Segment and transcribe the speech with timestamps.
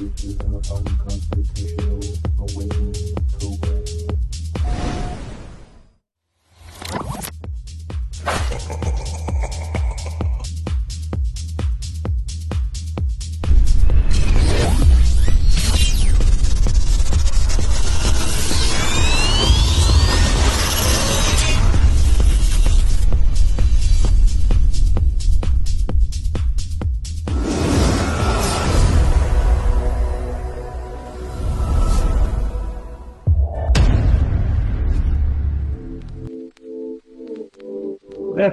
[0.00, 2.00] This is an unconstitutional
[2.38, 3.19] awakening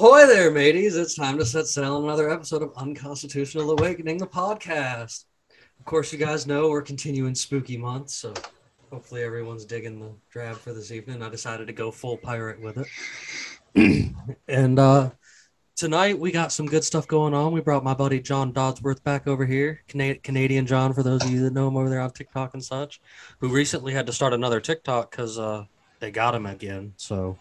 [0.00, 0.96] Ahoy there, mateys.
[0.96, 5.26] It's time to set sail on another episode of Unconstitutional Awakening, the podcast.
[5.78, 8.32] Of course, you guys know we're continuing spooky month, so
[8.90, 11.22] hopefully everyone's digging the drab for this evening.
[11.22, 12.78] I decided to go full pirate with
[13.74, 14.14] it.
[14.48, 15.10] and uh,
[15.76, 17.52] tonight we got some good stuff going on.
[17.52, 21.30] We brought my buddy John Dodsworth back over here, Cana- Canadian John, for those of
[21.30, 23.02] you that know him over there on TikTok and such,
[23.38, 25.66] who recently had to start another TikTok because uh,
[25.98, 26.94] they got him again.
[26.96, 27.36] So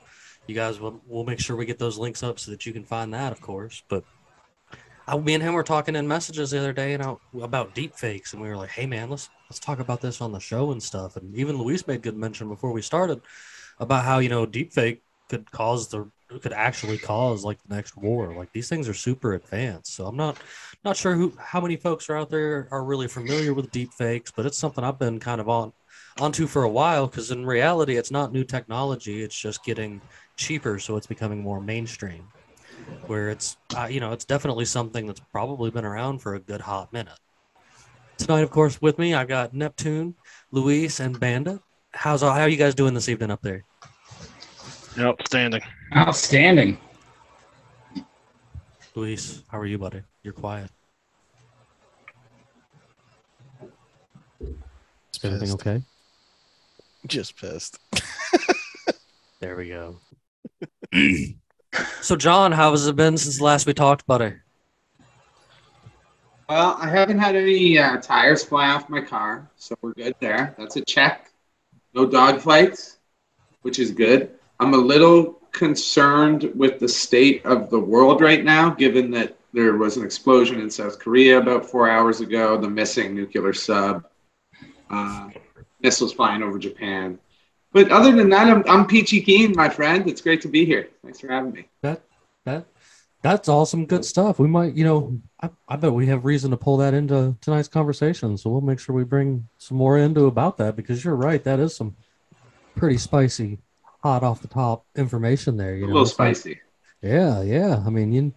[0.50, 2.84] you guys will we'll make sure we get those links up so that you can
[2.84, 3.84] find that, of course.
[3.88, 4.04] But
[5.08, 7.96] I, me and him were talking in messages the other day and I, about deep
[7.96, 10.72] fakes, and we were like, "Hey, man, let's let's talk about this on the show
[10.72, 13.22] and stuff." And even Luis made good mention before we started
[13.80, 16.10] about how you know deep fake could cause the
[16.42, 18.36] could actually cause like the next war.
[18.36, 20.38] Like these things are super advanced, so I'm not
[20.84, 24.32] not sure who how many folks are out there are really familiar with deep fakes,
[24.32, 25.74] but it's something I've been kind of on
[26.20, 30.02] onto for a while because in reality it's not new technology it's just getting
[30.40, 32.26] cheaper so it's becoming more mainstream
[33.08, 36.62] where it's uh, you know it's definitely something that's probably been around for a good
[36.62, 37.20] hot minute.
[38.18, 40.16] Tonight of course with me I've got neptune
[40.52, 41.60] luis and bandit
[41.92, 43.66] how's all, how are you guys doing this evening up there?
[44.98, 45.62] Outstanding.
[45.96, 46.78] Outstanding.
[48.96, 50.02] luis how are you buddy?
[50.24, 50.72] You're quiet.
[54.42, 55.82] Is everything okay?
[57.08, 57.78] Just pissed.
[59.42, 59.98] there we go
[62.02, 64.34] so john how has it been since last we talked buddy
[66.50, 70.56] Well, I haven't had any uh, tires fly off my car, so we're good there.
[70.58, 71.30] That's a check.
[71.94, 72.98] No dog fights,
[73.62, 74.32] which is good.
[74.60, 79.78] I'm a little concerned with the state of the world right now, given that there
[79.78, 84.06] was an explosion in South Korea about four hours ago, the missing nuclear sub,
[84.90, 85.30] uh,
[85.82, 87.20] missiles flying over Japan.
[87.72, 90.08] But other than that, I'm, I'm peachy keen, my friend.
[90.10, 90.90] It's great to be here.
[91.04, 91.68] Thanks for having me.
[91.82, 92.02] That
[92.46, 92.66] that
[93.22, 94.40] that's awesome, good stuff.
[94.40, 97.68] We might, you know, I, I bet we have reason to pull that into tonight's
[97.68, 98.38] conversation.
[98.38, 101.44] So we'll make sure we bring some more into about that because you're right.
[101.44, 101.96] That is some
[102.76, 103.60] pretty spicy,
[104.02, 105.76] hot off the top information there.
[105.76, 106.62] You A know, little It's like- spicy.
[107.02, 107.84] yeah, yeah.
[107.86, 108.34] I mean, you,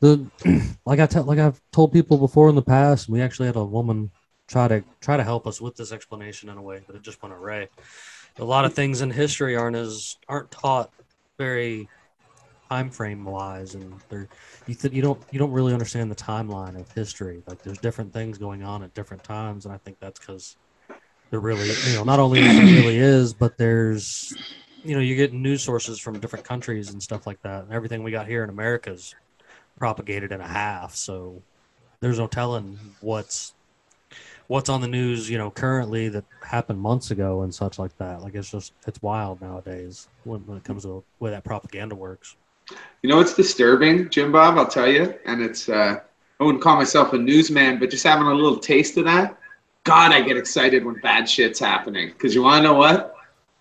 [0.00, 0.26] the
[0.86, 3.08] like I tell like I've told people before in the past.
[3.08, 4.10] We actually had a woman
[4.48, 7.22] try to try to help us with this explanation in a way, but it just
[7.22, 7.68] went away.
[8.38, 10.90] A lot of things in history aren't as aren't taught
[11.38, 11.88] very
[12.70, 14.28] time frame wise, and they're
[14.66, 17.42] you th- you don't you don't really understand the timeline of history.
[17.46, 20.56] Like there's different things going on at different times, and I think that's because
[21.30, 24.34] there really you know not only really is, but there's
[24.84, 27.64] you know, you're getting news sources from different countries and stuff like that.
[27.64, 29.14] And everything we got here in America is
[29.78, 30.94] propagated in a half.
[30.94, 31.42] So
[32.00, 33.54] there's no telling what's
[34.46, 38.22] what's on the news, you know, currently that happened months ago and such like that.
[38.22, 41.94] Like it's just it's wild nowadays when, when it comes to the way that propaganda
[41.94, 42.36] works.
[43.02, 44.56] You know it's disturbing, Jim Bob?
[44.56, 46.00] I'll tell you, and it's uh,
[46.40, 49.38] I wouldn't call myself a newsman, but just having a little taste of that.
[49.84, 52.08] God, I get excited when bad shit's happening.
[52.08, 53.14] Because you want to know what?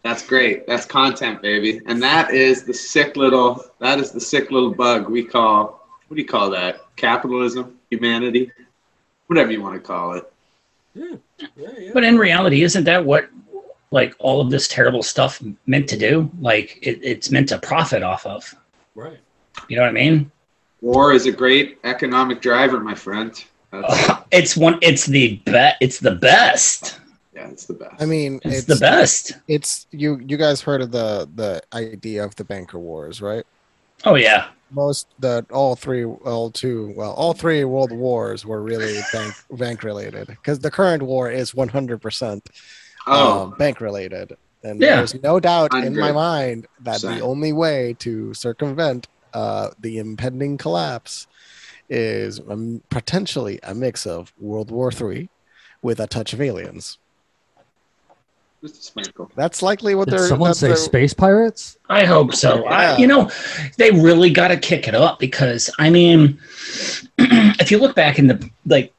[0.03, 0.67] That's great.
[0.67, 1.81] That's content, baby.
[1.85, 3.63] And that is the sick little.
[3.79, 5.87] That is the sick little bug we call.
[6.07, 6.81] What do you call that?
[6.95, 8.51] Capitalism, humanity,
[9.27, 10.30] whatever you want to call it.
[10.93, 11.15] Yeah,
[11.55, 11.91] yeah, yeah.
[11.93, 13.29] But in reality, isn't that what
[13.91, 16.29] like all of this terrible stuff meant to do?
[16.39, 18.53] Like it, it's meant to profit off of.
[18.95, 19.19] right.
[19.67, 20.31] You know what I mean?
[20.81, 23.31] War is a great economic driver, my friend.
[23.71, 24.79] That's, it's one.
[24.81, 25.77] It's the bet.
[25.81, 26.99] It's the best.
[27.33, 28.01] Yeah, it's the best.
[28.01, 29.37] I mean, It's, it's, the best.
[29.47, 30.19] It's you.
[30.25, 33.45] You guys heard of the the idea of the banker wars, right?
[34.05, 34.47] Oh yeah.
[34.71, 39.83] Most that all three, all two, well, all three world wars were really bank bank
[39.83, 42.49] related because the current war is one hundred percent
[43.05, 44.97] oh, um, bank related, and Yeah.
[44.97, 50.57] there's no doubt in my mind that the only way to circumvent uh, the impending
[50.57, 51.27] collapse
[51.89, 55.29] is um, potentially a mix of World War Three
[55.81, 56.97] with a touch of aliens.
[58.61, 58.93] Just.
[59.35, 60.27] That's likely what Did they're.
[60.27, 61.77] someone that's say their- space pirates?
[61.89, 62.65] I hope so.
[62.65, 63.29] I, you know,
[63.77, 66.39] they really got to kick it up because I mean,
[67.17, 68.93] if you look back in the like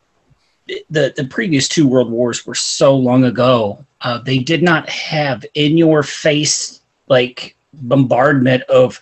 [0.91, 5.45] the the previous two world wars were so long ago, uh, they did not have
[5.55, 9.01] in your face like bombardment of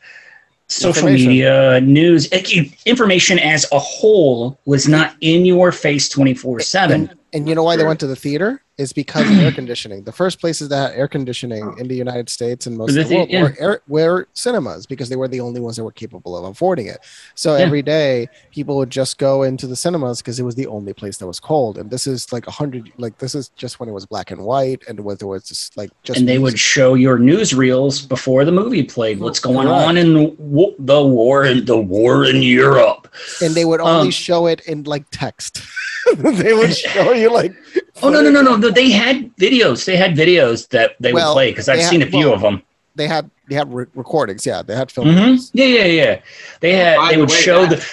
[0.69, 6.61] social media news like, you- information as a whole was not in your face 24
[6.61, 8.63] 7 And, and you know why they went to the theater?
[8.81, 10.01] Is because of air conditioning.
[10.05, 13.15] The first places that had air conditioning in the United States and most of the
[13.17, 16.33] world thea- were, air, were cinemas because they were the only ones that were capable
[16.39, 16.99] of affording it.
[17.35, 17.65] So Yeah.
[17.67, 21.19] every day people would just go into the cinemas because it was the only place
[21.19, 21.77] that was cold.
[21.79, 24.41] And this is like a hundred, like this is just when it was black and
[24.51, 28.45] white and when there was just like just and they would show your newsreels before
[28.45, 29.89] the movie played what's going Correct.
[29.89, 33.09] on in w- the war in the war in Europe
[33.43, 35.61] and they would only um, show it in like text.
[36.17, 37.53] they would show you like
[38.03, 41.29] oh no no no no no, they had videos they had videos that they Well,
[41.31, 42.63] would play because i've they had- seen a few well, of them
[42.97, 44.45] they had they had re- recordings.
[44.47, 45.09] Yeah, they had film.
[45.13, 46.21] hmm yeah yeah yeah
[46.61, 47.85] they had By they the would way, show the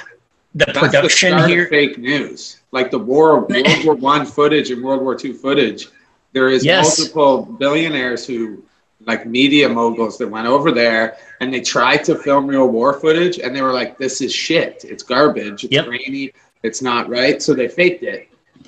[0.56, 5.02] the production the here fake news, like the war, World War One footage and World
[5.04, 5.88] War Two footage.
[6.34, 6.98] There is Yes.
[7.00, 8.64] multiple billionaires who,
[9.06, 13.38] like media moguls, that went over there and they tried to film real war footage,
[13.40, 14.84] and they were like, "This is shit.
[14.88, 15.64] It's garbage.
[15.64, 15.86] It's Yep.
[15.86, 16.34] grainy.
[16.64, 18.28] It's not right." So they faked it.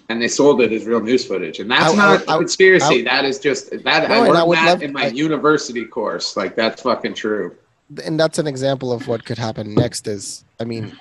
[0.10, 2.36] And they sold it as real news footage, and that's I- I not would- I
[2.36, 3.02] a conspiracy.
[3.02, 5.10] I- that is just that No, I learned I would that love- in my I-
[5.10, 6.36] university course.
[6.36, 7.56] Like that's fucking true.
[8.04, 10.96] and that's an example of what could happen next is i mean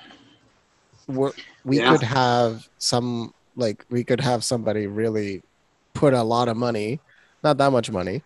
[1.07, 1.31] we're,
[1.63, 1.91] we Yeah.
[1.91, 5.43] could have some like we could have somebody really
[5.93, 6.99] put a lot of money
[7.43, 8.23] not that much money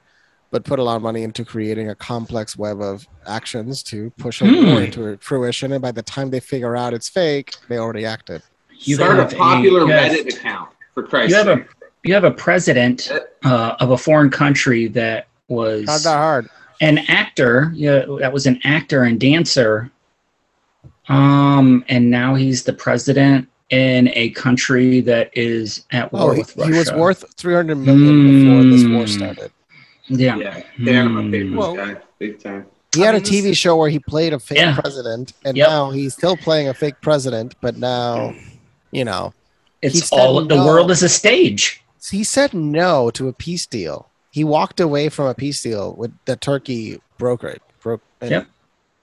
[0.49, 4.41] but put a lot of money into creating a complex web of actions to push
[4.41, 4.65] a Hmm.
[4.65, 8.41] war into fruition and by the time they figure out it's fake they already acted
[8.79, 11.65] you Start have a popular you have- Reddit account for Christ's you have a
[12.03, 13.11] you have a president
[13.45, 16.49] uh, of a foreign country that was not that hard
[16.81, 19.89] an actor yeah that was an actor and dancer
[21.09, 26.39] um and now he's the president in a country that is at war oh he,
[26.39, 29.07] with he was worth 300 million before this war Hmm.
[29.07, 29.51] started
[30.07, 31.31] yeah Yeah, Panama Hmm.
[31.31, 32.65] Papers Well- guy, big time.
[32.93, 34.75] he had a tv show where he played a fake Yeah.
[34.79, 35.69] president and Yep.
[35.69, 38.33] now he's still playing a fake president but now
[38.91, 39.42] you know he
[39.83, 44.11] it's said all the world is a stage he said no to a peace deal.
[44.29, 47.59] He walked away from a peace deal with the Turkey brokered.
[47.81, 48.47] Broke, and, Yep.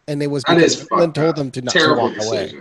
[0.09, 2.53] and it was That because is told them to not to Terrible walk away.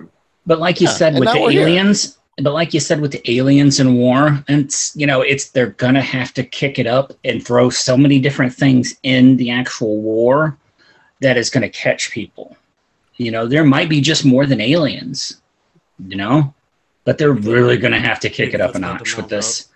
[0.45, 1.67] but like you Yeah, said and with the we're here.
[1.67, 5.71] aliens but like you said with the aliens in war it's you know it's they're
[5.71, 10.01] gonna have to kick it up and throw so many different things in the actual
[10.01, 10.57] war
[11.19, 12.55] that is gonna catch people
[13.17, 15.41] you know there might be just more than aliens
[16.07, 16.53] you know
[17.09, 19.29] but they're really gonna have to kick it up a That's about to notch with
[19.29, 19.69] this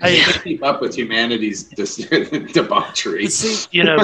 [0.00, 1.62] Hey, You can't keep up with humanity's
[2.52, 3.28] debauchery.
[3.28, 3.98] See, you know,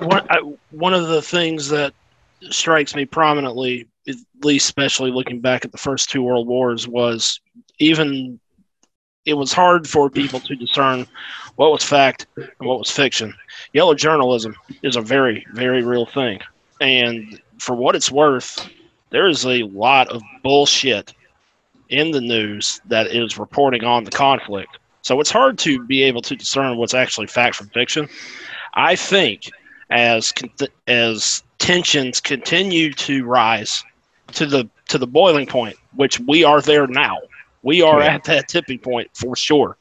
[0.00, 0.40] one, I,
[0.72, 1.94] one of the things that
[2.50, 7.38] strikes me prominently, at least especially looking back at the first two world wars, was
[7.78, 8.40] even
[9.24, 11.06] it was hard for people to discern
[11.54, 13.32] what was fact and what was fiction.
[13.72, 16.40] Yellow journalism is a very, very real thing.
[16.80, 18.68] And for what it's worth,
[19.10, 21.14] there is a lot of bullshit
[21.88, 24.78] in the news that is reporting on the conflict.
[25.02, 28.08] So it's hard to be able to discern what's actually fact from fiction.
[28.74, 29.50] I think
[29.90, 30.32] as
[30.88, 33.84] as tensions continue to rise
[34.32, 37.18] to the to the boiling point, which we are there now.
[37.62, 38.14] We are Yeah.
[38.14, 39.76] at that tipping point for sure.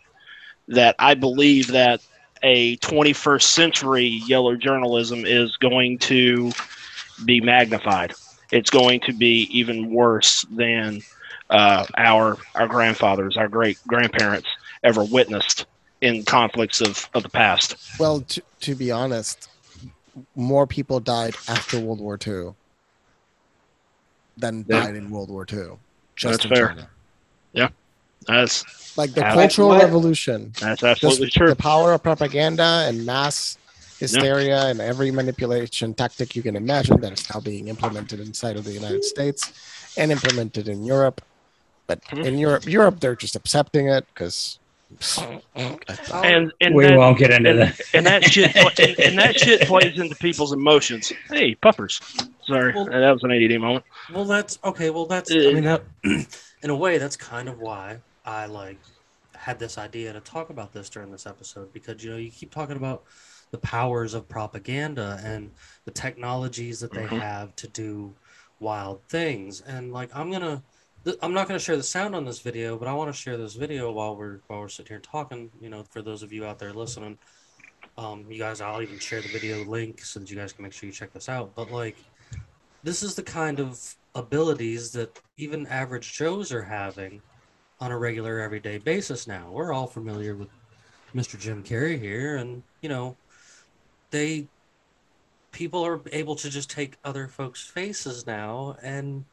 [0.68, 2.02] That I believe that
[2.42, 6.52] a 21st century yellow journalism is going to
[7.26, 8.14] be magnified.
[8.52, 11.02] It's going to be even worse than
[11.50, 14.48] uh, our our grandfathers, our great grandparents
[14.84, 15.66] ever witnessed
[16.02, 17.76] in conflicts of, of the past.
[18.00, 19.48] Well, to, to be honest,
[20.36, 22.56] more people died after World War II
[24.38, 24.84] than Yeah.
[24.84, 25.78] died in World War II.
[26.16, 26.68] Just That's in fair.
[26.70, 26.90] China.
[28.28, 28.64] That's
[28.96, 29.84] Like the Cultural What?
[29.84, 31.50] Revolution, that's just absolutely true.
[31.50, 33.58] the power of propaganda and mass
[34.00, 38.64] hysteria and every manipulation tactic you can imagine that is now being implemented inside of
[38.64, 39.52] the United States
[39.98, 41.22] and implemented in Europe.
[41.88, 44.60] But in Europe, Europe they're just accepting it because
[46.24, 47.80] and and we that, won't get into that.
[47.94, 51.12] and that shit and, and that shit plays into people's emotions.
[51.30, 52.00] Hey, puppers.
[52.48, 53.86] Sorry, Well- that was an ADD moment.
[54.14, 54.90] Well, that's okay.
[54.90, 55.84] Well, that's I Uh, mean that
[56.64, 58.78] in a way that's kind of why I like
[59.36, 62.52] had this idea to talk about this during this episode because you know you keep
[62.54, 63.04] talking about
[63.52, 65.52] the powers of propaganda and
[65.86, 67.20] the technologies that they Mhm.
[67.22, 68.14] have to do
[68.60, 70.62] wild things and like I'm gonna th-
[71.22, 73.56] I'm not gonna share the sound on this video but I want to share this
[73.56, 76.60] video while we're while we're sitting here talking you know for those of you out
[76.60, 77.18] there listening
[77.98, 80.74] um you guys I'll even share the video link so that you guys can make
[80.74, 81.98] sure you check this out but like
[82.84, 87.22] this is the kind of abilities that even average Joes are having
[87.80, 89.50] on a regular everyday basis now.
[89.52, 90.50] We're all familiar with
[91.16, 91.40] Mr.
[91.40, 93.18] Jim Carrey here, and you know,
[94.12, 94.48] they
[95.52, 99.24] people are able to just take other folks' faces now and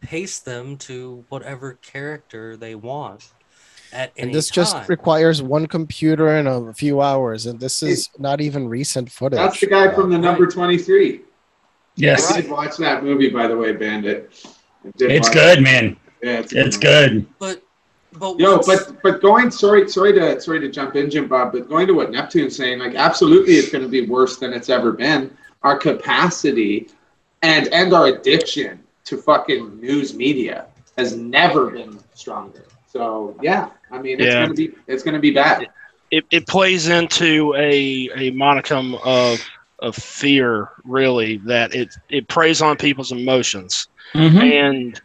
[0.00, 3.28] paste them to whatever character they want
[3.92, 4.54] at any And this time.
[4.54, 9.38] just requires one computer and a few hours, and this is not even recent footage.
[9.38, 11.22] That's the guy from the number 23.
[11.96, 14.30] Yes, I did watch that movie, by the way, Bandit.
[14.98, 15.62] It's good, it.
[15.62, 15.96] man.
[16.22, 17.26] Yeah, it's, It's good.
[17.38, 17.62] but
[18.14, 21.68] but Yo, but but going sorry sorry to sorry to jump in, Jim Bob, but
[21.68, 25.36] going to what Neptune's saying, like absolutely it's gonna be worse than it's ever been.
[25.62, 26.88] Our capacity
[27.42, 32.64] and and our addiction to fucking news media has never been stronger.
[32.86, 34.42] So yeah, I mean it's Yeah.
[34.42, 35.66] gonna be it's gonna be bad.
[36.10, 39.40] It, it plays into a a monicum of
[39.80, 43.88] of fear, really, that it it preys on people's emotions.
[44.14, 44.42] Mhm.
[44.64, 45.00] and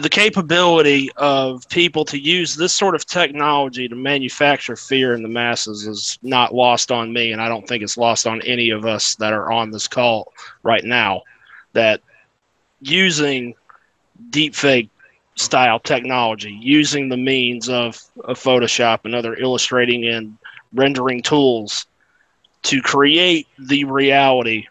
[0.00, 5.28] the capability of people to use this sort of technology to manufacture fear in the
[5.28, 8.84] masses is not lost on me and i don't think it's lost on any of
[8.86, 11.22] us that are on this call right now
[11.72, 12.00] that
[12.80, 13.54] using
[14.30, 14.88] deepfake
[15.36, 20.36] style technology using the means of, of photoshop and other illustrating and
[20.72, 21.86] rendering tools
[22.62, 24.66] to create the reality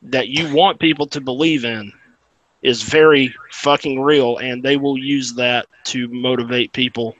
[0.00, 1.92] that you want people to believe in
[2.62, 7.14] is very fucking real, and they will use that to motivate people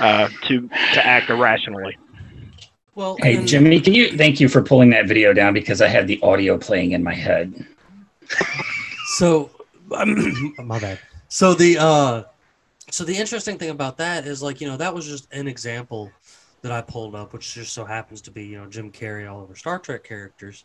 [0.00, 1.96] uh, to to act irrationally.
[2.94, 5.88] well, Hey, and- Jimmy, can you thank you for pulling that video down because I
[5.88, 7.64] had the audio playing in my head.
[9.16, 9.50] So,
[10.58, 10.98] my bad.
[11.28, 12.22] So the uh,
[12.90, 16.10] so the interesting thing about that is like you know that was just an example
[16.62, 19.40] that I pulled up, which just so happens to be you know Jim Carrey all
[19.40, 20.64] over Star Trek characters,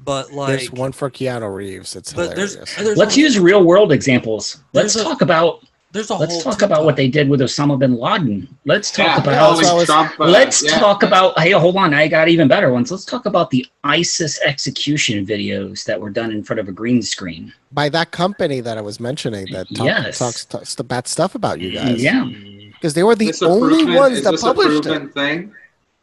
[0.00, 1.96] but like There's one for Keanu Reeves.
[1.96, 2.76] It's but there's, hilarious.
[2.76, 4.62] there's Let's a, use real world examples.
[4.72, 7.40] Let's There's a- talk about there's a let's whole talk about what they did with
[7.40, 8.46] Osama bin Laden.
[8.66, 10.78] Let's talk Yeah, about that's what was- Trump, uh, let's yeah.
[10.78, 14.40] talk about hey hold on i got even better ones let's talk about the isis
[14.42, 18.76] execution videos that were done in front of a green screen by that company that
[18.76, 20.18] I was mentioning that talk, Yes.
[20.18, 22.02] talks, talks the bad stuff about you guys.
[22.02, 22.24] yeah
[22.72, 25.14] because they were the only ones is that this published proven it.
[25.14, 25.54] thing?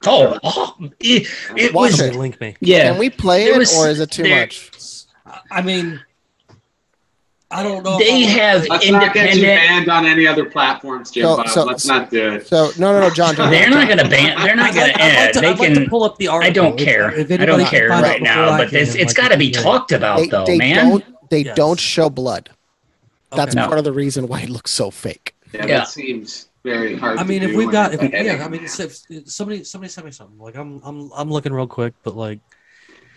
[0.07, 2.15] oh, oh it, it was it.
[2.15, 2.55] link me.
[2.61, 4.71] yeah Can we play There it, was- or is it too there- much?
[5.51, 5.99] I mean,
[7.53, 7.98] I don't know.
[7.98, 11.38] they I- have Let's not get you independent banned on any other platforms, Jim So-
[11.38, 11.48] Bob.
[11.50, 12.48] so- Let's not do it.
[12.48, 13.36] So no, no, no, John.
[13.36, 15.69] John they're not gonna ban they're not gonna like- like add to- they I'd like
[15.69, 18.57] to can pull up the i don't care if i don't care right now I
[18.57, 19.62] but can, it's, like, it's got to be yeah.
[19.62, 21.29] talked about They, though they man don't.
[21.29, 21.55] They Yes.
[21.55, 22.50] don't show blood.
[23.31, 23.62] That's Okay.
[23.62, 23.67] No.
[23.67, 25.33] part of the reason why it looks so fake.
[25.51, 25.77] Yeah, Yeah.
[25.79, 27.17] that seems very hard.
[27.17, 28.79] I mean, to if we've got, if, yeah, I mean, if,
[29.10, 30.38] if somebody, somebody send me something.
[30.38, 32.39] Like I'm, I'm, I'm looking real quick, but like,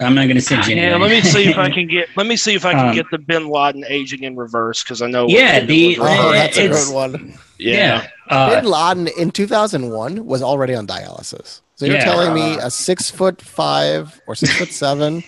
[0.00, 1.00] i'm not gonna send you Yeah, anything.
[1.02, 2.08] let me see if I can get.
[2.16, 5.00] Let me see if I can Um, get the Bin Laden aging in reverse because
[5.02, 5.26] I know.
[5.28, 7.34] Yeah, the- Oh, that's a good one.
[7.58, 8.06] yeah.
[8.28, 11.60] uh, Bin Laden in 2001 was already on dialysis.
[11.76, 12.04] So you're Yeah.
[12.04, 15.22] telling me a six foot five or six foot seven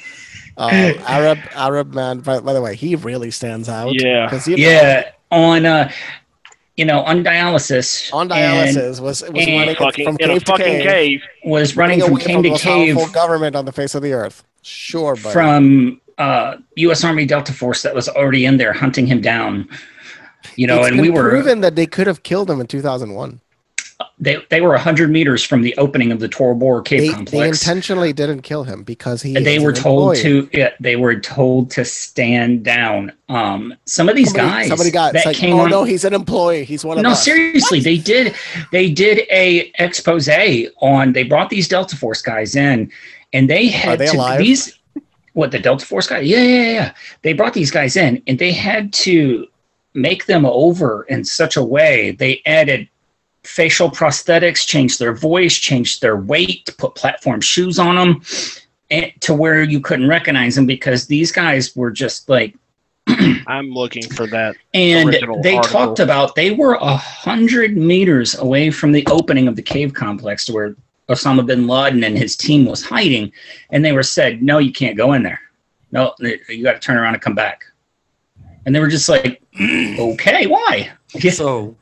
[0.58, 0.70] um,
[1.06, 2.18] Arab Arab man?
[2.20, 3.92] By, by the way, he really stands out.
[4.00, 4.28] Yeah.
[4.28, 5.90] 'Cause, you know, yeah on uh
[6.78, 10.44] you know on dialysis on and dialysis was was running Fucking from in a cave
[10.44, 11.22] to fucking cave, cave.
[11.44, 14.42] was running from cave the to cave powerful government on the face of the earth.
[14.62, 19.20] Sure, but from uh u.s army delta force that was already in there hunting him
[19.20, 19.68] down
[20.56, 23.40] you know it's and we were proven that they could have killed him in 2001.
[24.20, 27.48] they, they were 100 meters from the opening of the Tora Bora cave They, they
[27.48, 29.34] intentionally didn't kill him because he.
[29.34, 30.48] They were told employee.
[30.50, 34.90] to yeah, they were told to stand down um some of these somebody, guys Somebody
[34.90, 36.64] got that like, came oh on no, he's an employee.
[36.64, 37.24] He's one of no us.
[37.24, 38.34] seriously they did
[38.72, 40.28] they did a expose
[40.80, 42.90] on they brought these delta force guys in
[43.32, 44.38] and they had they to alive?
[44.38, 44.78] these
[45.34, 48.52] what the delta force guy yeah yeah yeah they brought these guys in and they
[48.52, 49.46] had to
[49.94, 52.88] make them over in such a way they added
[53.44, 58.22] facial prosthetics changed their voice changed their weight put platform shoes on them
[58.90, 62.54] and to where you couldn't recognize them because these guys were just like
[63.46, 64.56] I'm looking for that.
[64.74, 65.62] and they article.
[65.62, 70.44] talked about they were a hundred meters away from the opening of the cave complex
[70.46, 70.76] to where
[71.08, 73.32] Osama bin Laden and his team was hiding,
[73.70, 75.40] and they were said, "No, you can't go in there.
[75.90, 77.64] No, you got to turn around and come back."
[78.66, 81.30] And they were just like, "Okay, why?" Yeah.
[81.32, 81.76] So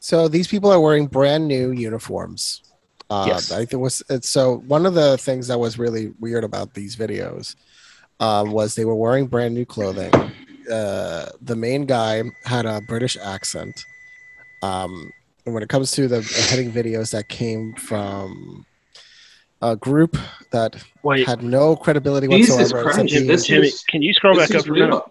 [0.00, 2.62] So these people are wearing brand new uniforms.
[3.08, 3.50] Uh, Yes.
[3.52, 4.58] I think it was it's, so.
[4.66, 7.56] One of the things that was really weird about these videos
[8.20, 10.12] um, was they were wearing brand new clothing.
[10.70, 13.84] Uh, the main guy had a British accent.
[14.62, 18.64] Um, and when it comes to the heading videos that came from
[19.60, 20.16] a group
[20.52, 24.34] that Wait, had no credibility Jesus whatsoever, Christ, being- this Jimmy, is- can you scroll
[24.34, 25.02] This back up for a minute?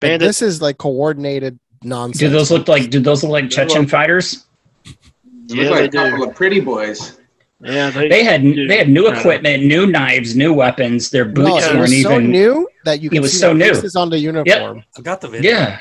[0.00, 2.18] Bandit, this is like coordinated nonsense.
[2.20, 2.90] Do those look like?
[2.90, 4.44] Do those look like Chechen look- fighters?
[4.84, 6.10] They Yeah, look like they a do.
[6.10, 7.18] couple of pretty boys.
[7.60, 8.66] yeah, they, They had do.
[8.68, 11.10] they had new equipment, new knives, new weapons.
[11.10, 12.30] Their boots it weren't was so even.
[12.30, 13.74] new that you It was see so the new.
[13.74, 14.84] faces on the uniform.
[14.96, 15.50] I've got the video.
[15.50, 15.80] Yeah,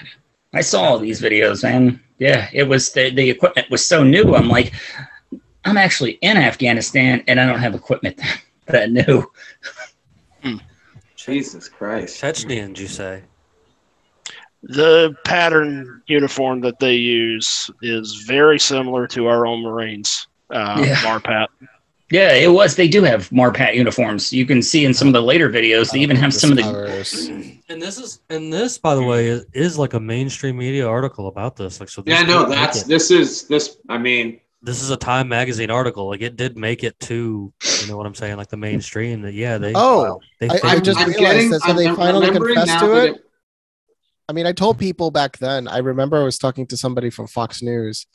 [0.54, 2.00] I saw all these videos, man.
[2.20, 4.36] Yeah, it was the the equipment was so new.
[4.36, 4.74] I'm like,
[5.66, 8.20] I'm actually in Afghanistan and I don't have equipment
[8.68, 9.30] that new.
[11.16, 12.22] Jesus Christ.
[12.22, 13.24] Chechnyan, you say?
[14.64, 20.28] the pattern uniform that they use is very similar to our own Marines.
[20.50, 20.96] Uh, Yeah.
[20.98, 21.48] Marpat.
[22.10, 22.76] Yeah, it was.
[22.76, 24.32] They do have Marpat uniforms.
[24.32, 25.92] You can see in some of the later videos.
[25.92, 26.64] They even have some of the.
[26.64, 27.30] Discovers.
[27.70, 31.28] And this is and this, by the way, is, is like a mainstream media article
[31.28, 31.82] about this.
[31.82, 32.02] Like so.
[32.06, 32.88] Yeah, no, that's it.
[32.88, 33.76] this is this.
[33.90, 36.08] I mean, this is a Time magazine article.
[36.08, 39.22] Like it did make it to you know what I'm saying, like the mainstream.
[39.22, 41.08] That yeah, they Oh, they I- I filmed just it.
[41.08, 43.27] realized that, so they I'm finally confessed to that it?
[44.30, 45.70] I mean, I told people back then.
[45.70, 48.06] I remember I was talking to somebody from Fox News.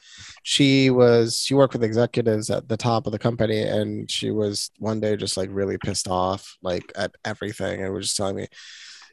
[0.42, 4.71] She was she worked with executives at the top of the company, and she was
[4.78, 8.49] one day just like really pissed off, like at everything, and was just telling me,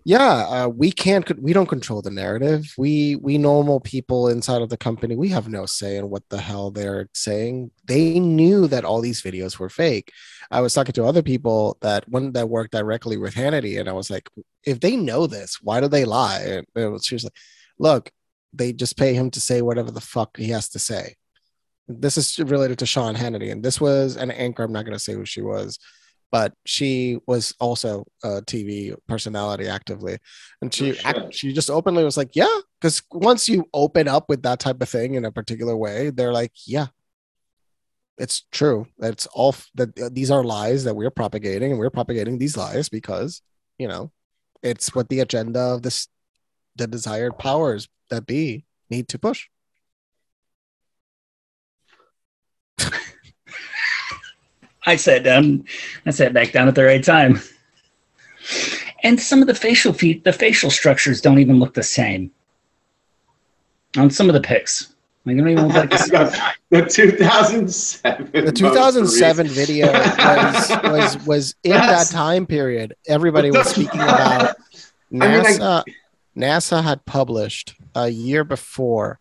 [0.06, 1.40] "Yeah, uh, we can't.
[1.42, 2.74] We don't control the narrative.
[2.78, 6.40] We we normal people inside of the company, we have no say in what the
[6.40, 7.72] hell they're saying.
[7.86, 10.12] They knew that all these videos were fake.
[10.52, 13.94] I was talking to other people that one that worked directly with Hannity, and I
[13.94, 14.30] was like,
[14.64, 16.40] if they know this, why do they lie?
[16.40, 17.38] And it was, she was like,
[17.78, 18.12] look,
[18.54, 21.16] they just pay him to say whatever the fuck he has to say.
[21.88, 24.64] This is related to Sean Hannity, and this was an anchor.
[24.64, 25.80] I'm not going to say who she was,
[26.32, 30.18] but she was also a TV personality actively,
[30.62, 31.06] and she shit.
[31.06, 34.82] act, she just openly was like, yeah, because once you open up with that type
[34.82, 36.88] of thing in a particular way, they're like, yeah,
[38.18, 38.86] it's true.
[39.00, 42.58] That's all f- that uh, these are lies that we're propagating, and we're propagating these
[42.58, 43.42] lies because
[43.78, 44.12] you know
[44.62, 46.08] it's what the agenda of this
[46.76, 49.48] the desired powers that be need to push.
[54.90, 55.66] I sat down.
[56.08, 57.40] I sat back down at the right time.
[59.04, 62.32] And some of the facial feet, the facial structures don't even look the same
[63.96, 64.96] on some of the pics.
[65.26, 68.32] Like, they don't even look like the the 2007.
[68.32, 72.96] The 2007 video was was was in that time period.
[73.08, 74.56] Everybody was speaking about
[75.12, 75.84] mean, like- NASA.
[76.36, 79.20] NASA had published a year before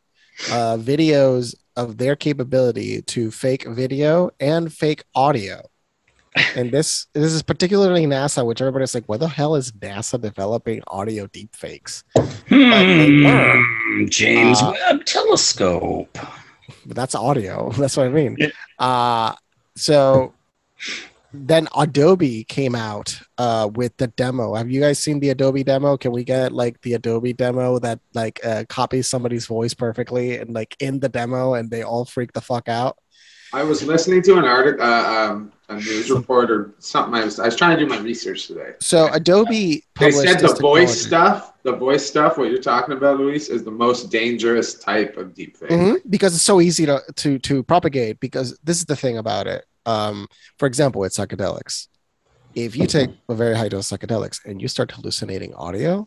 [0.50, 5.62] uh, videos of their capability to fake video and fake audio.
[6.56, 10.82] And this this is particularly NASA, which everybody's like, "What the hell is NASA developing
[10.88, 12.02] audio deepfakes?"
[12.48, 16.18] Hmm, James Uh, Webb Telescope.
[16.84, 17.70] But that's audio.
[17.78, 18.36] That's what I mean.
[18.38, 18.48] Yeah.
[18.78, 19.34] Uh,
[19.76, 20.34] so
[21.32, 24.54] then Adobe came out uh, with the demo.
[24.54, 25.96] Have you guys seen the Adobe demo?
[25.96, 30.54] Can we get like the Adobe demo that like uh, copies somebody's voice perfectly and
[30.54, 32.96] like in the demo and they all freak the fuck out?
[33.52, 37.14] I was listening to an article, uh, um, a news report or something.
[37.14, 38.72] I was I was trying to do my research today.
[38.80, 43.48] So Adobe They said the voice stuff, the voice stuff, what you're talking about, Luis,
[43.48, 45.68] is the most dangerous type of deepfake.
[45.68, 48.20] Mhm, because it's so easy to to to propagate.
[48.20, 49.64] Because this is the thing about it.
[49.88, 51.88] Um, for example, with psychedelics,
[52.54, 56.06] if you take a very high dose of psychedelics and you start hallucinating audio,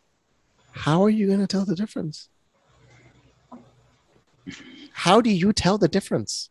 [0.72, 2.30] how are you going to tell the difference?
[4.94, 6.50] How do you tell the difference?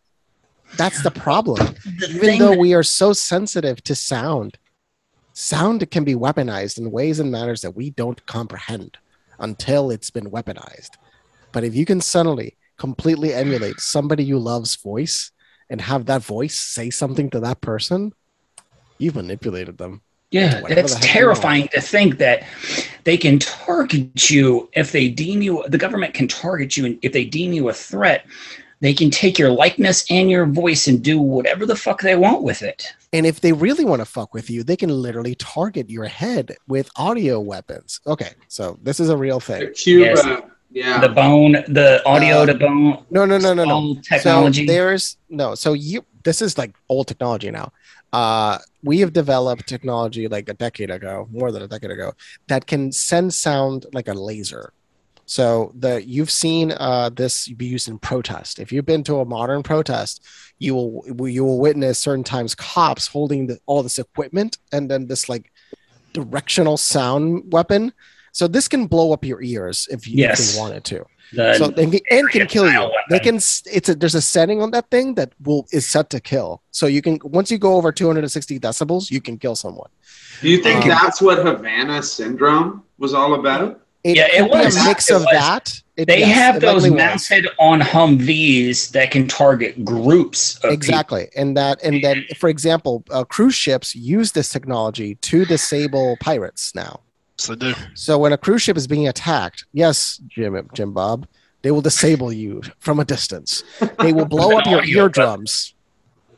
[0.77, 1.59] That's the problem.
[2.01, 4.59] The Even though that- we are so sensitive to sound,
[5.33, 8.99] sound can be weaponized in ways and manners that we don't comprehend
[9.38, 10.90] until it's been weaponized.
[11.53, 15.31] But if you can suddenly completely emulate somebody you love's voice
[15.70, 18.12] and have that voice say something to that person,
[18.98, 20.02] you've manipulated them.
[20.30, 22.44] Yeah, Whatever it's the heck you terrifying to think that
[23.02, 27.12] they can target you if they deem you, the government can target you and if
[27.12, 28.26] they deem you a threat
[28.80, 32.42] they can take your likeness and your voice and do whatever the fuck they want
[32.42, 32.87] with it.
[33.12, 36.56] And if they really want to fuck with you, they can literally target your head
[36.66, 38.00] with audio weapons.
[38.06, 39.72] Okay, so this is a real thing.
[39.74, 41.00] Cuba, yeah.
[41.00, 43.94] The bone, the audio Uh, to bone, No, no, no, no, no.
[44.02, 44.66] technology.
[44.66, 45.54] So there's no.
[45.54, 46.04] So you.
[46.22, 47.72] This is like old technology now.
[48.12, 52.12] Uh, we have developed technology like a decade ago, more than a decade ago,
[52.48, 54.72] that can send sound like a laser.
[55.26, 58.59] So the you've seen uh, this be used in protest.
[58.59, 60.24] If you've been to a modern protest,
[60.59, 65.06] you will you will witness certain times cops holding the, all this equipment and then
[65.06, 65.52] this like
[66.12, 67.92] directional sound weapon.
[68.33, 70.55] So this can blow up your ears if you, if Yes.
[70.55, 72.71] you wanted to the, so they can, and can kill you.
[72.71, 73.37] style They can.
[73.37, 76.62] It's a there's a setting on that thing that will is set to kill.
[76.73, 79.90] So you can once you go over 260 decibels, you can kill someone.
[80.43, 83.81] Do you think Um, that's what Havana syndrome was all about?
[84.03, 84.77] It Yeah, it was.
[84.77, 85.29] a mix of was.
[85.33, 85.83] that.
[85.97, 86.99] It- they yes, have those likely was.
[86.99, 90.73] mounted on Humvees that can target groups of people.
[90.75, 96.16] Exactly, and that and then for example, uh, cruise ships use this technology to disable
[96.21, 97.01] pirates now.
[97.40, 97.79] So they do.
[97.94, 101.26] So when a cruise ship is being attacked, yes, Jim, Jim Bob,
[101.62, 103.64] they will disable you from a distance.
[103.98, 105.74] They will blow up your eardrums.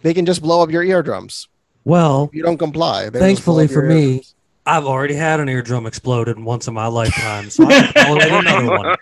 [0.02, 1.48] They can just blow up your eardrums.
[1.84, 3.08] Well, If you don't comply.
[3.10, 4.34] they will just blow thankfully for me, eardrums.
[4.64, 8.94] I've already had an eardrum exploded once in my lifetime, so I can another one.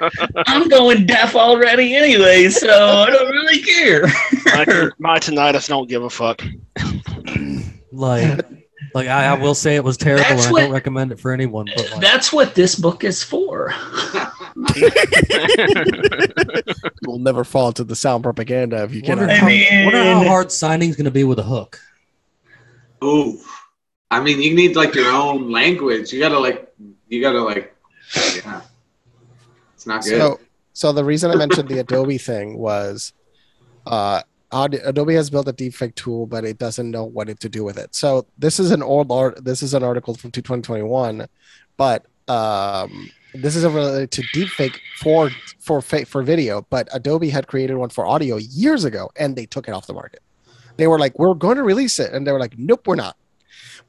[0.46, 4.06] I'm going deaf already anyway, so I don't really care.
[4.46, 6.42] My, my tinnitus don't give a fuck.
[7.92, 8.40] Like,
[8.94, 11.32] like I, I will say it was terrible, That's and I don't recommend it for
[11.32, 11.66] anyone.
[11.76, 13.72] But like, That's what this book is for.
[17.02, 19.38] You'll never fall into the sound propaganda if you wonder, cannot.
[19.38, 21.80] how, I mean- wonder how hard signing's going to be with a hook.
[23.02, 23.38] Ooh.
[24.10, 26.12] I mean, you need like your own language.
[26.12, 26.72] You gotta like,
[27.08, 27.74] you gotta like,
[28.44, 28.62] yeah.
[29.74, 30.18] It's not good.
[30.18, 30.40] So,
[30.72, 33.12] so the reason I mentioned the Adobe thing was,
[33.86, 37.48] uh, Ad- Adobe has built a deepfake tool, but it doesn't know what it to
[37.48, 37.94] do with it.
[37.94, 39.44] So this is an old art.
[39.44, 41.28] This is an article from 2021,
[41.76, 46.66] but um, this is related to deepfake for for for video.
[46.68, 49.94] But Adobe had created one for audio years ago, and they took it off the
[49.94, 50.22] market.
[50.76, 53.16] They were like, "We're going to release it," and they were like, "Nope, we're not."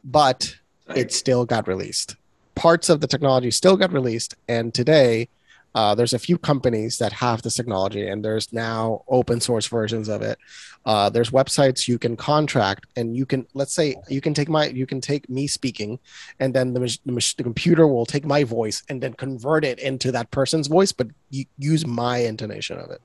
[0.04, 0.58] But
[0.95, 2.15] it still got released.
[2.54, 5.30] Parts of the technology still got released, and today
[5.73, 10.10] uh, there's a few companies that have this technology, and there's now open source versions
[10.10, 10.38] of it.
[10.86, 14.67] Uh, there's websites you can contract, and you can let's say you can take my
[14.67, 15.99] you can take me speaking,
[16.39, 20.12] and then the, the, the computer will take my voice and then convert it into
[20.12, 23.01] that person's voice, but you use my intonation of it.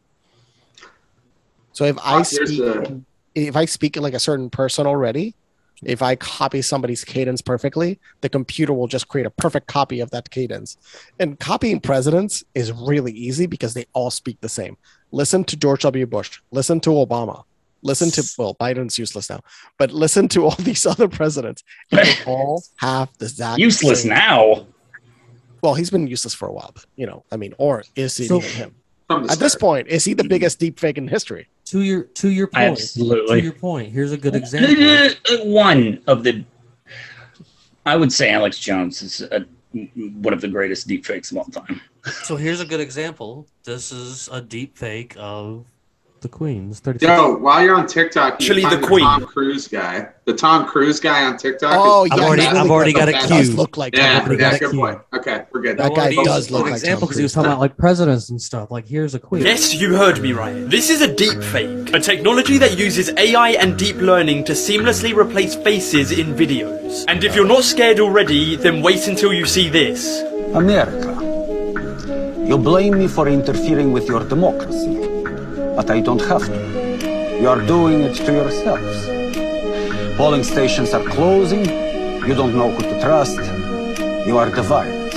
[1.72, 3.00] So if I speak, a-
[3.34, 5.34] if I speak like a certain person already,
[5.84, 10.10] if I copy somebody's cadence perfectly, the computer will just create a perfect copy of
[10.10, 10.76] that cadence.
[11.20, 14.76] And copying presidents is really easy because they all speak the same.
[15.12, 16.06] Listen to George W.
[16.06, 16.40] Bush.
[16.50, 17.44] Listen to Obama.
[17.82, 19.40] Listen to well, Biden's useless now,
[19.78, 21.62] but listen to all these other presidents.
[21.90, 24.66] They all have the exact Useless same- now.
[25.62, 28.28] Well, he's been useless for a while, but you know, I mean, or is it
[28.28, 28.74] So- him?
[29.08, 30.28] At this point, is he the mm.
[30.28, 31.46] biggest deepfake in history?
[31.66, 32.70] To your to your point.
[32.70, 33.40] Absolutely.
[33.40, 33.92] To your point.
[33.92, 34.84] Here's a good uh, example.
[34.84, 36.44] Uh, one of the,
[37.84, 39.44] I would say Alex Jones is a,
[40.20, 41.80] one of the greatest deepfakes of all time.
[42.22, 43.48] So here's a good example.
[43.64, 45.64] This is a deep fake of
[46.26, 47.08] the Queen's 36.
[47.08, 49.04] Yo, while you're on TikTok, you Actually, find the the, Queen.
[49.04, 50.08] Tom Cruise guy.
[50.24, 51.72] The Tom Cruise guy on TikTok.
[51.76, 54.06] Oh, is- I've yeah, already- he's I've already got it That does look like Yeah,
[54.06, 54.40] Tom I've already Cruise.
[54.40, 54.98] got yeah, good point.
[55.14, 55.78] Okay, we're good.
[55.78, 58.30] That guy does he's look like example Tom because he was talking about like presidents
[58.30, 58.70] and stuff.
[58.72, 59.44] Like here's a queen.
[59.44, 60.68] Yes, you heard me right.
[60.68, 65.16] This is a deep fake, a technology that uses AI and deep learning to seamlessly
[65.16, 67.04] replace faces in videos.
[67.06, 70.22] And if you're not scared already, then wait until you see this.
[70.54, 71.12] America.
[72.46, 74.96] You blame me for interfering with your democracy,
[75.76, 77.38] but I don't have to.
[77.40, 78.96] You are doing it to yourselves.
[80.16, 81.64] Polling stations are closing.
[82.28, 83.38] You don't know who to trust.
[84.26, 85.12] You are divided.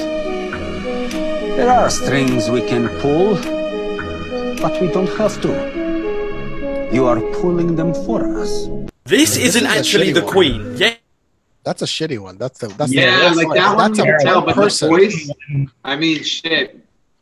[1.58, 3.36] There are strings we can pull,
[4.62, 6.89] but we don't have to.
[6.91, 8.52] You are pulling them for us.
[9.06, 10.34] This This isn't is actually the one.
[10.34, 10.76] queen.
[10.78, 10.95] Yeah,
[11.63, 12.38] That's a shitty one.
[12.38, 13.58] That's the that's Yeah, the, like one.
[13.58, 14.89] that one that's a can tell, one but the person.
[14.89, 15.30] voice.
[15.84, 16.78] I mean, shit.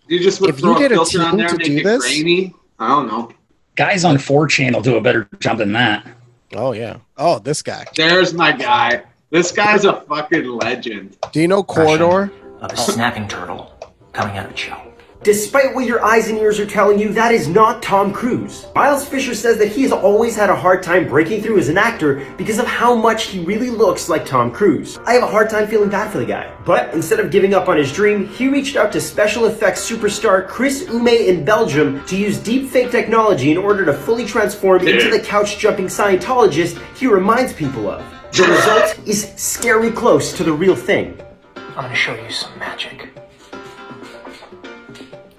[0.08, 1.84] You just would If throw you a get a filter on there to and make
[1.84, 2.54] do it this- grainy.
[2.80, 3.32] I don't know.
[3.76, 6.08] Guys on 4chan will do a better job than that.
[6.54, 6.98] Oh yeah.
[7.18, 7.86] Oh, this guy.
[7.96, 9.04] There's my guy.
[9.30, 11.18] This guy's a fucking legend.
[11.32, 12.32] Do you know Corridor?
[12.62, 13.72] of a snapping turtle
[14.14, 14.87] coming out of its shell.
[15.28, 18.66] Despite what your eyes and ears are telling you, that is not Tom Cruise.
[18.74, 21.78] Miles Fisher says that he has always had a hard time breaking through as an
[21.78, 24.98] actor because of how much he really looks like Tom Cruise.
[25.06, 26.56] I have a hard time feeling bad for the guy.
[26.64, 30.48] But instead of giving up on his dream, he reached out to special effects superstar
[30.48, 35.20] Chris Ume in Belgium to use deepfake technology in order to fully transform into the
[35.20, 38.02] couch jumping Scientologist he reminds people of.
[38.32, 41.20] The result is scary close to the real thing.
[41.58, 43.10] I'm gonna show you some magic.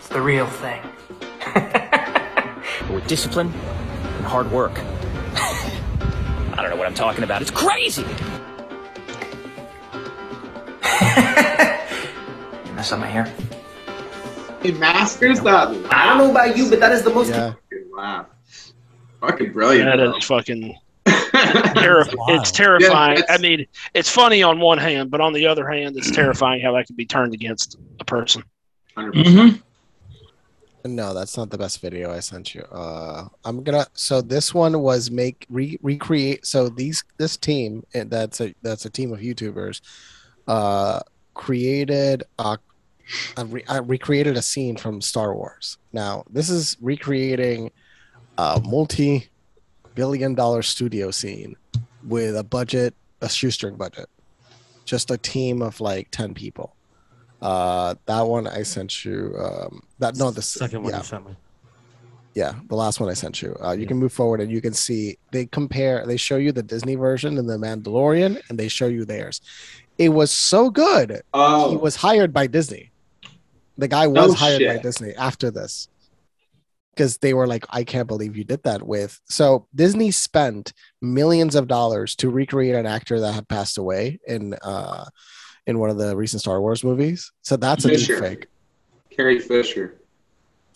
[0.09, 0.81] It's the real thing.
[2.94, 4.73] With discipline and hard work.
[5.35, 7.42] I don't know what I'm talking about.
[7.42, 8.07] It's crazy!
[12.64, 13.31] You mess up my hair?
[14.62, 15.68] He masters that.
[15.92, 17.51] I don't know about you, but that is the most Yeah.
[17.71, 18.27] Fucking laugh.
[19.21, 19.90] Fucking brilliant.
[19.90, 20.16] That bro.
[20.16, 20.75] is fucking.
[21.05, 23.18] Terri- It's terrifying.
[23.18, 26.62] Yeah, I mean, it's funny on one hand, but on the other hand, it's terrifying
[26.62, 28.42] how that can be turned against a person.
[28.97, 29.12] 100%.
[29.12, 29.57] Mm-hmm.
[30.85, 32.62] No, that's not the best video I sent you.
[32.62, 33.87] Uh, I'm gonna.
[33.95, 36.47] So this one was make re, recreate.
[36.47, 39.81] So these this team eh, that's a that's a team of YouTubers,
[40.47, 41.01] uh,
[41.35, 42.59] created a,
[43.37, 45.79] a re, uh, recreated a scene from Star Wars.
[45.93, 47.71] Now this is recreating
[48.38, 51.57] a multi-billion dollar studio scene
[52.07, 54.09] with a budget, a shoestring budget,
[54.85, 56.77] just a team of like ten people.
[57.40, 59.35] Uh, that one I sent you.
[59.38, 61.37] Um, that no, the Second one yeah, you sent me.
[62.35, 63.57] yeah, the last one I sent you.
[63.62, 66.05] Uh, you can move forward and you can see they compare.
[66.07, 69.40] They show you the Disney version and the Mandalorian, and they show you theirs.
[69.98, 71.22] It was so good.
[71.35, 71.70] Oh.
[71.70, 72.90] He was hired by Disney.
[73.77, 74.79] The guy was No hired by.
[74.79, 75.88] Disney after this
[76.90, 81.55] because they were like, "I can't believe you did that." With so Disney spent millions
[81.55, 85.05] of dollars to recreate an actor that had passed away in uh,
[85.69, 87.31] in one of the recent Star Wars movies.
[87.43, 88.47] So that's a deep fake.
[89.11, 89.95] Carrie Fisher.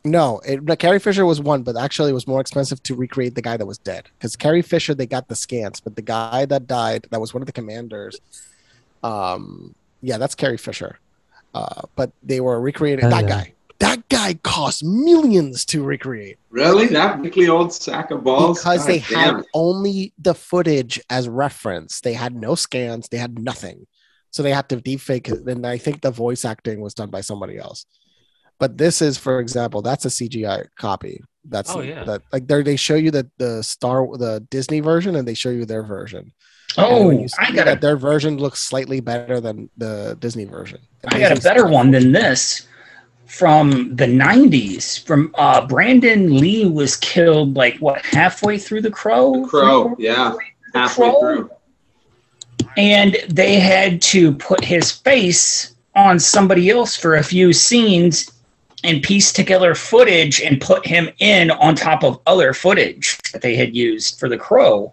[0.04, 3.34] No, it, no, Carrie Fisher was one, but actually it was more expensive to recreate
[3.34, 4.08] the guy that was dead.
[4.18, 7.42] Because Carrie Fisher, they got the scans, but the guy that died, that was one
[7.42, 8.20] of the commanders.
[9.02, 10.98] Um, yeah, that's Carrie Fisher.
[11.54, 13.28] Uh, but they were recreating Oh, that yeah.
[13.28, 13.52] guy.
[13.78, 16.86] That guy cost millions to recreate Really?
[16.86, 18.58] That weekly old sack of balls?
[18.60, 22.00] because God they damn had only the footage as reference.
[22.00, 23.08] They had no scans.
[23.08, 23.86] They had nothing,
[24.32, 25.46] so they had to deepfake it.
[25.46, 27.86] And I think the voice acting was done by somebody else.
[28.58, 31.22] But this is, for example, that's a CGI copy.
[31.48, 32.04] That's Oh, yeah.
[32.04, 35.50] that like they they show you the the Star the Disney version and they show
[35.50, 36.32] you their version.
[36.78, 40.78] Oh, I got that their version looks slightly better than the Disney version.
[41.08, 42.66] I got a better one than this
[43.26, 45.04] from the 90s.
[45.04, 49.42] From uh, Brandon Lee was killed like what halfway through The Crow.
[49.42, 50.34] The Crow, yeah.
[50.74, 51.20] Halfway Crow?
[51.20, 51.50] through.
[52.76, 58.30] And they had to put his face on somebody else for a few scenes
[58.84, 63.54] and piece together footage and put him in on top of other footage that they
[63.54, 64.92] had used for the crow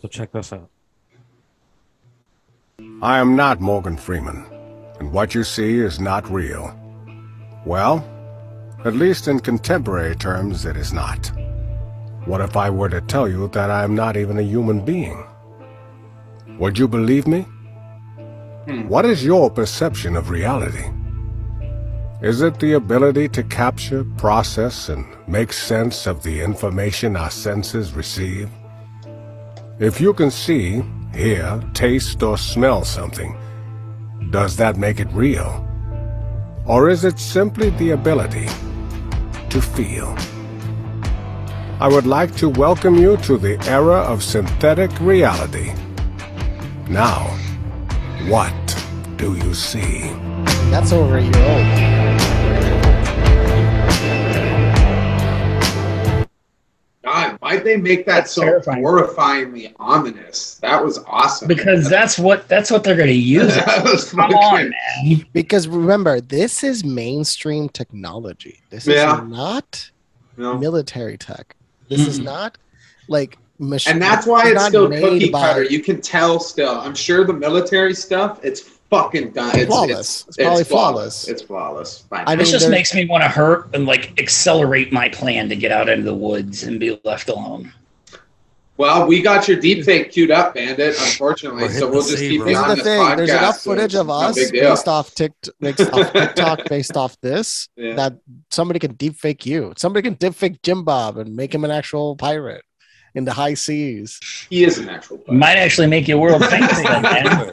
[0.00, 0.68] So check this out.
[3.00, 4.46] I am not Morgan Freeman,
[4.98, 6.76] and what you see is not real.
[7.64, 8.04] Well,
[8.84, 11.30] at least in contemporary terms, it is not.
[12.24, 15.24] What if I were to tell you that I am not even a human being?
[16.62, 17.40] Would you believe me?
[18.66, 18.86] Hmm.
[18.86, 20.84] What is your perception of reality?
[22.22, 27.94] Is it the ability to capture, process, and make sense of the information our senses
[27.94, 28.48] receive?
[29.80, 33.36] If you can see, hear, taste, or smell something,
[34.30, 35.66] does that make it real?
[36.64, 38.46] Or is it simply the ability
[39.50, 40.16] to feel?
[41.80, 45.72] I would like to welcome you to the era of synthetic reality.
[46.92, 47.20] Now,
[48.28, 48.52] what
[49.16, 50.00] do you see?
[50.70, 52.82] That's over a year old.
[57.04, 58.82] God, why'd they make that so terrifying.
[58.82, 60.56] horrifyingly ominous?
[60.62, 61.48] That was awesome.
[61.48, 64.70] because that's what that's what they're going to use that was come fucking- on
[65.06, 68.60] man Because remember, this is mainstream technology.
[68.70, 69.22] This Yeah.
[69.24, 69.90] is not
[70.36, 70.56] No.
[70.58, 71.56] military tech.
[71.88, 72.56] This is not
[73.08, 73.94] like machine.
[73.94, 75.62] And that's why it's not still made cookie by- cutter.
[75.64, 76.78] You can tell still.
[76.80, 79.56] I'm sure the military stuff, it's fucking done.
[79.58, 80.20] It's Flawless.
[80.28, 81.24] It's, It's probably flawless.
[81.24, 81.28] flawless.
[81.28, 81.98] It's flawless.
[82.10, 82.24] Fine.
[82.26, 85.48] I this mean, just there- makes me want to hurt and like accelerate my plan
[85.48, 87.72] to get out into the woods and be left alone
[88.78, 91.68] well, we got your deep fake queued up, Bandit, unfortunately.
[91.68, 92.48] So we'll just keep bro.
[92.50, 93.00] you Here's on the this thing.
[93.00, 93.16] podcast.
[93.18, 96.96] There's enough so footage it's of us big based off Tikt- based off TikTok, based
[96.96, 97.94] off this, Yeah.
[97.94, 98.14] that
[98.50, 99.74] somebody can deepfake you.
[99.76, 102.64] Somebody can deepfake Jim Bob and make him an actual pirate
[103.14, 104.20] in the hhigh seas.
[104.50, 105.38] He is an actual player.
[105.38, 107.52] might actually make you world famous then man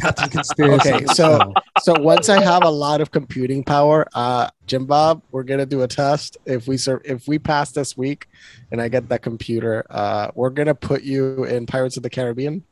[0.00, 0.92] Captain Conspiracy.
[0.92, 5.44] Okay, so so once I have a lot of computing power, uh, Jim Bob, we're
[5.44, 6.36] gonna do a test.
[6.44, 8.28] If we serve, if we pass this week,
[8.70, 12.64] and I get that computer, uh, we're gonna put you in Pirates of the Caribbean,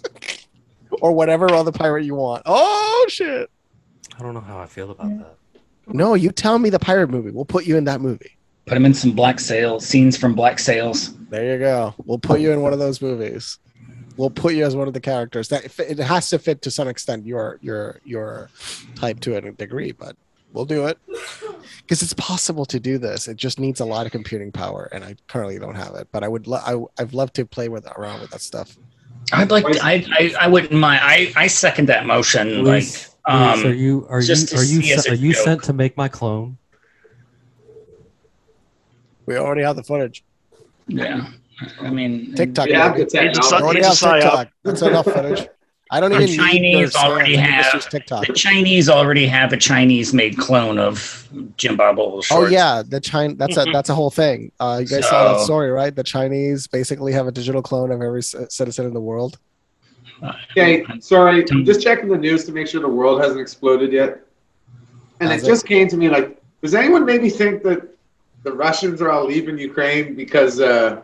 [1.02, 2.42] or whatever other pirate you want.
[2.46, 3.50] Oh shit!
[4.18, 5.36] I don't know how I feel about that.
[5.88, 7.30] No, you tell me the pirate movie.
[7.30, 8.36] We'll put you in that movie.
[8.66, 11.14] Put him in some black sails, scenes from Black Sails.
[11.28, 11.94] There you go.
[12.04, 13.58] We'll put you in one of those movies.
[14.16, 15.48] We'll put you as one of the characters.
[15.48, 18.50] That it has to fit to some extent your your your
[18.96, 20.16] type to a degree, but
[20.52, 20.98] we'll do it
[21.82, 23.28] because it's possible to do this.
[23.28, 26.08] It just needs a lot of computing power, and I currently don't have it.
[26.10, 28.76] But I would lo- I I've loved to play with around with that stuff.
[29.32, 29.66] I'd like.
[29.66, 31.00] To, I, I I wouldn't mind.
[31.02, 32.62] I I second that motion.
[32.62, 35.16] Luis, like, um, Luis, are you are you are you see as se- a are
[35.16, 36.58] you sent to make my clone?
[39.26, 40.24] We already have the footage.
[40.86, 41.28] Yeah.
[41.80, 42.66] I mean, TikTok.
[42.66, 43.04] We have baby.
[43.10, 43.40] the.
[43.50, 43.98] We already a have.
[43.98, 44.48] TikTok.
[44.62, 45.48] That's enough footage.
[45.90, 47.48] I don't The even Chinese their already stands.
[47.48, 48.26] I can just have TikTok.
[48.26, 53.34] the Chinese already have a Chinese-made clone of Jim Bob Oval Oh yeah, the China.
[53.36, 53.72] That's a Mhm.
[53.72, 54.50] that's a whole thing.
[54.58, 55.94] Uh, you guys saw that story, right?
[55.94, 59.38] The Chinese basically have a digital clone of every c- citizen in the world.
[60.50, 64.20] Okay, sorry, I'm just checking the news to make sure the world hasn't exploded yet.
[65.20, 65.48] And Has it it?
[65.50, 67.82] just came to me like, does anyone maybe think that
[68.42, 71.02] the Russians are all leaving Ukraine because, uh,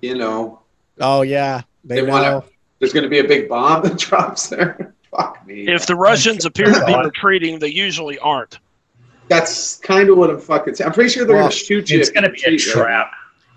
[0.00, 0.60] you know,
[1.00, 2.50] Oh yeah, they, they want to?
[2.78, 4.94] There's going to be a big bomb that drops there.
[5.10, 5.66] Fuck me.
[5.68, 8.58] if the Russians appear to be retreating, they usually aren't.
[9.28, 10.86] That's kind of what I'm fucking saying.
[10.88, 11.98] I'm pretty sure they're Well, going to shoot you.
[12.00, 12.82] It's gonna be a retreat, right?
[12.84, 13.10] trap.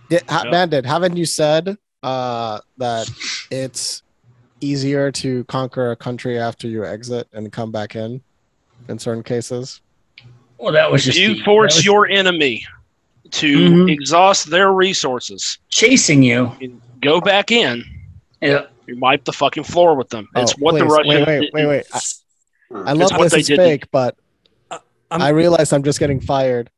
[0.10, 0.52] Did, ha- Yeah.
[0.52, 3.10] Bandit, haven't you said uh, that
[3.52, 4.04] it's
[4.67, 8.21] easier to conquer a country after you exit and come back in,
[8.88, 9.82] in certain cases?
[10.58, 12.65] Well, that was just you the- force was your enemy
[13.32, 13.91] to Mhm.
[13.91, 16.52] exhaust their resources, chasing you.
[16.62, 17.84] and go back in,
[18.41, 18.65] Yeah.
[18.88, 20.28] you wipe the fucking floor with them.
[20.36, 21.08] It's Oh, what the please, Russians.
[21.28, 21.84] Wait, wait, wait, wait.
[21.93, 21.99] I,
[22.89, 23.32] I love this.
[23.34, 23.58] they It's did.
[23.58, 24.15] fake, but
[24.71, 26.69] I'm- I realize I'm just getting fired.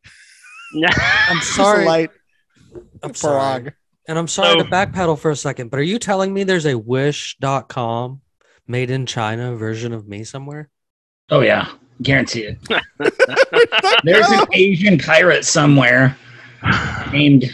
[0.73, 1.85] I'm Just a sorry.
[1.85, 2.09] light
[3.03, 3.71] I'm sorry.
[4.05, 4.09] Frog.
[4.09, 6.65] And I'm sorry So- to backpedal for a second, but are you telling me there's
[6.65, 8.21] a wish.com
[8.67, 10.69] made in China version of me somewhere?
[11.29, 11.67] Oh yeah,
[12.03, 12.59] guarantee it.
[14.03, 16.15] There's an Asian pirate somewhere
[17.11, 17.45] named.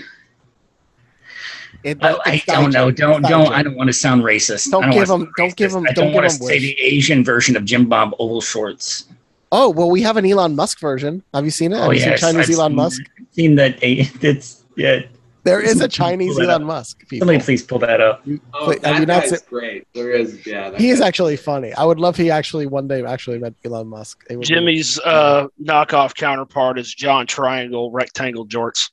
[1.86, 2.92] It- oh, I, I don't know.
[2.92, 3.54] Don't It's don't.
[3.54, 4.70] I don't want to sound racist.
[4.70, 5.84] Don't don't give wanna don't give them.
[5.88, 6.62] I don't don't give want to say wish.
[6.64, 9.06] the Asian version of Jim Bob Oval Shorts.
[9.54, 11.24] Oh well, we have an Elon Musk version.
[11.34, 11.78] Have you seen it?
[11.78, 13.02] Have Oh you yeah, seen Chinese I've Elon seen- Musk?
[13.32, 13.80] Seen that?
[13.82, 15.04] It's yeah.
[15.44, 16.64] There is a Chinese Elon.
[16.64, 17.00] Musk.
[17.08, 17.26] People.
[17.28, 18.24] Somebody please pull that up.
[18.54, 19.88] Oh, Wait, have that you not guy's seen- great.
[19.94, 20.78] There is, yeah.
[20.78, 21.74] He is guy- actually funny.
[21.74, 24.24] I would love he actually one day actually met Elon Musk.
[24.30, 28.92] It would be- Jimmy's uh, knockoff counterpart is John Triangle Rectangle Jorts.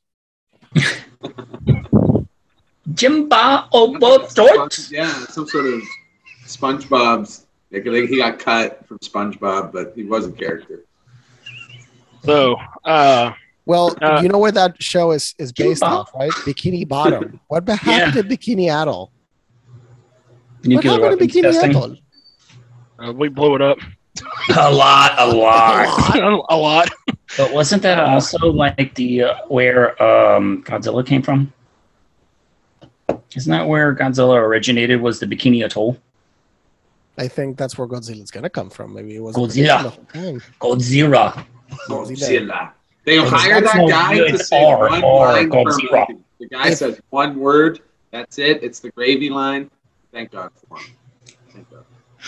[2.94, 4.90] Jimba Bob Oval Shorts.
[4.90, 5.82] Yeah, some sort of
[6.46, 7.46] SpongeBob's.
[7.70, 10.84] Like, like he got cut from SpongeBob, but he was a character.
[12.24, 13.32] So, uh,
[13.68, 15.92] Well, Uh, you know where that show is is based Bob?
[16.08, 16.30] off, right?
[16.46, 17.38] Bikini Bottom.
[17.48, 19.12] What happened to Bikini Atoll?
[20.64, 21.70] What happened to Bikini testing.
[21.76, 21.96] Atoll?
[22.98, 23.76] uh, we blew it up
[24.56, 25.86] A lot, a lot.
[26.50, 26.88] a lot.
[27.36, 31.52] But wasn't that Uh, also like the uh, where um, Godzilla came from?
[33.36, 35.02] Isn't that where Godzilla originated?
[35.02, 35.98] Was the Bikini Atoll?
[37.18, 38.94] I think that's where Godzilla's gonna come from.
[38.94, 39.92] Maybe it was Godzilla.
[40.58, 41.44] Godzilla.
[41.86, 42.72] Godzilla.
[43.08, 45.88] They Yes, hire that guy to say R, one R, line Godzilla.
[45.88, 46.16] permanently.
[46.40, 47.80] The guy If- says one word.
[48.10, 48.62] That's it.
[48.62, 49.70] It's the gravy line.
[50.12, 50.84] Thank God for him.
[51.54, 51.84] Thank God.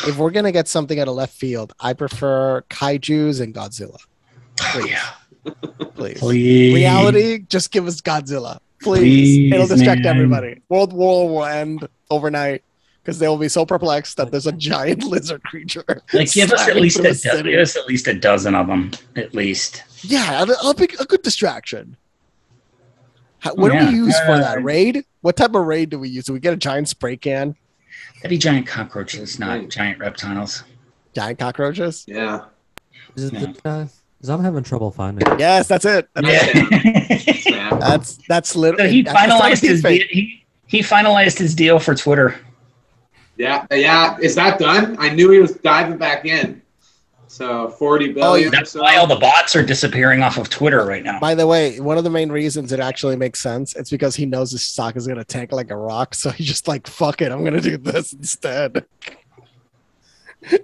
[0.08, 3.98] If we're gonna get something out of left field, I prefer kaiju's and Godzilla.
[4.62, 5.52] Oh, Please, yeah.
[5.96, 6.18] please.
[6.18, 6.74] Please.
[6.74, 9.00] Reality, just give us Godzilla, please.
[9.00, 10.14] Please, It'll distract man.
[10.16, 10.62] everybody.
[10.70, 12.62] World War will end overnight
[13.10, 15.84] because they will be so perplexed that there's a giant lizard creature.
[16.12, 18.92] Like give us at least a do- give us at least a dozen of them,
[19.16, 19.82] at least.
[20.02, 21.96] Yeah, a, a big, a good distraction.
[23.40, 23.86] How, what Yeah.
[23.86, 25.04] do we use for Uh, that raid?
[25.22, 26.26] What type of raid do we use?
[26.26, 27.56] Do we get a giant spray can?
[28.18, 30.62] That'd be giant cockroaches, not giant reptiles.
[31.12, 32.04] Giant cockroaches?
[32.06, 32.44] Yeah.
[33.16, 33.40] Is it Yeah.
[33.40, 33.88] the guy?
[34.18, 35.40] Because I'm having trouble finding it.
[35.40, 36.08] Yes, that's it.
[36.14, 37.46] That's it.
[37.46, 37.70] Yeah.
[37.80, 38.90] That's that's so literally.
[38.92, 42.38] he that's finalized his deal, he, he finalized his deal for Twitter.
[43.40, 44.18] Yeah, yeah.
[44.20, 44.96] Is that done?
[44.98, 46.60] I knew he was diving back in.
[47.26, 48.48] So forty oh, billion.
[48.48, 48.82] or That's so.
[48.82, 51.18] why all the bots are disappearing off of Twitter right now.
[51.20, 54.26] By the way, one of the main reasons it actually makes sense, it's because he
[54.26, 56.14] knows his stock is gonna tank like a rock.
[56.14, 58.84] So he's just like, fuck it, I'm gonna do this instead.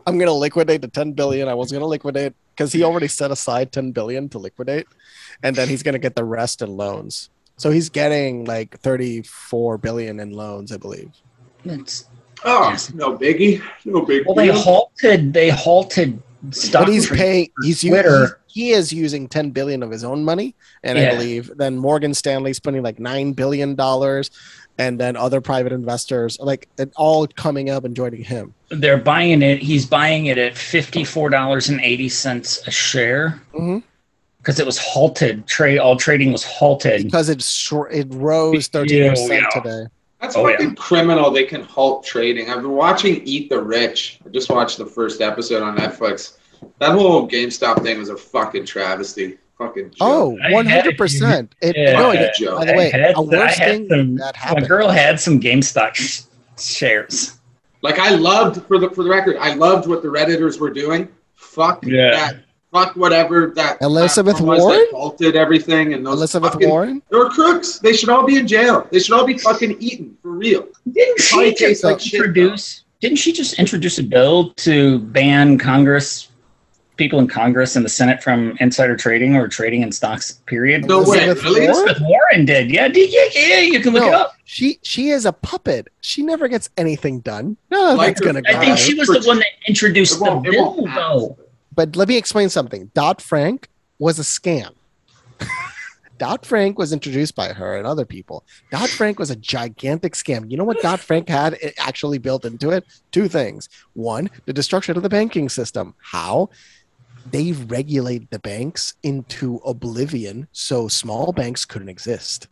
[0.07, 3.73] I'm gonna liquidate the 10 billion I was gonna liquidate because he already set aside
[3.73, 4.87] 10 billion to liquidate,
[5.43, 7.31] and then he's gonna get the rest in loans.
[7.57, 11.11] So he's getting like 34 billion in loans, I believe.
[11.65, 12.07] It's,
[12.47, 13.61] Oh, no biggie.
[13.85, 14.25] No biggie.
[14.25, 15.33] well, they halted.
[15.33, 16.23] They halted
[16.53, 16.85] stock.
[16.87, 17.49] but he's paying.
[17.63, 18.21] He's Twitter.
[18.21, 18.35] using.
[18.47, 22.55] He is using 10 billion of his own money, and I believe then Morgan Stanley
[22.55, 24.31] spending like nine billion dollars,
[24.79, 28.55] and then other private investors like it all coming up and joining him.
[28.71, 29.59] They're buying it.
[29.59, 33.83] He's buying it at fifty-four dollars and eighty cents a share Mhm.
[34.39, 35.47] because it was halted.
[35.47, 37.03] Trade all trading was halted.
[37.05, 39.61] because it shor- it rose 13 percent Yeah.
[39.63, 39.87] today.
[40.21, 41.31] That's Oh, fucking criminal.
[41.31, 42.49] They can halt trading.
[42.51, 44.21] I've been watching Eat the Rich.
[44.25, 46.39] I just watched the first episode on Netflix.
[46.79, 49.39] That whole GameStop thing was a fucking travesty.
[49.59, 49.97] Fucking joke.
[50.01, 51.55] Oh, 100 percent.
[51.63, 52.59] It Yeah, no, Fucking it, joke.
[52.59, 55.41] by the way, had, a worse I had thing some, that my girl had some
[55.41, 55.95] GameStop
[56.59, 57.39] shares.
[57.83, 61.09] Like I loved for the for the record, I loved what the redditors were doing.
[61.35, 62.11] Fuck Yeah.
[62.11, 62.37] that.
[62.77, 64.87] Fuck whatever that Elizabeth platform was that Warren?
[64.93, 67.03] halted everything and those Elizabeth fucking, Warren.
[67.11, 67.79] They were crooks.
[67.79, 68.87] They should all be in jail.
[68.93, 70.69] They should all be fucking eaten for real.
[70.93, 72.85] Didn't she just like shit, introduce?
[73.01, 76.29] Didn't she just introduce a bill to ban Congress,
[76.97, 80.33] people in Congress and the Senate from insider trading or trading in stocks?
[80.45, 80.85] Period.
[80.87, 81.61] No way, Elizabeth really?
[81.69, 81.71] Warren?
[81.79, 82.71] Elizabeth Warren did.
[82.71, 83.61] Yeah, did, yeah, yeah.
[83.61, 84.09] You can look No.
[84.09, 84.33] it up.
[84.45, 85.89] She she is a puppet.
[86.03, 87.57] She never gets anything done.
[87.71, 88.61] No, Like that's her- gonna I go.
[88.61, 91.39] think she was the one that introduced It the bill, though.
[91.77, 92.91] But let me explain something.
[92.95, 93.69] Dodd Frank
[93.99, 94.73] was a scam.
[96.19, 98.45] Dodd Frank was introduced by her and other people.
[98.71, 100.51] Dodd Frank was a gigantic scam.
[100.51, 102.85] You know what Dodd Frank had actually built into it?
[103.13, 103.69] Two things.
[103.93, 105.95] One, the destruction of the banking system.
[106.01, 106.49] How?
[107.31, 112.49] They regulate the banks into oblivion so small banks couldn't exist,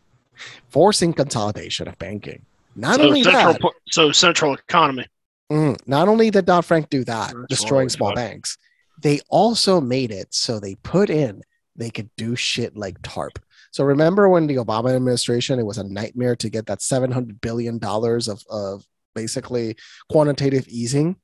[0.69, 2.45] forcing consolidation of banking.
[2.75, 5.07] Not so only central, that, so central economy.
[5.51, 8.57] Mm, not only did Dodd Frank do that, That's destroying small banks,
[9.01, 11.41] they also made it so they put in
[11.75, 13.37] they could do shit like TARP.
[13.71, 17.41] So remember when the Obama administration, it was a nightmare to get that seven hundred
[17.41, 19.75] billion dollars of of basically
[20.09, 21.17] quantitative easing.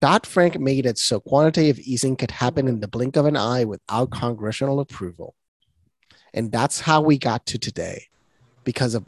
[0.00, 3.64] Dodd Frank made it so quantitative easing could happen in the blink of an eye
[3.64, 5.34] without congressional approval,
[6.32, 8.06] and that's how we got to today,
[8.64, 9.04] because of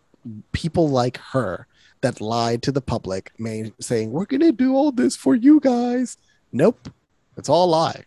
[0.52, 1.66] people like her
[2.02, 3.32] that lied to the public,
[3.80, 6.18] saying we're gonna do all this for you guys.
[6.52, 6.90] Nope,
[7.36, 8.04] it's all a lie.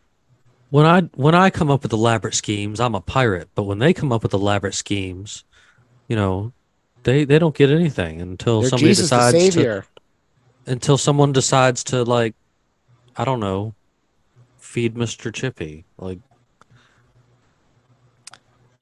[0.69, 3.49] When I when I come up with elaborate schemes, I'm a pirate.
[3.55, 5.43] But when they come up with elaborate schemes,
[6.07, 6.53] you know,
[7.03, 9.83] they they don't get anything until They're somebody Jesus decides to,
[10.67, 12.35] until someone decides to like,
[13.17, 13.73] I don't know,
[14.59, 15.85] feed Mister Chippy.
[15.97, 16.19] Like,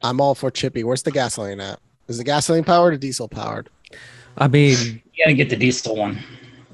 [0.01, 0.83] I'm all for Chippy.
[0.83, 1.79] Where's the gasoline at?
[2.09, 3.69] Is the gasoline powered or diesel powered?
[4.37, 6.19] I mean, You gotta get the diesel one.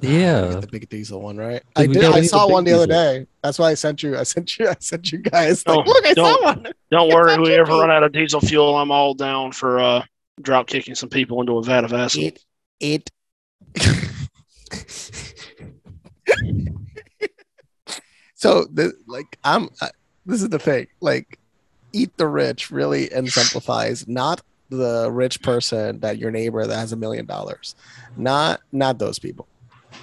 [0.04, 1.64] Yeah, the big diesel one, right?
[1.76, 2.04] Dude, I did.
[2.04, 3.26] I saw one the other day.
[3.42, 4.18] That's why I sent you.
[4.18, 4.70] I sent you.
[4.70, 5.66] I sent you guys.
[5.66, 6.68] Like, Don't- look, I saw one.
[6.92, 10.04] Don't worry, we ever run out of diesel fuel, I'm all down for uh,
[10.42, 12.40] drop kicking some people into a vat of acid.
[12.80, 13.12] It it.
[18.36, 19.70] so the like I'm.
[19.82, 19.90] Uh,
[20.26, 20.88] this is the thing.
[21.02, 21.40] Like,
[21.92, 26.96] eat the rich really exemplifies not the rich person that your neighbor that has a
[26.96, 27.76] million dollars,
[28.18, 29.48] not not those people,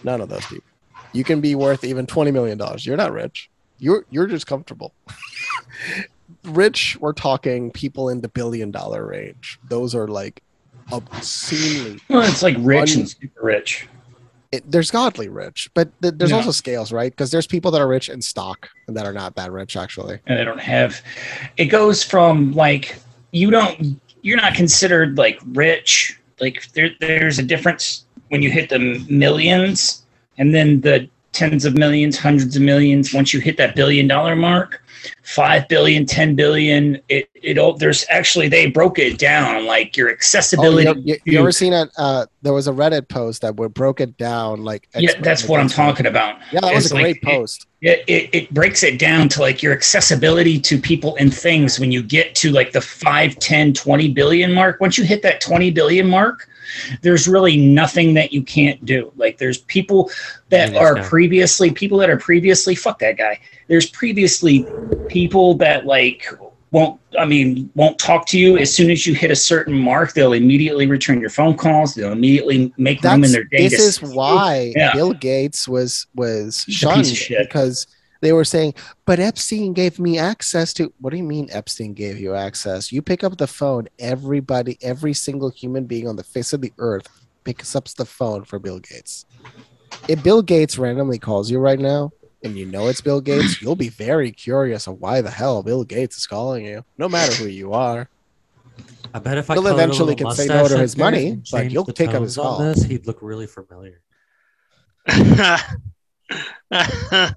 [0.05, 0.65] none of those people.
[1.13, 2.87] You can be worth even twenty million dollars.
[2.87, 3.51] You're not rich.
[3.79, 4.93] You're you're just comfortable.
[6.45, 9.59] rich, we're talking people in the billion dollar range.
[9.69, 10.43] Those are like
[10.93, 13.89] obscenely Well, it's like rich Un- and super rich.
[14.53, 16.39] it, there's godly rich, but th- there's Yeah.
[16.39, 17.11] also scales, right?
[17.13, 20.19] Because there's people that are rich in stock and that are not that rich, actually.
[20.27, 21.01] and they don't have
[21.57, 22.97] it goes from like
[23.33, 28.69] you don't you're not considered like rich like there there's a difference when you hit
[28.71, 28.79] the
[29.09, 30.03] millions
[30.39, 34.35] and then the tens of millions hundreds of millions once you hit that billion dollar
[34.35, 34.83] mark
[35.23, 40.09] 5 billion 10 billion it it all there's actually they broke it down like your
[40.09, 41.89] Oh, accessibility you, you, you ever seen it?
[41.97, 45.61] Uh, there was a Reddit post that would broke it down, like yeah that's what
[45.61, 47.67] i'm talking about Yeah, that was It's a great it- post.
[47.81, 51.93] it, it, it breaks it down to like your accessibility to people and things when
[51.93, 55.71] you get to like the 5 10 20 billion mark once you hit that 20
[55.71, 56.49] billion mark
[57.03, 59.13] there's really nothing that you can't do.
[59.17, 60.11] Like there's people
[60.51, 63.41] that are that's- previously people that are previously fuck that guy.
[63.69, 64.67] There's previously
[65.09, 66.27] people that like
[66.73, 68.57] won't i mean won't talk to you.
[68.59, 71.95] As soon as you hit a certain mark they'll immediately return your phone calls.
[71.95, 74.93] They'll immediately make room in their day this is why Yeah.
[74.93, 77.49] Bill Gates was was He's piece of shunned shit.
[77.49, 77.87] because
[78.21, 78.75] they were saying,
[79.07, 82.93] "But Epstein gave me access to." What do you mean Epstein gave you access?
[82.93, 83.89] You pick up the phone.
[83.99, 87.09] Everybody, every single human being on the face of the earth
[87.45, 89.27] picks up the phone for Bill Gates.
[90.09, 92.13] If Bill Gates randomly calls you right now
[92.43, 95.85] and you know it's Bill Gates, you'll be very curious of why the hell Bill
[95.85, 98.09] Gates is calling you, no matter who you are.
[99.13, 101.29] I bet if I He'll colored eventually little can say mustache no to his money,
[101.31, 102.59] and but you'll take up his tones call.
[102.59, 104.01] This, he'd look really familiar.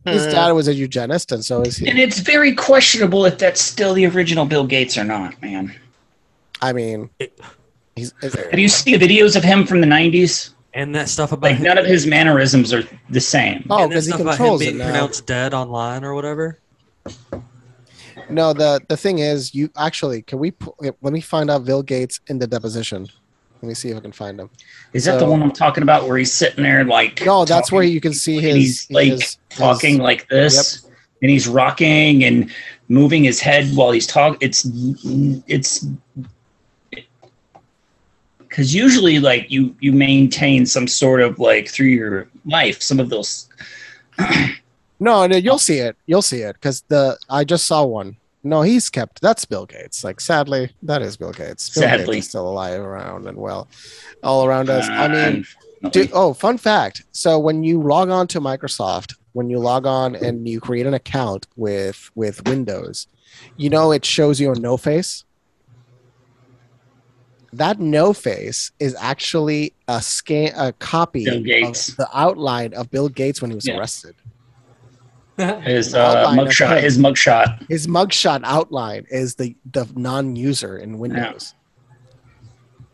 [0.05, 1.87] His dad was a eugenist, and so is he.
[1.89, 5.73] And it's very questionable if that's still the original Bill Gates or not, man.
[6.61, 7.09] I mean,
[7.95, 8.13] he's.
[8.21, 10.51] Have you seen the videos of him from the 90s?
[10.75, 13.65] And that stuff about Like, none of his mannerisms are the same.
[13.69, 14.85] Oh, because he stuff about him controls it now.
[14.85, 16.59] pronounced dead online or whatever.
[18.29, 21.83] No, the the thing is, you actually can we pu- let me find out Bill
[21.83, 23.07] Gates in the deposition.
[23.63, 24.49] Let me see if I can find him.
[24.91, 27.75] Is that the one I'm talking about where he's sitting there like No, that's talking
[27.77, 28.55] where you can see his.
[28.55, 30.85] he's like his- talking his- like this
[31.21, 32.51] and he's rocking and
[32.89, 34.67] moving his head while he's talking it's
[35.47, 35.85] it's
[38.39, 43.09] because usually like you you maintain some sort of like through your life some of
[43.09, 43.47] those
[44.99, 45.95] No, no, you'll see it.
[46.05, 48.15] You'll see it because the I just saw one.
[48.43, 49.21] No, he's kept.
[49.21, 50.03] That's Bill Gates.
[50.03, 51.69] Like, sadly, that is Bill Gates.
[51.69, 52.15] Bill Sadly.
[52.15, 53.69] Gates is still alive, around and well,
[54.21, 54.87] all around us.
[54.89, 55.45] I mean,
[55.83, 57.03] Uh, do, oh, fun fact.
[57.11, 60.93] So when you log on to Microsoft, when you log on and you create an
[60.93, 63.07] account with with Windows,
[63.57, 65.25] you know it shows you a no face.
[67.51, 73.41] That no face is actually a scan, a copy of the outline of Bill Gates
[73.41, 73.77] when he was Yeah.
[73.77, 74.15] arrested.
[75.63, 81.55] his uh, mugshot his mugshot His mugshot outline is the the non-user in Windows.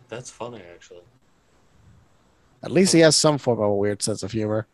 [0.08, 1.02] That's funny, actually.
[2.64, 4.68] At least he has some form of a weird sense of humor.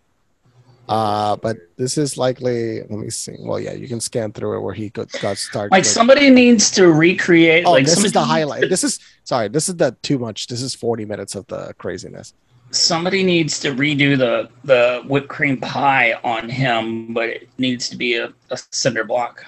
[0.87, 2.81] Uh, but this is likely.
[2.81, 3.35] Let me see.
[3.39, 5.71] Well, yeah, you can scan through it where he got, got started.
[5.71, 8.69] like somebody needs to recreate Oh, like this is the somebody- highlight.
[8.69, 9.47] This is sorry.
[9.47, 10.45] This is the too much.
[10.47, 12.33] This is forty minutes of the craziness.
[12.71, 17.95] Somebody needs to redo the the whipped cream pie on him, but it needs to
[17.97, 19.43] be a, a cinder block.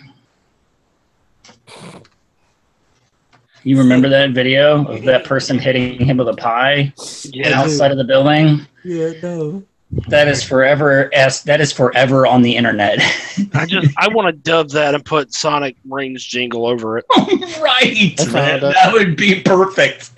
[3.63, 6.93] You remember that video of that person hitting him with a pie
[7.25, 7.59] Yeah.
[7.61, 8.65] outside of the building?
[8.83, 9.63] Yeah, no.
[10.09, 12.99] That is forever as that is forever on the internet.
[13.53, 17.05] I just I want to dub that and put Sonic Rings jingle over it.
[17.61, 18.15] right.
[18.19, 18.59] I.
[18.59, 20.11] That would be perfect.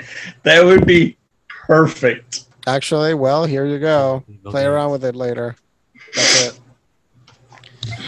[0.44, 2.46] That would be perfect.
[2.68, 4.24] Actually, well, here you go.
[4.46, 5.56] Play around with it later.
[6.16, 6.60] That's it.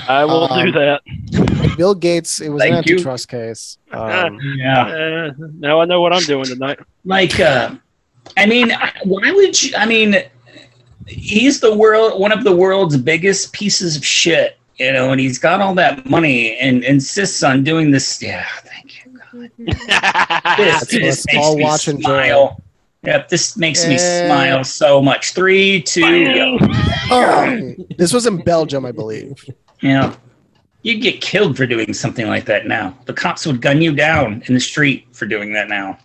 [0.07, 1.77] I will Um, do that.
[1.77, 2.41] Bill Gates.
[2.41, 2.95] It was an Thank you.
[2.95, 3.77] antitrust case.
[3.91, 4.81] Um, Yeah.
[4.85, 6.79] Uh, now I know what I'm doing tonight.
[7.05, 7.73] like uh
[8.37, 8.71] i mean
[9.05, 10.15] why would you i mean
[11.07, 15.39] he's the world one of the world's biggest pieces of shit you know and he's
[15.39, 19.87] got all that money and insists on doing this yeah thank you god this,
[20.59, 22.07] Let's- this let's makes all me watch and enjoy.
[22.09, 22.61] smile
[23.03, 24.27] yep this makes me Eh.
[24.27, 26.57] smile so much three two
[27.11, 29.43] oh, this was in Belgium, I believe.
[29.81, 30.15] yeah
[30.83, 34.43] you'd get killed for doing something like that now the cops would gun you down
[34.47, 35.97] in the street for doing that now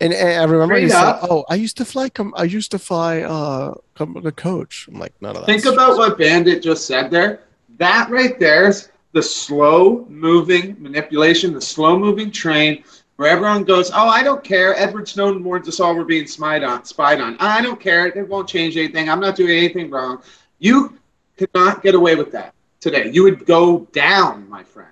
[0.00, 1.26] And, and I remember he Straight said, up.
[1.30, 2.08] "Oh, I used to fly.
[2.08, 3.20] Com- I used to fly.
[3.20, 5.52] Uh, com- the coach." I'm like, none of that.
[5.52, 7.40] Think about what Bandit just said there.
[7.76, 12.82] That right there's the slow moving manipulation, the slow moving train
[13.20, 14.74] where everyone goes, Oh, I don't care.
[14.78, 17.36] Edward Snowden warns us all we're being spied on spied on.
[17.38, 18.06] I don't care.
[18.06, 19.10] It won't change anything.
[19.10, 20.22] I'm not doing anything wrong.
[20.58, 20.98] You
[21.36, 23.10] could not get away with that today.
[23.12, 24.88] You would go down, my friend.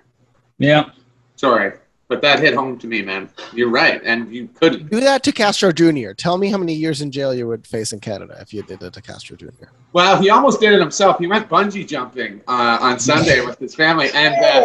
[0.59, 0.91] yeah
[1.37, 1.73] Sorry.
[2.07, 3.29] But that hit home to me, man.
[3.53, 4.01] You're right.
[4.03, 4.89] And you couldn't.
[4.89, 6.11] Do that to Castro Jr.
[6.13, 8.81] Tell me how many years in jail you would face in Canada if you did
[8.81, 9.45] it to Castro Jr.
[9.93, 11.19] Well, he almost did it himself.
[11.19, 14.59] He went bungee jumping uh, on Sunday with his family, and uh,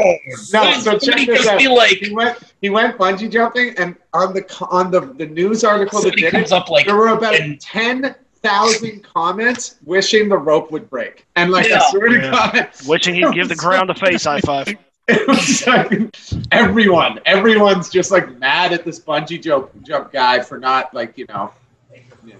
[0.54, 1.58] no, so check Somebody this out.
[1.58, 5.64] be like- he went he went bungee jumping, and on the on the, the news
[5.64, 10.30] article that did comes it, up like there were about and- ten thousand comments wishing
[10.30, 11.80] the rope would break, and like Yeah.
[11.82, 14.66] I swear to God, Wishing he'd give the ground a face high five.
[15.08, 16.16] it was like
[16.52, 21.26] everyone, everyone's just like mad at this bungee jump jump guy for not like you
[21.28, 21.52] know.
[22.24, 22.38] you know,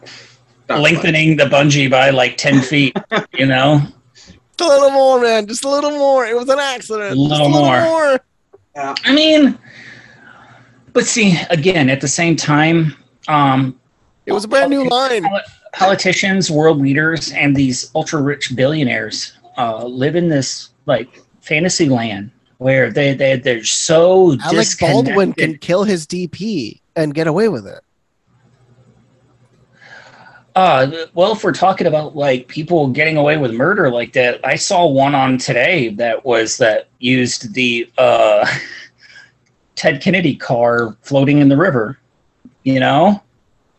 [0.70, 2.96] not lengthening the bungee by like 10 feet
[3.34, 3.82] you know
[4.16, 5.46] Just a little more, man.
[5.46, 6.24] Just a little more.
[6.24, 7.12] It was an accident.
[7.14, 7.80] A little Just a more.
[7.82, 8.20] more.
[9.04, 9.58] I mean,
[10.94, 12.96] but see, again, at the same time,
[13.28, 13.78] um,
[14.24, 15.26] It was a brand new line.
[15.74, 22.30] politicians, world leaders, and these ultra rich billionaires uh, live in this like fantasy land
[22.58, 27.66] where they they they're so Alec Baldwin can kill his DP and get away with
[27.66, 27.80] it.
[30.54, 34.54] Uh, well, if we're talking about like people getting away with murder like that, I
[34.54, 38.46] saw one on today that was that used the uh,
[39.84, 41.98] Ted Kennedy car floating in the river.
[42.62, 43.22] You know,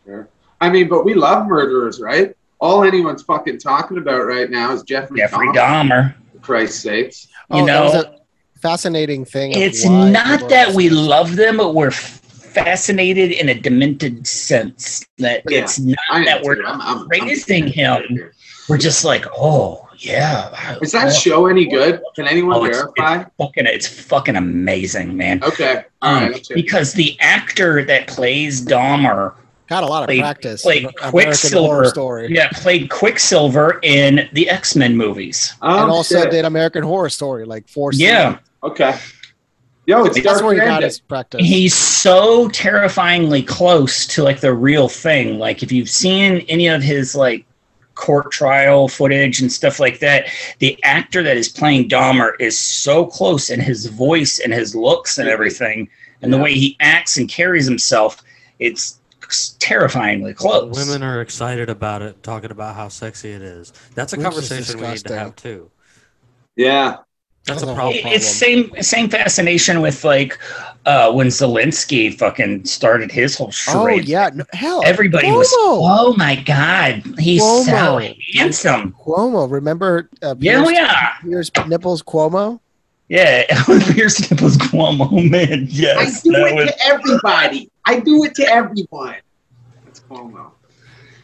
[0.04, 0.28] Sure.
[0.60, 2.32] I mean, but we love murderers, right?
[2.60, 5.54] All anyone's fucking talking about right now is Jeffrey, Jeffrey Dahmer.
[5.90, 6.14] Dahmer.
[6.34, 7.26] For Christ's sakes.
[7.50, 8.14] You Oh, that was know, a
[8.60, 9.50] fascinating thing.
[9.50, 15.42] it's not that are- we love them, but we're fascinated in a demented sense that
[15.50, 16.64] Yeah, it's not I that we're.
[16.64, 18.30] I'm- I'm- praising him.
[18.68, 20.76] We're just like, oh yeah.
[20.82, 22.00] Is that oh, show any good?
[22.14, 23.20] Can anyone oh, it's, verify?
[23.22, 25.42] it's fucking it's fucking amazing, man.
[25.42, 25.84] Okay.
[26.02, 26.32] All Um, right.
[26.32, 26.62] let's hear it.
[26.62, 29.34] because the actor that plays Dahmer
[29.68, 30.62] Got a lot of played, practice.
[30.62, 31.84] played American Quicksilver.
[31.86, 32.32] Story.
[32.32, 35.54] Yeah, played Quicksilver in the X Men movies.
[35.60, 36.30] Oh, and also shit.
[36.30, 37.90] did American Horror Story like four.
[37.92, 38.34] Yeah.
[38.34, 38.48] seasons.
[38.62, 38.98] Okay.
[39.86, 41.46] Yo, it's That's where he got his practice.
[41.46, 45.38] He's so terrifyingly close to like the real thing.
[45.38, 47.44] Like if you've seen any of his like
[47.96, 50.28] court trial footage and stuff like that,
[50.60, 55.18] the actor that is playing Dahmer is so close in his voice and his looks
[55.18, 55.88] and everything,
[56.22, 58.22] and the way he acts and carries himself.
[58.58, 59.00] It's
[59.58, 60.76] terrifyingly close.
[60.76, 63.72] Women are excited about it, talking about how sexy it is.
[63.94, 65.70] That's a Which conversation we need to have too.
[66.54, 66.98] Yeah.
[67.46, 67.94] That's a problem.
[68.06, 70.38] It's same same fascination with like
[70.86, 76.36] uh when Zelensky fucking started his whole oh yeah, no, hell, Everybody was oh my
[76.36, 78.16] god, he's so Cuomo.
[78.34, 78.94] handsome.
[79.04, 79.50] Cuomo.
[79.50, 80.08] Remember?
[80.22, 81.12] Uh, Yeah, oh, Pierce- yeah.
[81.22, 82.60] Pierce nipples Cuomo.
[83.08, 83.44] Yeah,
[83.92, 85.66] Pierce Nipples Cuomo, man.
[85.70, 87.70] Yes, I do it was to everybody.
[87.84, 89.14] I do it to everyone.
[89.84, 90.50] That's Cuomo.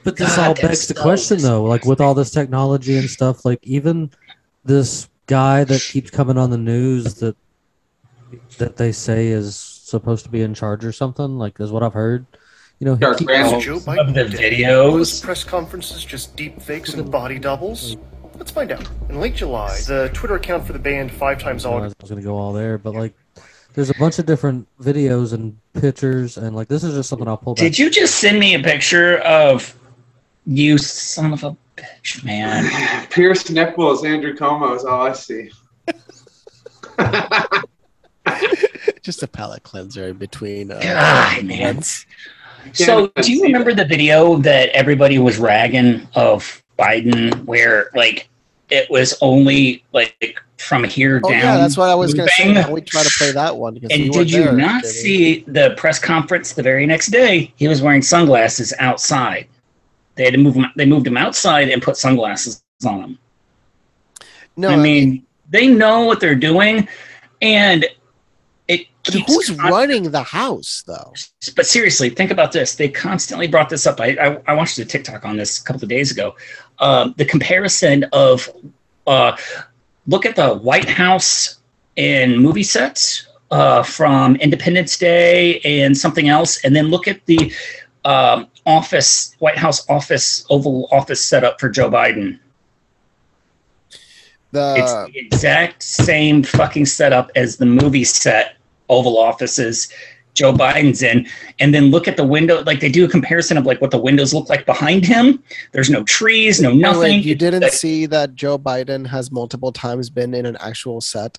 [0.05, 1.65] But this God, all begs the so question, though.
[1.65, 4.11] Like with all this technology and stuff, like even
[4.65, 7.37] this guy that keeps coming on the news that
[8.59, 11.93] that they say is supposed to be in charge or something, like is what I've
[11.93, 12.27] heard.
[12.79, 15.23] You know, he Dark keeps- of the videos.
[15.23, 17.97] Press conferences just deep fakes and body doubles?
[18.35, 18.89] Let's find out.
[19.09, 22.23] In late July, the Twitter account for the band Five Times I was going to
[22.23, 23.15] go all there, but like,
[23.75, 27.37] there's a bunch of different videos and pictures, and like this is just something I'll
[27.37, 27.63] pull back.
[27.63, 29.79] Did you just send me a picture of
[30.47, 32.69] you son of a bitch, man?
[33.11, 35.51] Pierce nipples, Andrew Cuomo is all I see.
[39.03, 40.71] Just a palate cleanser in between.
[40.71, 41.83] Uh, God, man.
[42.73, 48.29] So, do you remember the video that everybody was ragging of Biden, where like
[48.71, 51.39] it was only like from here Oh down?
[51.41, 52.45] yeah, that's what I was going to say.
[52.45, 52.57] moving?
[52.57, 53.75] Why don't we try to play that one?
[53.75, 54.93] because And you did you there, not Jamie.
[54.95, 57.53] see the press conference the very next day?
[57.57, 59.49] He was wearing sunglasses outside.
[60.15, 60.67] They had to move him.
[60.77, 63.19] They moved him outside and put sunglasses on him.
[64.57, 66.87] No, I mean, they know what they're doing,
[67.41, 67.87] and
[68.73, 68.87] it
[69.27, 71.13] who's running the house though?
[71.57, 72.75] but seriously, think about this.
[72.75, 74.01] They constantly brought this up.
[74.01, 76.37] I, I, I watched a TikTok on this a couple of days ago.
[76.79, 78.49] Um, the comparison of
[79.07, 79.37] uh,
[80.07, 81.59] look at the White House
[81.97, 87.53] in movie sets uh, from Independence Day and something else, and then look at the
[88.05, 92.39] um, office, White House office, Oval Office setup for Joe Biden.
[94.53, 98.57] It's The the exact same fucking setup as the movie set
[98.93, 99.89] Oval Offices
[100.35, 101.27] Joe Biden's in.
[101.61, 102.63] And then look at the window.
[102.63, 105.43] Like they do a comparison of like what the windows look like behind him.
[105.73, 107.23] There's no trees, no nothing.
[107.23, 111.39] you didn't Like, see that Joe Biden has multiple times been in an actual set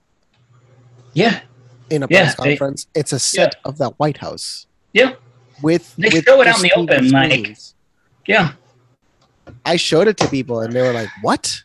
[1.14, 1.42] yeah,
[1.90, 2.88] in a Yeah, press they- conference.
[2.96, 5.14] it's a set of the White House yeah,
[5.62, 7.56] with They with show it out in the open, like-
[8.28, 8.54] yeah.
[9.66, 11.64] I showed it to people and they were like, "What?"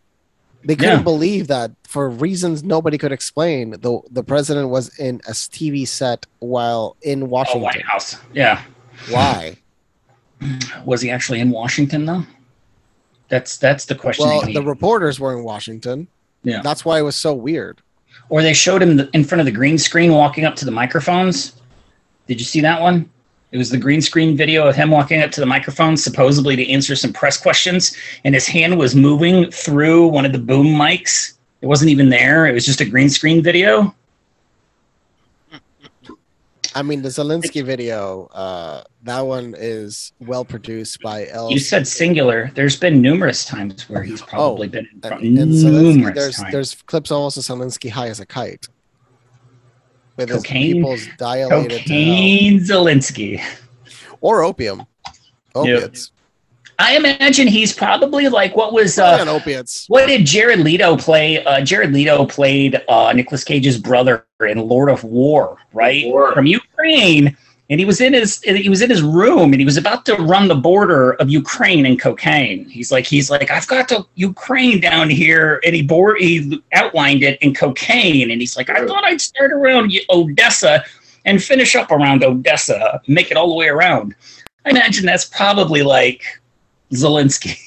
[0.65, 1.03] They couldn't Yeah.
[1.03, 3.71] believe that for reasons nobody could explain.
[3.71, 7.63] The the president was in a TV set while in Oh, Washington.
[7.63, 8.17] White House.
[8.35, 8.63] Yeah.
[9.11, 9.57] Why?
[10.85, 12.25] Was he actually in Washington though?
[13.29, 14.27] That's that's the question.
[14.27, 16.09] Well, the reporters were in Washington.
[16.45, 16.61] Yeah.
[16.63, 17.81] That's why it was so weird.
[18.31, 20.71] or they showed him the, in front of the green screen walking up to the
[20.71, 21.55] microphones.
[22.27, 23.09] Did you see that one?
[23.51, 26.71] It was the green screen video of him walking up to the microphone, supposedly to
[26.71, 31.35] answer some press questions, and his hand was moving through one of the boom mics.
[31.63, 32.47] It wasn't even there.
[32.47, 33.95] It was just a green screen video.
[36.75, 41.51] I mean, the Zelensky video, uh, that one is well produced by El.
[41.51, 42.53] You said singular.
[42.55, 45.25] There's been numerous times where he's probably been in front.
[45.25, 46.53] and, and Zelensky, numerous there's times.
[46.53, 48.69] there's clips almost of Zelensky high as a kite,
[50.19, 50.83] with his Cocaine?
[51.17, 51.63] dilated to hell.
[51.69, 53.43] Cocaine Zelensky.
[54.21, 54.87] or opium,
[55.55, 56.11] opiates.
[56.81, 59.87] I imagine he's probably like what was uh, on opiates.
[59.89, 61.45] What did Jared Leto play?
[61.45, 66.07] Uh, Jared Leto played uh, Nicolas Cage's brother in Lord of War, right?
[66.07, 66.33] War.
[66.35, 67.37] From Ukraine,
[67.71, 70.15] and he was in his he was in his room, and he was about to
[70.17, 72.69] run the border of Ukraine and cocaine.
[72.69, 77.23] He's like he's like I've got to Ukraine down here, and he board he outlined
[77.23, 80.83] it in cocaine, and he's like I thought I'd start around Odessa
[81.25, 84.15] and finish up around Odessa, make it all the way around.
[84.65, 86.23] I imagine that's probably like
[86.93, 87.59] Zelensky.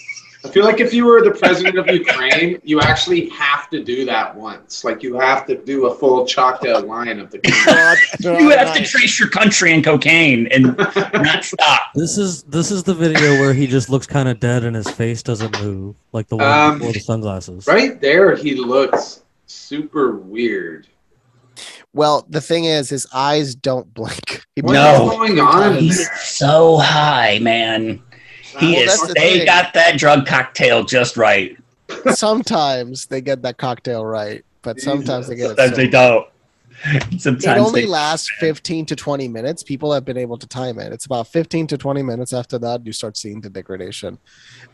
[0.43, 4.05] I feel like if you were the president of Ukraine, you actually have to do
[4.05, 4.83] that once.
[4.83, 7.39] Like you have to do a full chalked out line of the.
[8.19, 8.43] Country.
[8.43, 10.75] You have to trace your country in cocaine and
[11.13, 11.91] not stop.
[11.93, 14.89] This is this is the video where he just looks kind of dead and his
[14.89, 17.67] face doesn't move, like the one Um, before the sunglasses.
[17.67, 20.87] Right there, he looks super weird.
[21.93, 24.43] Well, the thing is, his eyes don't blink.
[24.55, 25.75] He What blinks is going on?
[25.77, 28.01] He's so high, man.
[28.61, 29.01] He Well, is.
[29.01, 29.45] the They thing.
[29.45, 31.57] got that drug cocktail just right.
[32.13, 35.57] Sometimes they get that cocktail right, but sometimes they get it.
[35.57, 36.27] Sometimes they so- don't.
[36.83, 37.87] It only they.
[37.87, 39.61] lasts 15 to 20 minutes.
[39.61, 40.91] People have been able to time it.
[40.91, 44.17] It's about 15 to 20 minutes after that, you start seeing the degradation.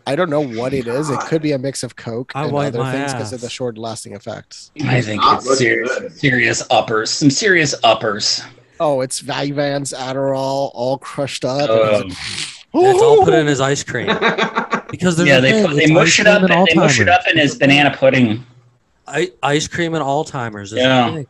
[0.05, 1.09] I don't know what it is.
[1.09, 3.77] It could be a mix of Coke I and other things because of the short
[3.77, 4.71] lasting effects.
[4.85, 7.09] I think it's serious, serious uppers.
[7.09, 8.41] Some serious uppers.
[8.79, 11.69] Oh, it's Vyvanse, Adderall, all crushed up.
[11.69, 12.11] Um,
[12.73, 14.07] It's all put in his ice cream
[14.91, 16.43] because yeah, they thing, put, they it's mush it up.
[16.43, 18.45] and They mush it up in his banana pudding.
[19.07, 20.73] I, ice cream and Alzheimer's.
[20.73, 21.09] Is Yeah.
[21.09, 21.27] the thing.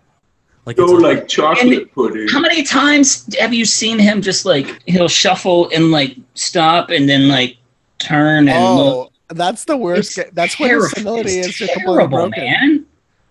[0.66, 2.28] Like Go like chocolate pudding.
[2.28, 7.08] How many times have you seen him just like he'll shuffle and like stop and
[7.08, 7.56] then like
[8.00, 9.14] turn and oh, look?
[9.30, 10.18] Oh, that's the worst.
[10.18, 10.90] It's ga- That's when his terrible.
[10.90, 12.86] stability It's is terrible, man.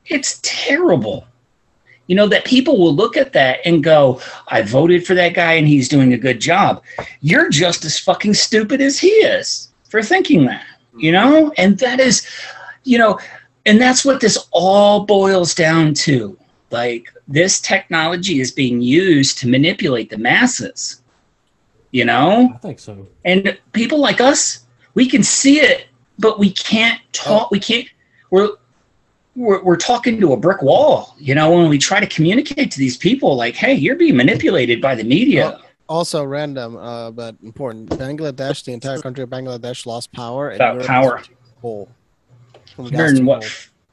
[0.07, 1.27] It's terrible.
[2.07, 5.55] You know that people will look at that and go, "I voted for that guy
[5.55, 6.83] and he's doing a good job."
[7.21, 10.65] You're just as fucking stupid as he is for thinking that.
[10.97, 12.27] You know, and that is,
[12.85, 13.19] you know,
[13.67, 16.39] and that's what this all boils down to.
[16.71, 21.03] Like this technology is being used to manipulate the masses.
[21.91, 23.07] You know, I think so.
[23.25, 25.87] and people like us, we can see it,
[26.19, 27.51] but we can't talk.
[27.51, 27.89] We can't.
[28.31, 28.51] We're,
[29.37, 31.15] we're we're talking to a brick wall.
[31.19, 34.81] You know, when we try to communicate to these people, like, "Hey, you're being manipulated
[34.81, 37.91] by the media." Also random, uh, but important.
[37.91, 40.49] Bangladesh, the entire country of Bangladesh lost power.
[40.49, 41.23] And About power.
[41.63, 41.89] Coal.
[42.77, 43.43] Hundred and what?
[43.43, 43.51] coal.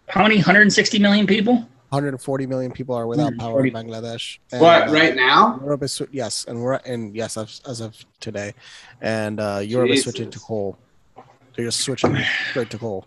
[0.07, 0.37] How many?
[0.37, 1.67] 160 million people.
[1.89, 4.39] 140 million people are without power in Bangladesh.
[4.51, 5.59] And, What uh, right now?
[5.61, 8.55] Europe is yes, and we're and yes, as, as of today,
[9.01, 10.75] and uh, Europe is switching to coal.
[11.55, 12.17] They're just switching
[12.49, 13.05] straight to coal.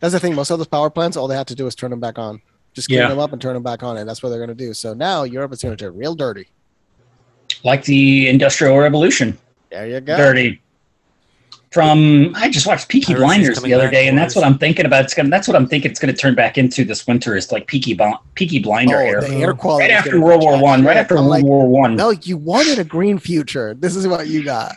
[0.00, 0.34] That's the thing.
[0.34, 2.40] Most of those power plants, all they have to do is turn them back on.
[2.74, 3.08] Just clean Yeah.
[3.08, 4.72] them up and turn them back on, and that's what they're going to do.
[4.74, 6.48] So now Europe is going to get real dirty.
[7.64, 9.36] Like the Industrial Revolution,
[9.70, 10.16] There you go.
[10.16, 10.60] dirty.
[11.70, 14.86] From I just watched Peaky Piracy's Blinders the other day, and that's what I'm thinking
[14.86, 15.04] about.
[15.04, 15.28] It's gonna.
[15.28, 15.90] That's what I'm thinking.
[15.90, 17.36] It's gonna turn back into this winter.
[17.36, 18.04] Is like Peaky Bl-
[18.36, 19.20] Peaky Blinder Oh, era.
[19.20, 19.84] the air quality.
[19.84, 20.82] Right after World War One.
[20.82, 21.94] Right after I'm World like, War One.
[21.94, 23.74] No, you wanted a green future.
[23.74, 24.76] This is what you got.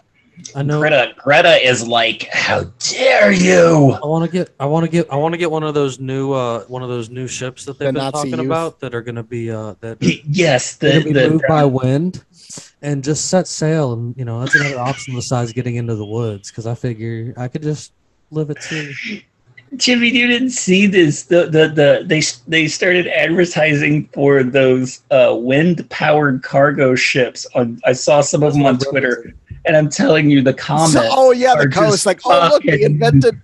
[0.56, 0.80] I know.
[0.80, 3.92] Greta Greta is like, how dare you?
[3.94, 4.54] I want to get.
[4.60, 5.12] I want to get.
[5.12, 6.34] I want to get one of those new.
[6.34, 8.46] Uh, one of those new ships that they've The been Nazi talking youth.
[8.46, 9.52] about that are going to be.
[9.52, 12.24] Uh, that Yes, they're the gonna be the moved by wind,
[12.82, 13.94] and just set sail.
[13.94, 16.50] And you know that's another option besides getting into the woods.
[16.52, 17.94] Because I figure I could just
[18.32, 19.24] live at sea.
[19.78, 21.24] Jimmy, you didn't see this.
[21.24, 27.48] The the the they they started advertising for those uh, wind powered cargo ships.
[27.56, 29.34] On I saw some of them on Twitter,
[29.66, 30.94] and I'm telling you, the comments.
[30.94, 33.40] So- oh yeah, the comments Like, oh look, they invented.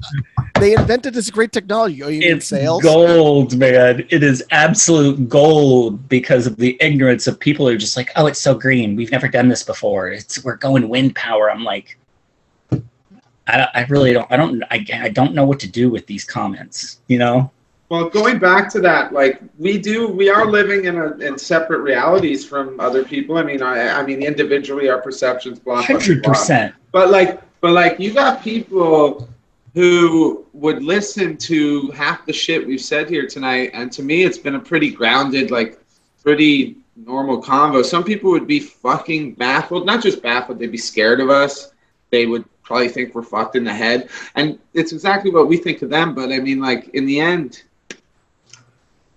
[0.60, 2.02] They invented this great technology.
[2.02, 2.82] Oh, you It's sails.
[2.82, 4.06] gold, man.
[4.10, 8.26] It is absolute gold because of the ignorance of people who are just like, oh,
[8.26, 8.96] it's so green.
[8.96, 10.08] We've never done this before.
[10.10, 11.52] It's we're going wind power.
[11.52, 11.98] I'm like,
[13.48, 14.32] I, I really don't.
[14.32, 14.64] I don't.
[14.72, 17.02] I, I don't know what to do with these comments.
[17.08, 17.52] You know.
[17.90, 21.80] Well, going back to that, like we do, we are living in a in separate
[21.80, 23.38] realities from other people.
[23.38, 25.82] I mean, I, I mean, individually, our perceptions, blah.
[25.82, 26.76] Hundred percent.
[26.92, 29.30] But like, but like, you got people
[29.74, 34.38] who would listen to half the shit we've said here tonight, and to me, it's
[34.38, 35.80] been a pretty grounded, like,
[36.24, 37.86] pretty normal convo.
[37.86, 41.72] Some people would be fucking baffled, not just baffled, they'd be scared of us.
[42.10, 45.82] They would probably think we're fucked in the head, and it's exactly what we think
[45.84, 46.14] of them.
[46.14, 47.64] But I mean, like, in the end.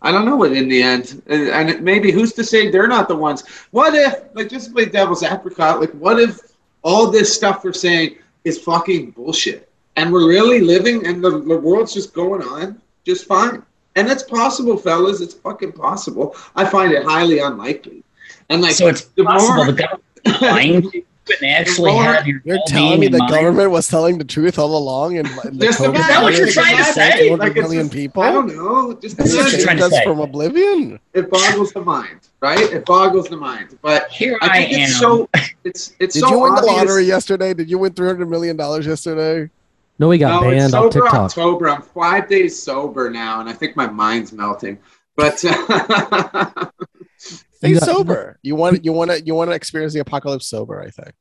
[0.03, 3.09] I don't know what in the end, and and maybe who's to say they're not
[3.09, 3.47] the ones?
[3.71, 6.39] What if, like, just play devil's apricot, like, what if
[6.83, 11.59] all this stuff we're saying is fucking bullshit, and we're really living, and the, the
[11.59, 13.63] world's just going on just fine,
[13.97, 16.35] and it's possible, fellas, it's fucking possible.
[16.57, 18.03] I find it highly unlikely,
[18.49, 21.05] and like, so it's the possible more- the government lying
[21.43, 23.31] and actually more- have your You're telling me the mind?
[23.31, 26.37] government was telling the truth all along, and the Just COVID imagine- Is that what
[26.37, 27.29] you're trying to killed say?
[27.29, 28.23] 200 Like, it's million just- people.
[28.23, 30.05] I don't know, just This is what you're trying saved to say.
[30.05, 30.99] from oblivion.
[31.15, 32.59] it boggles the mind, right?
[32.73, 34.81] It boggles the mind, but Here I I, think am.
[34.83, 35.29] it's so
[35.65, 36.77] it's it's Did so you win the obvious.
[36.77, 37.55] lottery yesterday?
[37.55, 39.51] Did you win three hundred million dollars yesterday?
[39.99, 41.13] No, we got No, banned on TikTok.
[41.15, 41.69] October.
[41.69, 44.79] I'm five days sober now, and I think my mind's melting.
[45.17, 46.67] But uh,
[47.61, 48.39] Stay You got- sober.
[48.43, 50.81] You want you want to you want to experience the apocalypse sober.
[50.83, 51.13] I think.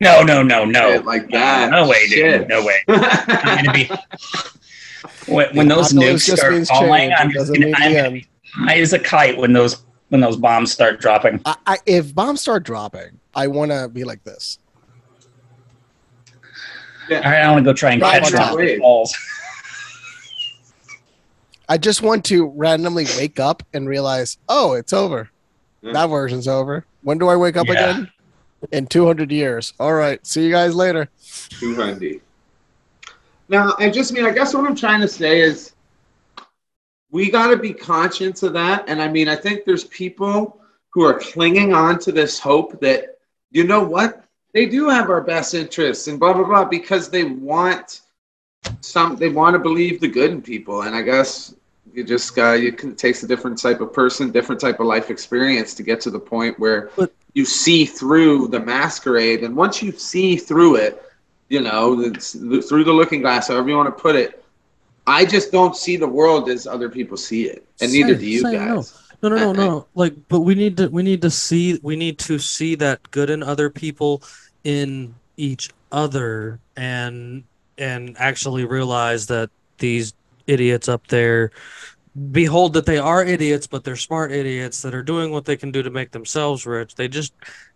[0.00, 0.92] No, no, no, no.
[0.92, 1.70] Shit like that.
[1.70, 2.10] No way, dude.
[2.18, 2.48] Shit.
[2.48, 2.80] No way.
[2.88, 3.90] I'm gonna be
[5.32, 7.12] when, when those nukes start falling.
[7.16, 10.36] I'm just gonna, I'm the gonna be high as a kite when those when those
[10.36, 11.40] bombs start dropping.
[11.46, 14.58] I, I, if bombs start dropping, I want to be like this.
[17.10, 18.56] All right, I want to go try and Right catch on one top.
[18.58, 19.14] with balls.
[21.68, 25.30] I just want to randomly wake up and realize, oh, it's over.
[25.82, 25.92] Mm.
[25.94, 26.86] That version's over.
[27.02, 27.72] When do I wake up Yeah.
[27.72, 28.10] again?
[28.72, 29.74] In 200 years.
[29.78, 30.24] All right.
[30.26, 31.08] See you guys later.
[31.60, 32.20] 200.
[33.48, 35.72] Now, I just mean, I guess what I'm trying to say is
[37.10, 38.84] we got to be conscious of that.
[38.88, 40.60] And I mean, I think there's people
[40.90, 43.18] who are clinging on to this hope that,
[43.50, 44.24] you know what?
[44.52, 48.00] They do have our best interests and blah, blah, blah, because they want
[48.80, 50.82] some, they want to believe the good in people.
[50.82, 51.54] And I guess
[51.92, 54.86] you just, uh, you can, it takes a different type of person, different type of
[54.86, 56.90] life experience to get to the point where
[57.34, 59.44] you see through the masquerade.
[59.44, 61.02] And once you see through it,
[61.48, 64.42] you know, through the looking glass, however you want to put it.
[65.06, 68.42] I just don't see the world as other people see it, and neither do you
[68.42, 68.92] guys.
[69.22, 69.86] No, no, no, no, no.
[69.94, 73.30] Like, but we need to we need to see we need to see that good
[73.30, 74.22] in other people
[74.64, 77.44] in each other and
[77.78, 80.14] and actually realize that these
[80.46, 81.50] idiots up there
[82.32, 85.70] behold that they are idiots but they're smart idiots that are doing what they can
[85.70, 87.34] do to make themselves rich they just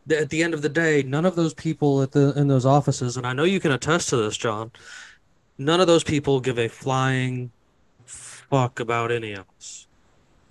[0.08, 3.16] at the end of the day none of those people at the in those offices
[3.18, 4.70] and i know you can attest to this john
[5.58, 7.50] none of those people give a flying
[8.06, 9.86] fuck about any of us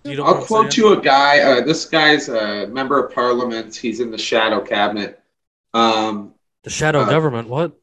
[0.03, 1.39] you know I'll quote you a guy.
[1.39, 3.75] Uh, this guy's a member of parliament.
[3.75, 5.21] He's in the shadow cabinet.
[5.73, 6.33] Um,
[6.63, 7.49] The shadow uh, government.
[7.49, 7.73] What?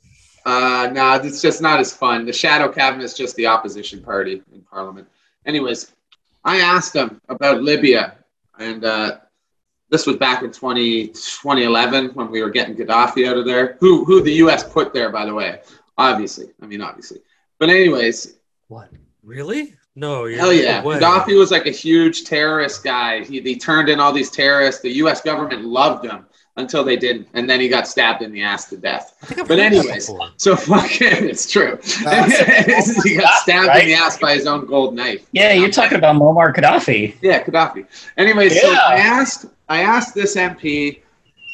[0.46, 2.24] Uh, no, it's just not as fun.
[2.24, 5.08] The shadow cabinet is just the opposition party in parliament.
[5.44, 5.92] Anyways,
[6.44, 8.14] I asked him about Libya,
[8.56, 9.18] and uh,
[9.90, 13.76] this was back in 20, 2011 when we were getting Gaddafi out of there.
[13.80, 14.62] Who who the U.S.
[14.62, 15.62] put there, by the way.
[15.98, 17.18] Obviously, I mean obviously.
[17.58, 18.36] But anyways,
[18.68, 18.88] What?
[19.24, 19.74] Really?
[19.96, 20.28] No.
[20.28, 20.80] Hell yeah.
[20.80, 20.90] no.
[20.90, 23.24] Gaddafi was like a huge terrorist guy.
[23.24, 24.80] He, he turned in all these terrorists.
[24.80, 25.22] The U.S.
[25.22, 26.26] government loved him
[26.56, 27.28] until they didn't.
[27.34, 29.16] And then he got stabbed in the ass to death.
[29.46, 30.28] But anyways, before.
[30.36, 31.78] so fucking, it's true.
[31.82, 35.26] he got stabbed in the ass by his own gold knife.
[35.32, 37.16] Yeah, you're talking about Muammar Gaddafi.
[37.20, 37.86] Yeah, Gaddafi.
[38.16, 41.00] Anyway, so I asked, I asked this MP,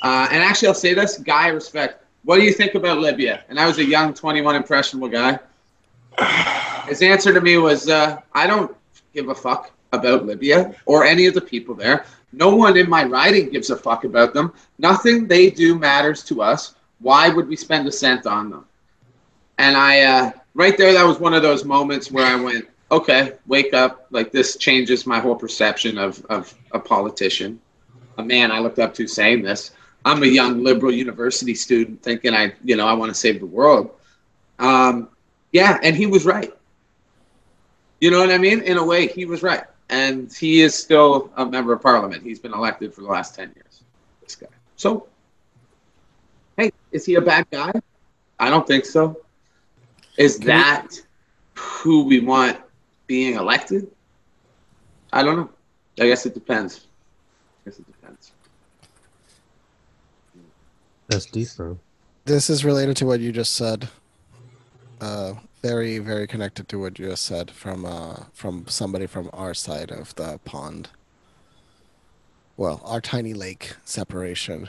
[0.03, 2.05] uh, and actually I'll say this, guy respect.
[2.25, 3.43] What do you think about Libya?
[3.49, 5.39] And I was a young, 21 impressionable guy.
[6.87, 8.77] His answer to me was, uh, I don't
[9.13, 12.07] give a fuck about Libya or any of the people there.
[12.33, 14.53] No one in my riding gives a fuck about them.
[14.79, 16.75] Nothing they do matters to us.
[17.01, 18.65] Why would we spend a cent on them?
[19.59, 23.35] And I, uh, right there, that was one of those moments where I went, okay,
[23.47, 24.07] wake up.
[24.11, 27.61] Like this changes my whole perception of, of a politician,
[28.19, 29.73] a man I looked up to saying this.
[30.05, 33.47] I'm a young liberal university student thinking I, you know, I want to save the
[33.47, 33.91] world.
[34.59, 35.09] Um,
[35.53, 36.53] yeah, and he was right.
[38.01, 38.63] You know what I mean?
[38.63, 39.65] In a way, he was right.
[39.93, 42.23] And he is still a member of parliament.
[42.23, 43.83] He's been elected for the last 10 years,
[44.23, 44.47] this guy.
[44.77, 45.07] So,
[46.57, 47.73] hey, is he a bad guy?
[48.41, 49.21] I don't think so.
[50.17, 50.89] Is that
[51.55, 52.59] who we want
[53.07, 53.91] being elected?
[55.13, 55.51] I don't know.
[56.01, 56.87] I guess it depends.
[57.61, 58.33] I guess it depends.
[61.09, 61.79] That's deep, bro.
[62.25, 63.91] This is related to what you just said.
[65.03, 69.55] Uh, very, very connected to what you just said from uh, from somebody from our
[69.55, 70.89] side of the pond.
[72.57, 74.69] Well, our tiny lake separation,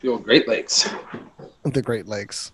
[0.00, 0.90] The old Great Lakes.
[1.62, 2.50] the Great Lakes.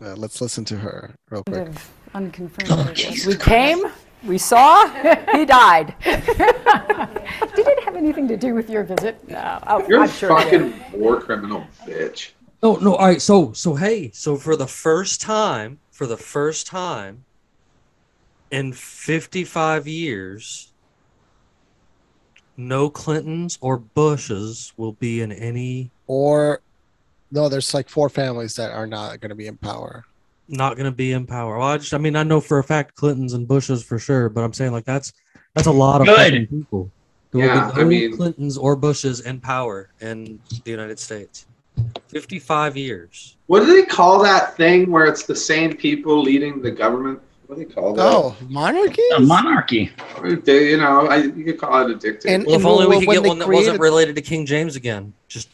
[0.00, 1.68] Uh, let's listen to her real quick.
[1.68, 2.96] of unconfirmed.
[3.26, 3.84] we came,
[4.24, 4.86] we saw,
[5.32, 5.94] he died.
[6.04, 9.16] did it have anything to do with your visit?
[9.28, 12.30] No, oh, You're I'm a sure fucking war criminal, bitch.
[12.64, 12.94] No, no.
[12.94, 13.20] All right.
[13.20, 17.22] So, so hey, so for the first time, for the first time
[18.50, 20.72] in 55 years,
[22.56, 25.90] no Clintons or Bushes will be in any.
[26.06, 26.62] Or
[27.30, 30.02] no, there's like four families that are not going to be in power.
[30.48, 31.58] Not going to be in power.
[31.58, 34.30] Well, I just, I mean, I know for a fact Clintons and Bushes for sure,
[34.30, 35.12] but I'm saying like that's
[35.54, 36.48] that's a lot of Good.
[36.48, 36.90] people.
[37.30, 40.98] There will Yeah, be I no mean- Clintons or Bushes in power in the United
[40.98, 41.44] States.
[42.08, 43.36] 55 years.
[43.46, 47.20] What do they call that thing where it's the same people leading the government?
[47.46, 48.02] What do they call that?
[48.06, 49.02] Oh, monarchy?
[49.16, 49.92] A monarchy.
[50.44, 52.34] They- you know, I, you could call it a dictator.
[52.34, 54.76] And- Well, if and only we could get one that wasn't related to King James
[54.76, 55.12] again.
[55.28, 55.48] Just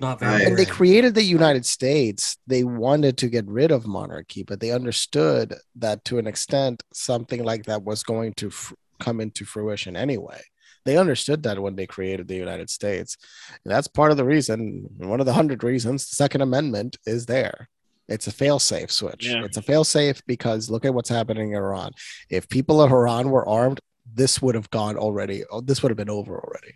[0.00, 0.44] not very.
[0.44, 2.36] And they created the United States.
[2.46, 7.42] They wanted to get rid of monarchy, but they understood that to an extent, something
[7.42, 10.40] like that was going to f- come into fruition anyway.
[10.84, 13.16] They understood that when they created the United States.
[13.64, 17.26] And that's part of the reason, one of the hundred reasons, the Second Amendment is
[17.26, 17.68] there.
[18.08, 19.28] It's a fail-safe switch.
[19.28, 19.44] Yeah.
[19.44, 21.92] It's a fail-safe because look at what's happening in Iran.
[22.28, 23.80] If people of Iran were armed,
[24.12, 25.44] this would have gone already.
[25.50, 26.74] oh, This would have been over already.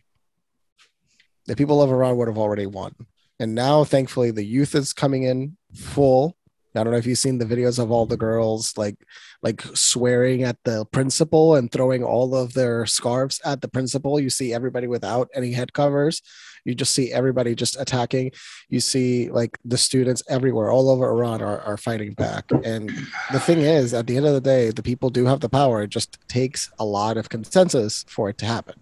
[1.46, 2.94] The people of Iran would have already won.
[3.38, 6.36] And now, thankfully, the youth is coming in full.
[6.76, 8.96] I don't know if you've seen the videos of all the girls like
[9.42, 14.18] like swearing at the principal and throwing all of their scarves at the principal.
[14.20, 16.22] You see everybody without any head covers.
[16.64, 18.32] You just see everybody just attacking.
[18.68, 22.50] You see like the students everywhere, all over Iran are, are fighting back.
[22.64, 22.90] And
[23.30, 25.82] the thing is, at the end of the day, the people do have the power.
[25.82, 28.74] It just takes a lot of consensus for it to happen.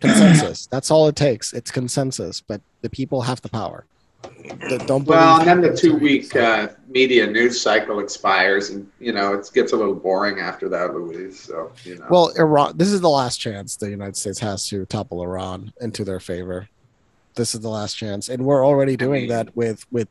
[0.00, 0.66] Consensus.
[0.66, 1.52] That's all it takes.
[1.52, 3.86] It's consensus, but the people have the power.
[4.68, 9.32] The- don't Well, and then the two-week uh, media news cycle expires, and you know
[9.34, 11.40] it gets a little boring after that, Luis.
[11.40, 12.06] So you know.
[12.10, 12.76] Well, Iran.
[12.76, 16.68] This is the last chance the United States has to topple Iran into their favor.
[17.34, 20.08] This is the last chance, and we're already doing that with with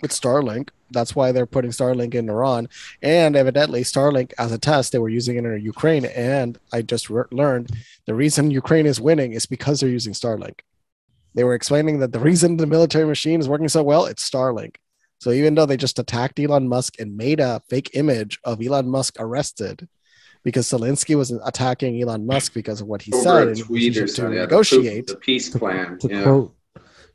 [0.00, 0.70] with Starlink.
[0.92, 2.68] That's why they're putting Starlink in Iran,
[3.02, 6.06] and evidently Starlink as a test they were using it in Ukraine.
[6.06, 7.70] And I just re- learned
[8.06, 10.60] the reason Ukraine is winning is because they're using Starlink.
[11.34, 14.76] They were explaining that the reason the military machine is working so well it's Starlink.
[15.18, 18.88] So even though they just attacked Elon Musk and made a fake image of Elon
[18.88, 19.86] Musk arrested,
[20.42, 24.06] because Zelensky was attacking Elon Musk because of what he Over said and tweet or
[24.06, 25.06] to something, yeah, negotiate.
[25.08, 25.98] The peace plan.
[25.98, 26.22] to yeah.
[26.22, 26.56] quote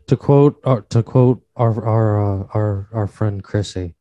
[0.08, 3.96] to quote or to quote our our uh, our our friend Chrissy,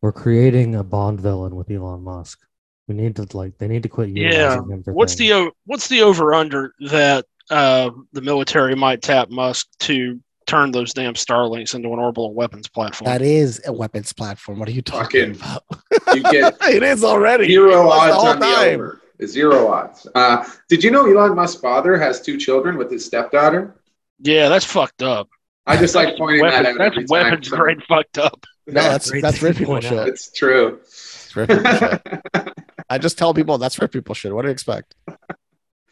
[0.00, 2.38] we're creating a Bond villain with Elon Musk.
[2.86, 4.58] We need to like they need to quit Yeah.
[4.58, 5.30] him for What's things.
[5.30, 10.94] the what's the over under that uh, the military might tap Musk to turn those
[10.94, 13.06] damn Starlinks into an orbital weapons platform?
[13.10, 14.58] That is a weapons platform.
[14.58, 15.60] What are you talking Fucking-
[16.00, 16.16] about?
[16.16, 18.74] You get it is already It zero was the odds whole on the time.
[18.74, 19.00] over.
[19.26, 20.06] Zero odds.
[20.14, 23.74] Uh, did you know Elon Musk's father has two children with his stepdaughter?
[24.20, 25.28] Yeah, that's fucked up.
[25.66, 26.78] I just like pointing Weapon- that out.
[26.78, 28.44] That's every time weapons someone- grade fucked up.
[28.66, 29.90] No, that's Great that's thing rich to people point out.
[29.90, 30.08] shit.
[30.08, 30.78] It's true.
[30.82, 32.02] It's rich people shit.
[32.90, 34.32] I just tell people that's rich people shit.
[34.34, 34.94] What do you expect?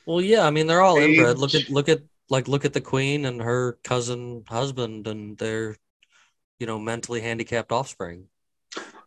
[0.06, 1.38] Well, yeah, I mean they're all inbred.
[1.38, 2.00] Look at look at
[2.30, 5.76] like look at the queen and her cousin husband and their
[6.60, 8.28] you know mentally handicapped offspring.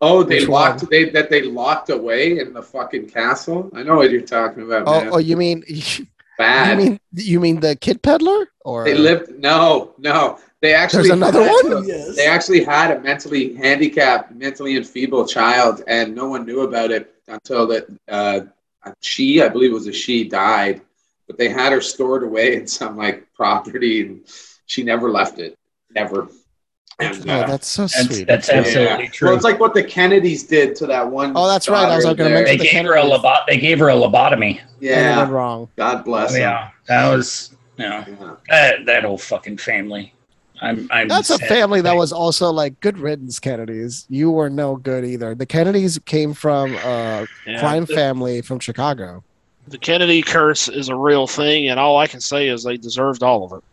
[0.01, 0.89] Oh, they Which locked one?
[0.91, 3.69] they that they locked away in the fucking castle.
[3.73, 4.83] I know what you're talking about.
[4.87, 5.09] Oh, man.
[5.13, 5.63] oh, you mean
[6.37, 6.79] bad?
[6.79, 9.37] you mean you mean the kid peddler or they lived.
[9.39, 10.39] No, no.
[10.61, 11.87] They actually There's another had- one?
[12.15, 17.13] They actually had a mentally handicapped, mentally enfeebled child, and no one knew about it
[17.29, 18.41] until that uh,
[18.99, 20.81] she, I believe it was a she, died.
[21.29, 24.21] But they had her stored away in some like property, and
[24.65, 25.55] she never left it.
[25.93, 26.27] Never.
[27.01, 28.27] And, Oh, uh, that's so That's, sweet.
[28.27, 28.55] that's yeah.
[28.55, 29.27] absolutely true.
[29.29, 31.31] Well, it's like what the Kennedys did to that one.
[31.35, 31.87] Oh, that's right.
[31.87, 33.09] I was daughter gonna mention they the gave her a Kennedys.
[33.23, 34.59] lobo- they gave her a lobotomy.
[34.59, 35.17] And it Yeah.
[35.19, 35.69] went wrong.
[35.77, 36.41] God bless them.
[36.41, 38.31] yeah, that was you know Yeah.
[38.49, 40.13] that that whole fucking family.
[40.61, 44.05] I'm I'm That's a family that was also like good riddance, Kennedys.
[44.09, 45.33] You were no good either.
[45.35, 47.59] The Kennedys came from a Yeah.
[47.61, 49.23] crime family from Chicago.
[49.69, 53.21] The Kennedy curse is a real thing, and all I can say is they deserved
[53.23, 53.63] all of it.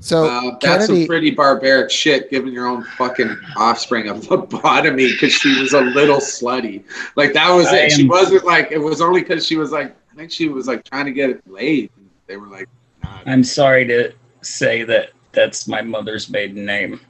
[0.00, 5.12] So Uh, that's Kennedy, some pretty barbaric shit, giving your own fucking offspring a lobotomy
[5.12, 6.82] because she was a little slutty.
[7.16, 7.92] Like that was I it.
[7.92, 10.84] She wasn't like it was only because she was like I think she was like
[10.84, 11.90] trying to get it laid.
[12.26, 12.68] They were like,
[13.02, 13.20] nah.
[13.26, 17.00] I'm sorry to say that that's my mother's maiden name.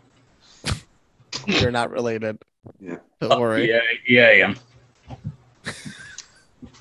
[1.47, 2.39] you're not related.
[2.79, 2.97] Yeah.
[3.21, 3.69] Don't worry.
[3.71, 4.57] Yeah, yeah, I am.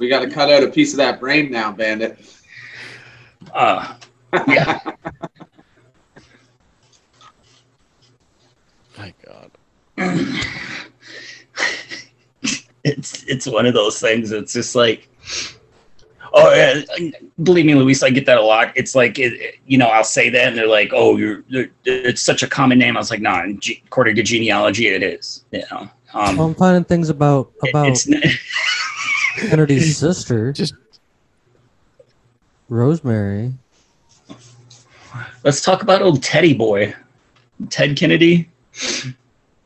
[0.01, 2.17] We got to cut out a piece of that brain now, Bandit.
[3.53, 3.93] Uh,
[4.47, 4.79] yeah.
[8.97, 9.51] My God.
[12.83, 14.31] it's it's one of those things.
[14.31, 15.07] It's just like,
[16.33, 16.81] oh, yeah,
[17.43, 18.73] believe me, Luis, I get that a lot.
[18.75, 21.69] It's like, it, it- you know, I'll say that, and they're like, oh, you're, you're-
[21.85, 22.97] it's such a common name.
[22.97, 25.45] I was like, nah, ge- according to genealogy, it is.
[25.51, 28.23] You know, um, Well, I'm finding things about it- about it's n-
[29.35, 30.73] Kennedy's sister, Just
[32.69, 33.53] Rosemary.
[35.43, 36.93] let's talk about old Teddy boy,
[37.69, 38.49] Ted Kennedy.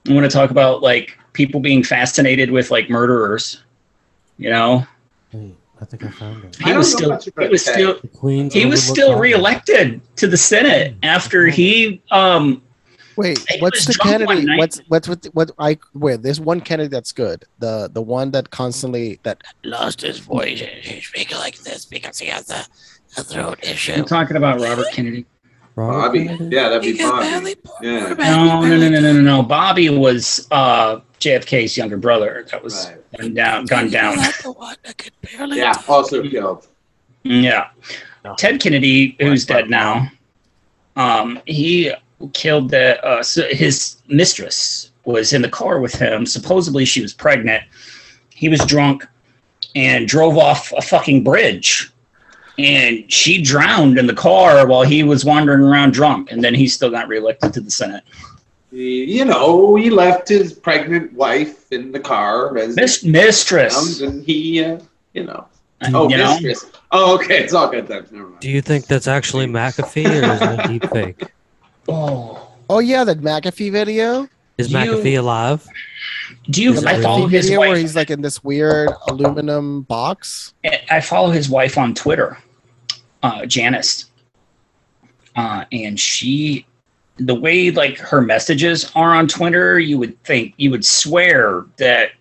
[0.07, 3.63] I want to talk about like people being fascinated with like murderers.
[4.37, 4.85] You know,
[5.31, 6.55] Wait, I think I found it.
[6.57, 7.73] he I was don't know still much he was Ted.
[7.73, 9.21] still The Queen's he was overlooked still island.
[9.21, 12.61] reelected to the Senate after he um
[13.17, 14.57] Wait, what's the drunk Kennedy?
[14.57, 16.21] What's what's with what I wait?
[16.21, 17.45] There's one Kennedy that's good.
[17.59, 20.59] The the one that constantly that lost his voice.
[20.81, 22.65] He's speaking like this because he has a,
[23.19, 23.93] a throat issue.
[23.93, 25.25] I'm talking about Robert Kennedy.
[25.75, 27.55] Robert Bobby, yeah, that'd be Bobby.
[27.81, 29.43] Yeah, No, no, no, no, no, no, no.
[29.43, 32.45] Bobby was uh JFK's younger brother.
[32.51, 33.19] That was Right.
[33.21, 34.15] gone down, gone down.
[34.43, 35.57] the one that could barely.
[35.57, 36.67] yeah, also killed.
[37.23, 37.69] Yeah.
[38.37, 40.09] Ted Kennedy, who's dead now,
[40.95, 41.91] um, he
[42.33, 46.25] killed the uh, so his mistress was in the car with him.
[46.25, 47.63] Supposedly, she was pregnant.
[48.29, 49.05] He was drunk
[49.75, 51.91] and drove off a fucking bridge,
[52.57, 56.31] and she drowned in the car while he was wandering around drunk.
[56.31, 58.03] And then he still got reelected to the Senate.
[58.71, 64.01] You know, he left his pregnant wife in the car as Mis- mistress.
[64.01, 64.79] and he, uh,
[65.13, 65.45] you know,
[65.79, 66.33] And, oh, you know?
[66.41, 66.71] mistress.
[66.91, 68.05] Oh, okay, it's all good then.
[68.11, 68.39] Never mind.
[68.41, 71.23] Do you think that's actually McAfee or is it a deep fake?
[71.87, 74.27] Oh, Oh yeah, the McAfee video.
[74.57, 75.67] Is Do you- McAfee alive?
[76.49, 76.73] Do you?
[76.73, 80.53] The I follow his video where he's like in this weird aluminum box.
[80.89, 82.37] I follow his wife on Twitter,
[83.21, 84.05] uh, Janice,
[85.35, 86.65] uh, and she,
[87.17, 92.11] the way like her messages are on Twitter, you would think you would swear that,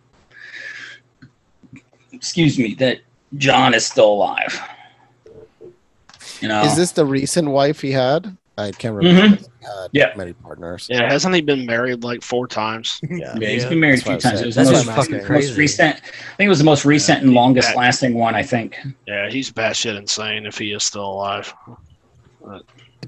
[2.12, 2.98] excuse me, that
[3.38, 4.60] John is still alive.
[6.40, 8.36] You know, Is this the recent wife he had?
[8.58, 9.36] I can't remember.
[9.36, 9.48] Mhm.
[9.64, 10.12] If had Yeah.
[10.16, 10.86] many partners.
[10.90, 13.00] Yeah, hasn't he been married like four times?
[13.10, 13.34] Yeah.
[13.38, 14.40] Yeah, he's been married a That's what few I was times.
[14.42, 14.66] It was saying.
[14.66, 15.34] the most, fucking- asking.
[15.34, 15.96] most recent.
[15.96, 18.34] I think it was the most recent and longest lasting one.
[18.34, 18.78] I think.
[19.06, 21.52] Yeah, he's batshit insane if he is still alive.
[22.44, 22.62] But,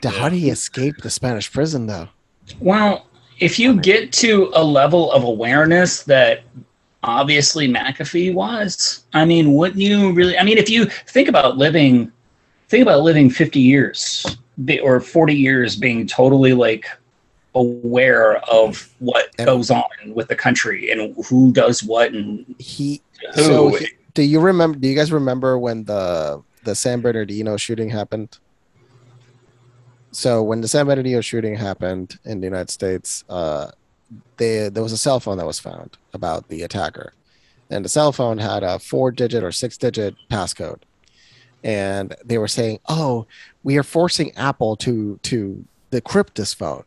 [0.05, 2.09] How did he escape the Spanish prison though?
[2.61, 3.07] Well,
[3.39, 6.43] if you get to a level of awareness that
[7.03, 10.39] obviously McAfee was, I mean, wouldn't you really?
[10.39, 12.11] I mean, if you think about living,
[12.69, 16.87] think about living 50 years be- or 40 years being totally like
[17.55, 23.01] aware of what goes on with the country and who does what and he.
[23.35, 23.43] who.
[23.43, 24.79] So he- do you remember?
[24.79, 28.39] Do you guys remember when the the San Bernardino shooting happened?
[30.11, 33.71] So when the San Bernardino shooting happened in the United States, uh,
[34.39, 37.13] they, there was a cell phone that was found about the attacker,
[37.69, 40.83] and the cell phone had a four-digit or six-digit passcode,
[41.65, 43.27] and they were saying, "Oh,
[43.63, 46.85] we are forcing Apple to to decrypt this phone."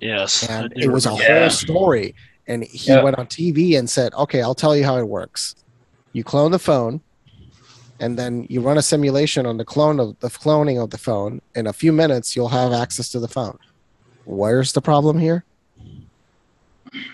[0.00, 0.48] yes.
[0.48, 2.14] And it was a remember whole story.
[2.46, 3.02] And he Yeah.
[3.02, 5.54] went on TV and said, "Okay, I'll tell you how it works.
[6.12, 7.00] You clone the phone,
[8.00, 11.40] and then you run a simulation on the clone of the cloning of the phone.
[11.54, 13.58] In a few minutes, you'll have access to the phone.
[14.24, 15.44] Where's the problem here?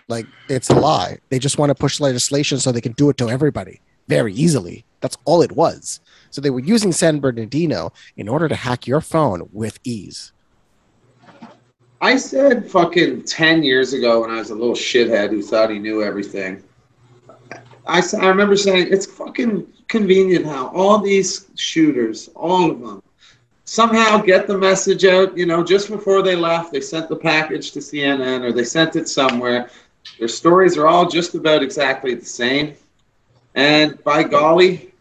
[0.09, 1.19] Like it's a lie.
[1.29, 4.85] They just want to push legislation so they can do it to everybody very easily.
[5.01, 6.01] That's all it was.
[6.31, 10.33] So they were using San Bernardino in order to hack your phone with ease.
[12.01, 15.79] I said fucking 10 years ago when I was a little shithead who thought he
[15.79, 16.63] knew everything.
[17.87, 23.03] I, I remember saying it's fucking convenient how all these shooters, all of them,
[23.65, 27.73] somehow get the message out, you know, just before they left, they sent the package
[27.73, 29.69] to CNN or they sent it somewhere.
[30.19, 32.75] Their stories are all just about exactly the same.
[33.55, 34.93] And by golly,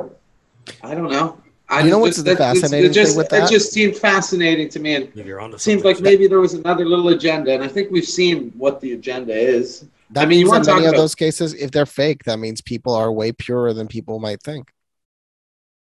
[0.84, 1.40] I don't know.
[1.72, 3.96] I You know just- what's the that- fascinating it just, thing with It just seemed
[3.96, 4.96] fascinating to me.
[4.96, 7.92] And You're onto it seems like maybe there was another little agenda, and I think
[7.92, 9.86] we've seen what the agenda is.
[10.12, 11.70] That I mean, you means want in to talk many of about those cases, if
[11.70, 14.74] they're fake, that means people are way purer than people might think.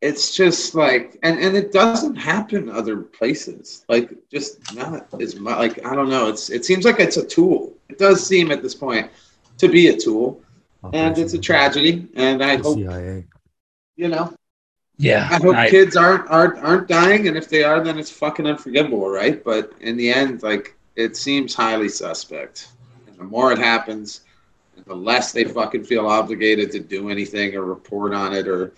[0.00, 3.84] it's just like, and and it doesn't happen other places.
[3.88, 5.58] Like just not as much.
[5.58, 6.28] Like I don't know.
[6.28, 7.72] It's it seems like it's a tool.
[7.88, 9.10] It does seem at this point
[9.56, 10.40] to be a tool,
[10.92, 12.06] and it's a tragedy.
[12.14, 13.24] And I hope CIA.
[13.96, 14.32] you know.
[14.98, 18.10] Yeah, I hope I- kids aren't aren't aren't dying, and if they are, then it's
[18.10, 19.42] fucking unforgivable, right?
[19.42, 22.68] But in the end, like it seems highly suspect.
[23.06, 24.22] And the more it happens,
[24.86, 28.72] the less they fucking feel obligated to do anything or report on it or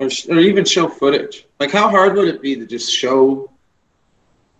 [0.00, 1.46] or, or even show footage.
[1.60, 3.50] Like, how hard would it be to just show?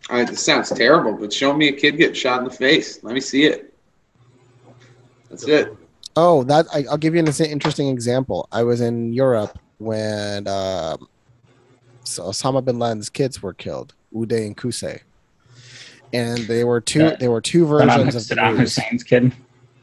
[0.08, 3.02] I mean, this sounds terrible, but show me a kid getting shot in the face.
[3.02, 3.74] Let me see it.
[5.30, 5.74] That's it.
[6.14, 8.46] Oh, that I, I'll give you an interesting example.
[8.52, 11.08] I was in Europe when um,
[12.04, 15.00] so Osama bin Laden's kids were killed, Uday and Qusay,
[16.12, 17.00] and they were two.
[17.00, 17.16] Yeah.
[17.16, 18.56] There were two versions of the Saddam.
[18.56, 19.32] Hussein's kid.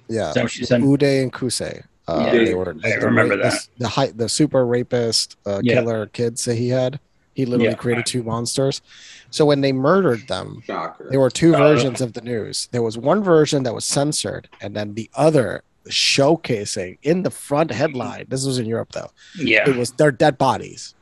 [0.07, 0.81] Yeah, Is she said?
[0.81, 1.83] Uday and Qusay.
[2.07, 2.75] Uh, Yeah, they were.
[2.83, 3.53] I the remember ra- that.
[3.77, 5.75] The, the, high, the super rapist uh, Yeah.
[5.75, 6.99] killer kids that he had.
[7.35, 7.75] He literally Yeah.
[7.75, 8.81] created two monsters.
[9.29, 11.07] So when they murdered them, Shocker.
[11.11, 12.67] there were two Uh, versions of the news.
[12.71, 17.71] There was one version that was censored, and then the other showcasing in the front
[17.71, 18.25] headline.
[18.27, 19.11] This was in Europe, though.
[19.37, 19.69] Yeah.
[19.69, 20.95] it was their dead bodies,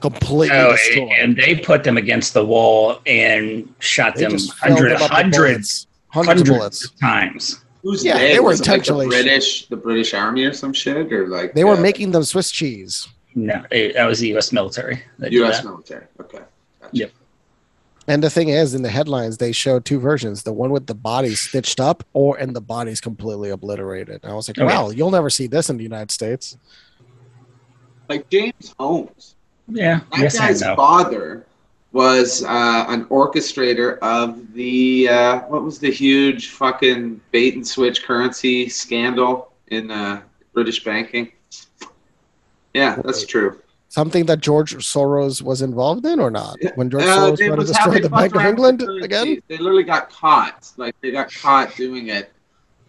[0.00, 1.10] completely Oh, destroyed.
[1.18, 4.96] and they put them against the wall and shot They them just filled hundred, them
[4.96, 5.86] up with hundreds.
[6.10, 6.90] Hundreds of bullets.
[7.00, 7.64] times.
[7.82, 8.32] Who's Yeah, they?
[8.32, 11.64] they were Was like, the British, the British Army or some shit, or like They
[11.64, 13.06] were uh, making them Swiss cheese.
[13.34, 14.52] No, it, that was the U.S.
[14.52, 15.02] military.
[15.18, 15.62] that U.S.
[15.62, 16.06] military.
[16.20, 16.40] Okay.
[16.92, 17.12] Yep.
[18.08, 20.94] And the thing is, in the headlines, they showed two versions: the one with the
[20.94, 24.20] body stitched up, or and the body's completely obliterated.
[24.22, 24.66] And I was like, Okay.
[24.66, 26.56] "Wow, you'll never see this in the United States."
[28.08, 29.36] Like James Holmes.
[29.68, 30.00] Yeah.
[30.12, 31.44] That Yes guy's father
[31.92, 38.04] was uh, an orchestrator of the uh, what was the huge fucking bait and switch
[38.04, 40.22] currency scandal in uh,
[40.54, 41.32] British banking.
[42.72, 43.60] Yeah, that's true.
[43.90, 46.56] Something that George Soros was involved in or not?
[46.74, 49.40] When George Uh, Soros wanted to destroy the Bank of England again?
[49.48, 50.70] They literally got caught.
[50.76, 52.30] Like they got caught doing it.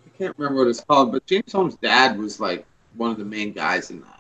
[0.06, 2.66] I can't remember what it's called, but James Holmes' dad was like
[2.96, 4.20] one of the main guys in that.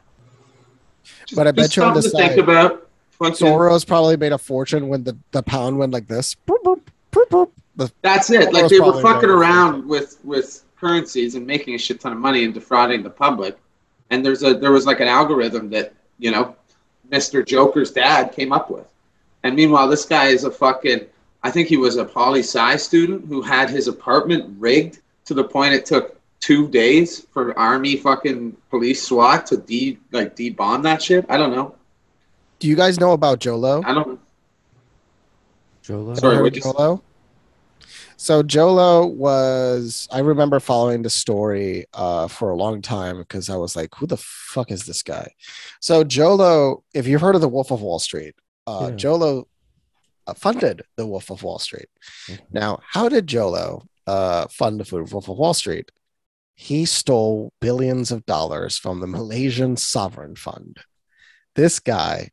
[1.36, 2.88] But I bet you on the to think side, about.
[3.20, 6.36] Soros probably made a fortune when the, the pound went like this.
[6.48, 6.80] Boop, boop,
[7.12, 7.50] boop, boop.
[7.76, 8.54] The- That's it.
[8.54, 12.46] Like they were fucking around with with currencies and making a shit ton of money
[12.46, 13.58] and defrauding the public.
[14.10, 16.56] And there's a there was like an algorithm that you know,
[17.12, 17.46] Mr.
[17.46, 18.88] Joker's dad came up with.
[19.44, 21.06] And meanwhile, this guy is a fucking.
[21.42, 25.44] I think he was a poli sci student who had his apartment rigged to the
[25.44, 31.02] point it took two days for army fucking police SWAT to de like debond that
[31.02, 31.26] shit.
[31.30, 31.76] I don't know.
[32.60, 33.82] Do you guys know about Jho Low?
[33.86, 34.20] I don't.
[35.84, 36.16] Jho Low?
[36.16, 36.62] Sorry, Heard you?
[36.62, 37.02] Jho Low?
[38.22, 43.50] So Jho Low was I remember following the story uh, for a long time because
[43.50, 45.32] I was like, who the fuck is this guy?
[45.80, 48.36] So Jho Low, if you've heard of the Wolf of Wall Street,
[48.68, 48.96] uh, Yeah.
[48.98, 49.48] Jho Low
[50.28, 51.88] uh, funded the Wolf of Wall Street.
[52.52, 55.90] Now, how did Jho Low uh, fund the Wolf of Wall Street?
[56.56, 60.80] He stole billions of dollars from the Malaysian Sovereign Fund.
[61.56, 62.32] This guy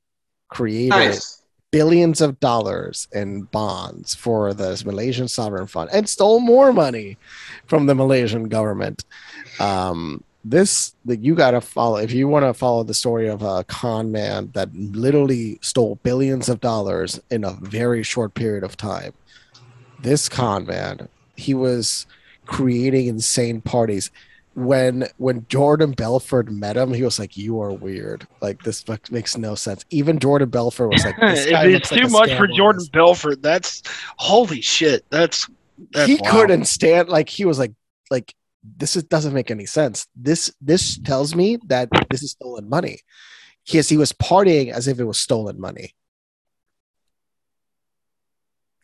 [0.48, 1.42] created Nice.
[1.76, 7.18] Billions of dollars in bonds for the Malaysian sovereign fund and stole more money
[7.66, 9.04] from the Malaysian government.
[9.60, 13.42] Um, this that you got to follow if you want to follow the story of
[13.42, 18.78] a con man that literally stole billions of dollars in a very short period of
[18.78, 19.12] time.
[20.00, 22.06] This con man, he was
[22.46, 24.10] creating insane parties.
[24.56, 28.26] When when Jordan Belfort met him, he was like, "You are weird.
[28.40, 31.90] Like this fuck- makes no sense." Even Jordan Belfort was like, "This if guy it's
[31.90, 33.82] looks like too much for Jordan Belfort, that's
[34.16, 35.04] holy shit.
[35.10, 35.46] That's
[35.92, 36.34] that's he wild.
[36.34, 37.72] couldn't stand like he was like
[38.10, 38.34] like
[38.78, 42.98] this is, doesn't make any sense this this tells me that this is stolen money
[43.66, 45.94] yes he was partying as if it was stolen money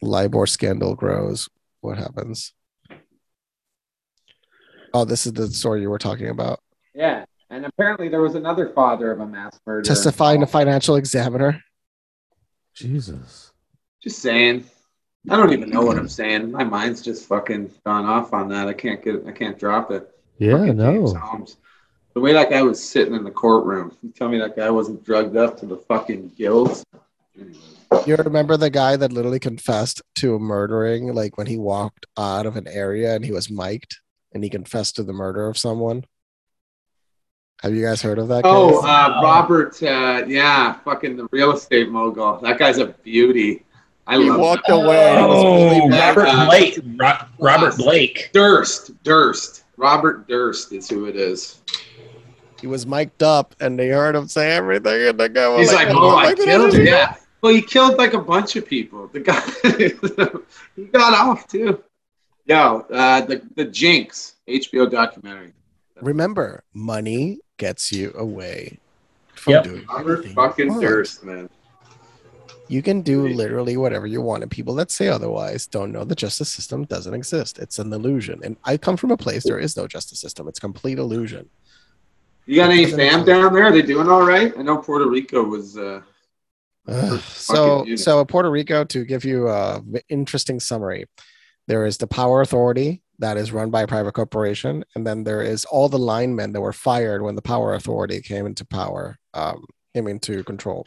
[0.02, 1.48] libor scandal grows
[1.80, 2.52] what happens
[4.94, 6.60] oh this is the story you were talking about
[6.94, 9.82] Yeah, and apparently there was another father of a mass murder.
[9.82, 11.62] testifying to financial examiner
[12.74, 13.52] Jesus.
[14.02, 14.64] Just saying.
[15.30, 16.50] I don't even know what I'm saying.
[16.50, 18.66] My mind's just fucking gone off on that.
[18.66, 19.24] I can't get.
[19.26, 20.08] I can't drop it.
[20.38, 20.76] Yeah, James
[21.12, 21.14] no.
[21.14, 21.56] Holmes.
[22.14, 23.96] The way that guy was sitting in the courtroom.
[24.02, 26.84] You tell me that guy wasn't drugged up to the fucking gills.
[28.06, 32.56] you remember the guy that literally confessed to murdering like when he walked out of
[32.56, 33.96] an area and he was mic'd
[34.34, 36.04] and he confessed to the murder of someone
[37.62, 38.90] have you guys heard of that Oh, case?
[38.90, 39.80] uh, Robert.
[39.80, 42.40] Uh, yeah, fucking the real estate mogul.
[42.42, 43.64] That guy's a beauty.
[44.04, 44.74] I He love walked that.
[44.74, 45.14] away.
[45.16, 45.90] Oh, really.
[45.96, 46.80] Robert Uh, Blake.
[46.96, 48.30] Ro- Robert Blake.
[48.32, 49.00] Durst.
[49.04, 49.62] Durst.
[49.76, 51.60] Robert Durst is who it is.
[52.60, 55.72] he was mic'd up and they heard him say everything and the guy was He's
[55.72, 56.84] like, like, oh, I "Why killed do him.
[56.86, 57.16] that?" Yeah.
[57.42, 59.06] Well, he killed like a bunch of people.
[59.06, 59.40] The guy,
[60.76, 61.80] he got off too.
[62.46, 65.52] Yo, uh, the the Jinx HBO documentary.
[66.00, 68.78] remember money gets you away
[69.34, 69.64] from Yep.
[69.64, 70.80] doing Robert anything you fucking want.
[70.82, 71.48] Durst, man.
[72.68, 76.14] you can do literally whatever you want and people that say otherwise don't know the
[76.14, 79.76] justice system doesn't exist it's an illusion and i come from a place there is
[79.76, 81.48] no justice system it's complete illusion
[82.46, 83.64] You got any fam down there?
[83.64, 84.52] Are they doing all right?
[84.58, 85.76] I know Puerto Rico was.
[85.76, 86.00] Uh,
[86.88, 87.20] Ugh.
[87.20, 91.04] fucking so so Puerto Rico to give you an interesting summary
[91.68, 95.42] there is the power authority that is run by a private corporation and then there
[95.42, 99.64] is all the linemen that were fired when the power authority came into power um,
[99.94, 100.86] came into control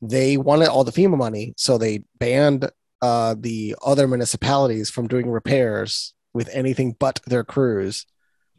[0.00, 2.70] they wanted all the FEMA money so they banned
[3.00, 8.06] uh, the other municipalities from doing repairs with anything but their crews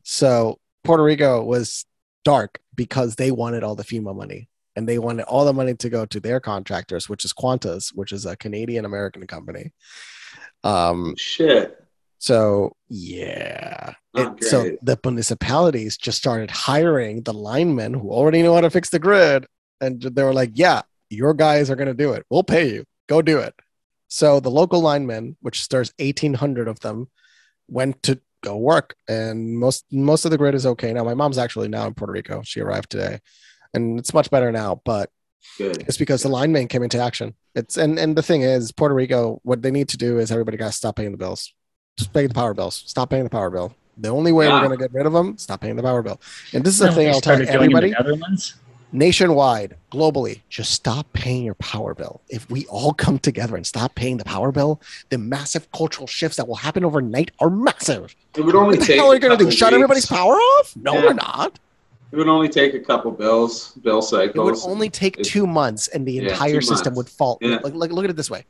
[0.04, 1.86] so Puerto Rico was
[2.24, 5.90] dark because they wanted all the FEMA money and they wanted all the money to
[5.90, 9.74] go to their contractors, which is Qantas, which is a Canadian American company.
[10.64, 11.78] Um, shit.
[12.18, 18.62] so yeah, It- so the municipalities just started hiring the linemen who already know how
[18.62, 19.46] to fix the grid,
[19.80, 22.26] and they were like, "Yeah, your guys are going to do it.
[22.30, 22.86] We'll pay you.
[23.08, 23.54] Go do it."
[24.08, 27.10] So the local linemen, which there's 1,800 of them,
[27.68, 31.04] went to go work, and most most of the grid is okay now.
[31.04, 32.42] My mom's actually now in Puerto Rico.
[32.44, 33.20] She arrived today,
[33.74, 34.82] and it's much better now.
[34.84, 35.10] But
[35.58, 35.82] Good.
[35.88, 37.34] it's because the linemen came into action.
[37.56, 40.58] It's and and the thing is, Puerto Rico, what they need to do is everybody
[40.58, 41.54] got to stop paying the bills.
[41.98, 42.84] Just pay the power bills.
[42.88, 43.74] Stop paying the power bill.
[43.98, 44.62] The only way Yeah.
[44.62, 46.22] we're going to get rid of them, stop paying the power bill.
[46.54, 48.36] And this is the Isn't thing I'll tell started doing in the everybody.
[48.92, 52.22] Nationwide, globally, just stop paying your power bill.
[52.30, 56.38] If we all come together and stop paying the power bill, the massive cultural shifts
[56.38, 58.16] that will happen overnight are massive.
[58.36, 59.44] It would only what the take hell are you going to do?
[59.46, 59.76] couple Shut weeks.
[59.76, 60.76] everybody's power off?
[60.76, 61.04] No, Yeah.
[61.04, 61.60] we're not.
[62.12, 64.36] It would only take a couple bills, bill cycles.
[64.36, 66.98] It would only take two months, and the Yeah, entire system months.
[66.98, 67.38] would fall.
[67.42, 67.60] Yeah.
[67.64, 68.46] Like, like, look at it this way: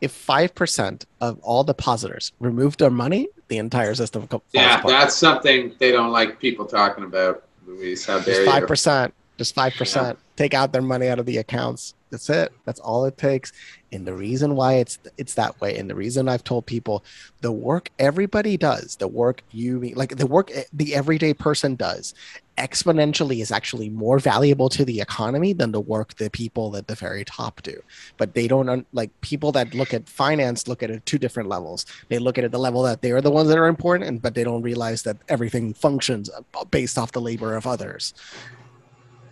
[0.00, 4.88] if five percent of all depositors remove their money, the entire system falls Yeah, apart.
[4.92, 8.06] that's something they don't like people talking about, Luis.
[8.06, 9.12] How dare Just five percent.
[9.36, 10.18] Just five percent.
[10.36, 11.94] Take out their money out of the accounts.
[12.10, 12.52] That's it.
[12.64, 13.52] That's all it takes.
[13.92, 17.04] And the reason why it's it's that way, and the reason I've told people,
[17.42, 22.14] the work everybody does, the work you mean, like, the work the everyday person does,
[22.58, 26.94] exponentially is actually more valuable to the economy than the work the people at the
[26.94, 27.80] very top do.
[28.16, 31.48] But they don't like people that look at finance look at it at two different
[31.48, 31.86] levels.
[32.08, 34.34] They look at it the level that they are the ones that are important, but
[34.34, 38.14] they don't realize that everything functions uh, based off the labor of others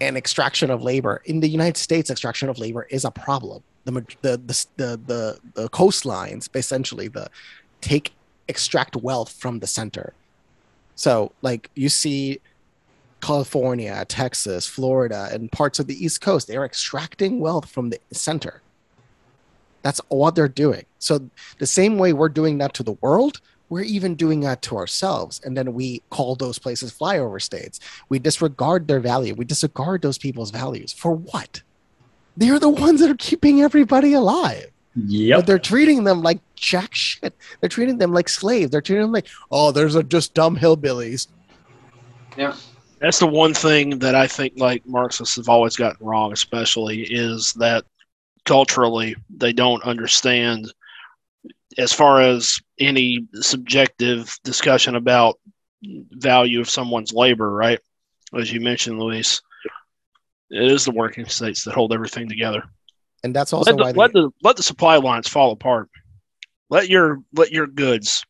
[0.01, 3.63] and extraction of labor in the United States, extraction of labor is a problem.
[3.85, 3.93] The
[4.23, 7.29] the the the, the, the coastlines, essentially, the
[7.81, 8.13] take
[8.49, 10.13] extract wealth from the center.
[10.95, 12.41] So, like you see,
[13.21, 18.63] California, Texas, Florida, and parts of the East Coast, they're extracting wealth from the center.
[19.83, 20.85] That's what they're doing.
[20.99, 24.77] So, the same way we're doing that to the world, we're even doing that to
[24.77, 25.41] ourselves.
[25.45, 27.81] And then we call those places flyover states.
[28.09, 29.35] We disregard their value.
[29.35, 30.93] We disregard those people's values.
[30.93, 31.63] For what?
[32.37, 34.71] They're the ones that are keeping everybody alive.
[34.95, 35.37] Yeah.
[35.37, 37.35] But they're treating them like jack shit.
[37.61, 38.71] They're treating them like slaves.
[38.71, 41.29] They're treating them like, oh, there's a just dumb hillbillies.
[42.37, 42.55] Yeah.
[43.01, 47.53] That's the one thing that I think like Marxists have always gotten wrong, especially is
[47.55, 47.85] that
[48.45, 50.73] culturally they don't understand
[51.79, 55.39] as far as any subjective discussion about
[55.83, 57.81] value of someone's labor, right?
[58.35, 59.43] As you mentioned, Luis,
[60.51, 62.63] it is the working states that hold everything together.
[63.23, 65.91] And that's also let the, why let the let the supply lines fall apart.
[66.71, 68.25] Let your let your goods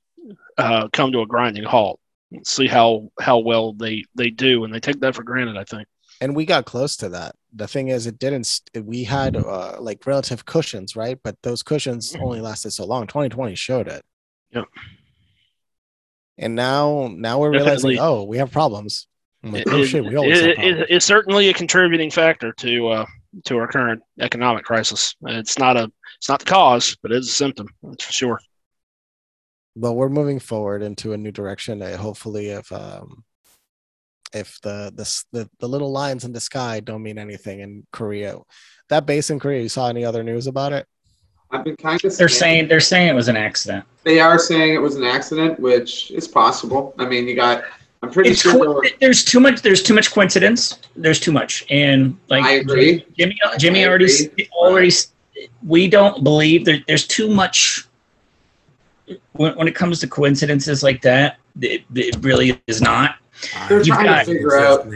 [0.59, 2.01] uh, come to a grinding halt.
[2.45, 5.57] See how how well they they do, and they take that for granted.
[5.57, 5.87] I think.
[6.21, 7.35] and we got close to that.
[7.55, 8.45] The thing is, it didn't.
[8.45, 11.19] st- We had uh, like relative cushions, right?
[11.23, 13.07] But those cushions only lasted so long.
[13.07, 14.03] 2020 showed it.
[14.51, 14.65] Yep.
[16.39, 17.99] And now, now we're realizing, Definitely.
[18.01, 19.07] oh, we have problems.
[19.43, 20.81] Like, oh it- shit, we always have it- problems.
[20.81, 23.07] it- it's certainly a contributing factor to uh,
[23.45, 25.15] to our current economic crisis.
[25.27, 27.69] It's not a it's not the cause, but it's a symptom.
[27.83, 28.41] That's for sure.
[29.77, 31.83] But we're moving forward into a new direction.
[31.83, 33.23] Uh, hopefully, if um,
[34.33, 38.39] if the, the the the little lines in the sky don't mean anything in Korea,
[38.89, 40.87] that base in Korea, you saw any other news about it?
[41.51, 42.17] I've been kind of.
[42.17, 43.85] They're saying they're saying it was an accident.
[44.03, 46.95] they are saying it was an accident, which is possible.
[46.99, 47.63] I mean, you got.
[48.03, 48.83] I'm pretty It's sure.
[48.83, 49.63] co- there's too much.
[49.63, 50.79] There's too much coincidence.
[50.97, 53.07] There's too much, and like I agree.
[53.17, 54.49] Jimmy, Jimmy I already agree.
[54.59, 54.91] already.
[55.63, 57.85] We don't believe there, there's too much.
[59.33, 63.17] When, when it comes to coincidences like that, it, it really is not.
[63.69, 64.87] They're You've trying got- to figure out.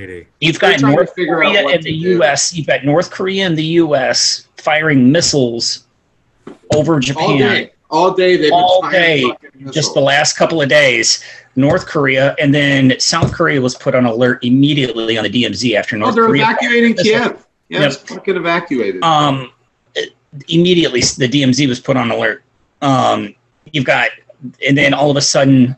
[0.41, 2.09] You've got North Korea what and the do.
[2.16, 2.55] U.S.
[2.55, 4.49] You've got North Korea and the U.S.
[4.57, 5.87] firing missiles
[6.74, 7.23] over Japan.
[7.24, 10.69] All Japan day, all day they've been all firing day, just the last couple of
[10.69, 11.23] days.
[11.57, 15.97] North Korea and then South Korea was put on alert immediately on the DMZ after
[15.97, 16.45] Oh, North they're Korea.
[16.45, 17.47] evacuating Kiev.
[17.69, 19.03] Yeah, it's fucking evacuated.
[19.03, 19.53] Um,
[20.49, 22.43] immediately the DMZ was put on alert.
[22.82, 23.35] Um,
[23.73, 24.11] you've got,
[24.66, 25.77] and then all of a sudden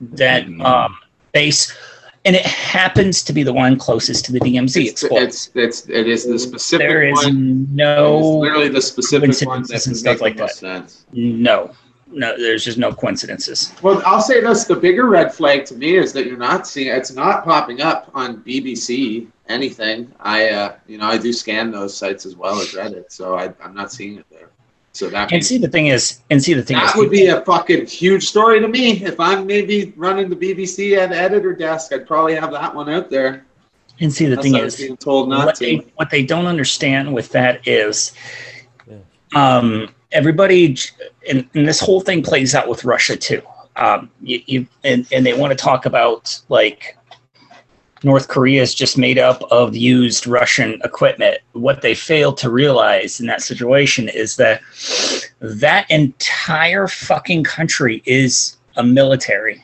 [0.00, 0.96] that um,
[1.32, 1.76] base,
[2.24, 4.86] and it happens to be the one closest to the DMZ.
[4.86, 7.74] it's, it's it's it is the specific There is one.
[7.74, 10.52] no literally the specific one that and stuff like that.
[10.52, 11.06] sense.
[11.12, 11.72] No,
[12.08, 13.72] no, there's just no coincidences.
[13.82, 16.88] Well, I'll say this: the bigger red flag to me is that you're not seeing.
[16.88, 20.12] It's not popping up on BBC anything.
[20.20, 23.52] I, uh, you know, I do scan those sites as well as Reddit, so I,
[23.62, 24.50] I'm not seeing it there.
[24.96, 27.26] So that And see, the thing is, and see, the thing that is, would be
[27.26, 29.04] a fucking huge story to me.
[29.04, 32.88] If I'm maybe running the BBC at the editor desk, I'd probably have that one
[32.88, 33.44] out there.
[34.00, 35.64] And see, the Unless thing is, being told not what to.
[35.66, 38.14] they what they don't understand with that is,
[39.34, 40.78] um, everybody,
[41.28, 43.42] and, and this whole thing plays out with Russia too.
[43.76, 46.95] Um, you, you and and they want to talk about like
[48.02, 51.38] North Korea is just made up of used Russian equipment.
[51.52, 54.60] What they fail to realize in that situation is that
[55.40, 59.62] that entire fucking country is a military.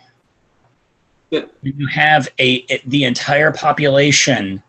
[1.31, 4.63] You have a it- the entire population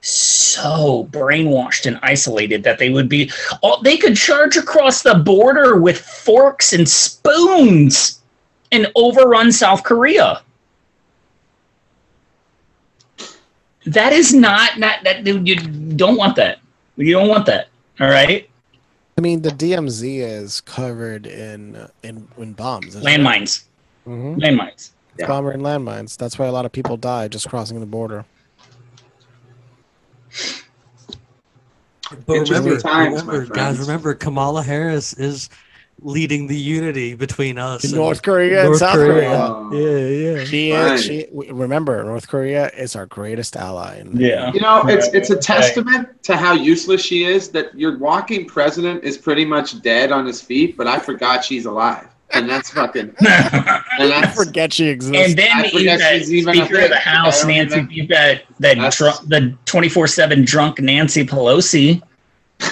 [0.00, 3.30] so brainwashed and isolated that they would be
[3.62, 8.20] oh, they could charge across the border with forks and spoons
[8.70, 10.42] and overrun South Korea.
[13.86, 15.26] That is not not that.
[15.26, 15.56] You
[15.96, 16.58] don't want that.
[16.96, 17.68] You don't want that.
[18.00, 18.48] All right.
[19.16, 22.88] I mean, the DMZ is covered in in in bombs.
[22.88, 23.06] isn't it?
[23.06, 23.64] Landmines.
[24.06, 24.36] Mhm.
[24.40, 24.90] Landmines.
[25.16, 26.16] It's bomber and landmines.
[26.16, 28.24] That's why a lot of people die just crossing the border.
[32.26, 35.48] But remember, remember guys, remember Kamala Harris is
[36.00, 37.84] leading the unity between us.
[37.84, 39.68] and North Korea and North South Korea.
[39.72, 40.44] Yeah, yeah.
[40.44, 41.00] She Right.
[41.00, 43.98] She remember North Korea is our greatest ally.
[44.00, 44.52] in- Yeah.
[44.52, 45.42] You know, it's it's a Right.
[45.42, 50.26] testament to how useless she is that your walking president is pretty much dead on
[50.26, 52.06] his feet, but I forgot she's alive.
[52.32, 55.16] And that's fucking and I forget she exists.
[55.16, 56.96] And then I you've got she's even Speaker of the.
[56.96, 57.76] House, Nancy.
[57.76, 62.02] even- You've got that That's- drunk, the twenty four seven drunk Nancy Pelosi.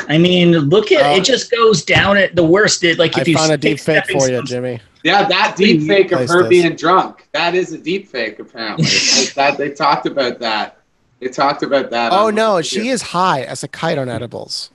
[0.09, 1.25] I mean, look at Uh, it.
[1.25, 2.85] Just goes down at the worst.
[2.85, 4.81] It like I if you found a stick deep fake for you, Jimmy.
[5.05, 6.49] yeah, that deep fake of her this.
[6.49, 7.29] being drunk.
[7.33, 8.85] That is a deep fake, apparently.
[9.17, 10.79] Like that they talked about that.
[11.21, 12.13] They talked about that.
[12.13, 14.71] Oh no, the she is high as a kite on edibles.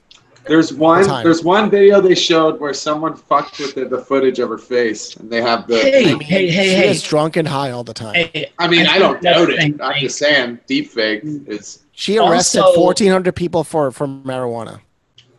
[0.46, 1.04] There's one.
[1.06, 1.24] time.
[1.26, 5.16] There's one video they showed where someone fucked with the, the footage of her face,
[5.18, 5.78] and they have the.
[5.78, 6.90] Hey, hey, hey, she hey.
[6.90, 8.16] is drunk and high all the time.
[8.16, 9.58] Hey, I mean, I, think don't that's doubt it.
[9.60, 11.80] thing, I'm like, just saying, deep fake is.
[11.92, 14.80] She arrested Also- 1,400 people for for marijuana.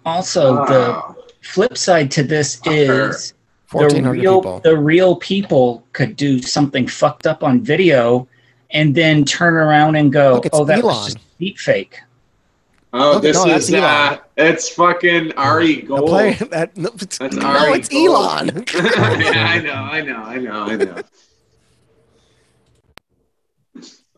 [0.09, 0.65] Also, Wow.
[0.67, 1.15] the
[1.47, 3.35] flip side to this is
[3.73, 4.61] the real people.
[4.65, 8.27] the real people could do something fucked up on video,
[8.71, 10.87] and then turn around and go, Look, "Oh, that Elon.
[10.87, 12.01] was just deep fake."
[12.95, 16.09] Oh, Look, this no, that's is uh, it's fucking Ari The Gold.
[16.09, 18.07] play, that, no, it's, That's no, Ari it's Gold.
[18.17, 18.47] Elon.
[18.75, 21.03] yeah, I know, I know, I know, I know.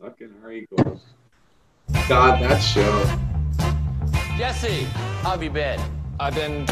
[0.01, 0.99] fucking Ari Gold.
[2.07, 3.30] God, that show.
[4.41, 4.85] Jesse,
[5.21, 5.79] how have you been?
[6.19, 6.65] I've been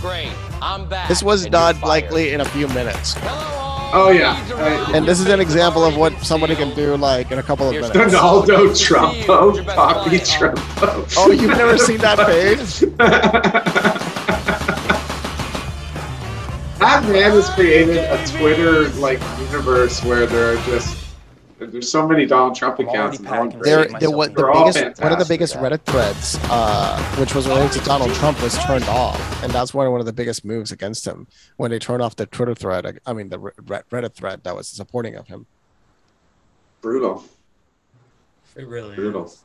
[0.00, 0.30] great.
[0.62, 1.08] I'm back.
[1.08, 1.88] this was and you're done fired.
[1.88, 3.16] likely in a few minutes.
[3.16, 7.40] Oh yeah, I- And this is an example of what somebody can do like in
[7.40, 7.90] a couple of minutes.
[7.90, 11.14] Donaldo Trumpo, Papi Trumpo.
[11.18, 12.84] Oh, you've never seen that page?
[16.78, 21.03] That man has created a Twitter like universe where there are just
[21.58, 23.18] there's so many Donald Trump accounts.
[23.18, 23.62] and they're all great.
[23.62, 27.72] There, there was the biggest, one of the biggest Reddit threads, uh, which was related
[27.72, 31.06] to Donald Trump, was turned off, and that's one one of the biggest moves against
[31.06, 31.26] him
[31.56, 32.98] when they turned off the Twitter thread.
[33.06, 35.46] I mean, the Re- Re- Reddit thread that was supporting of him.
[36.80, 37.24] brutal.
[38.56, 39.24] It really Brutal.
[39.24, 39.44] is.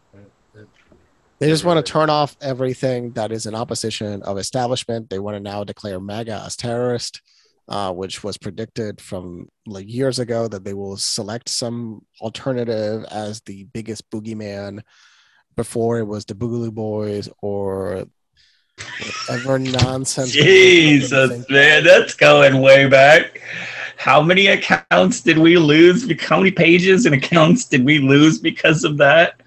[1.40, 5.10] They just want to turn off everything that is in opposition of establishment.
[5.10, 7.22] They want to now declare MAGA as terrorist,
[7.70, 13.42] uh, which was predicted from like years ago that they will select some alternative as
[13.42, 14.82] the biggest boogeyman.
[15.56, 18.06] Before it was the Boogaloo Boys or
[19.28, 20.32] whatever nonsense.
[20.32, 23.42] Jesus, man, that's going way back.
[23.98, 26.10] How many accounts did we lose?
[26.22, 29.42] How many pages and accounts did we lose because of that?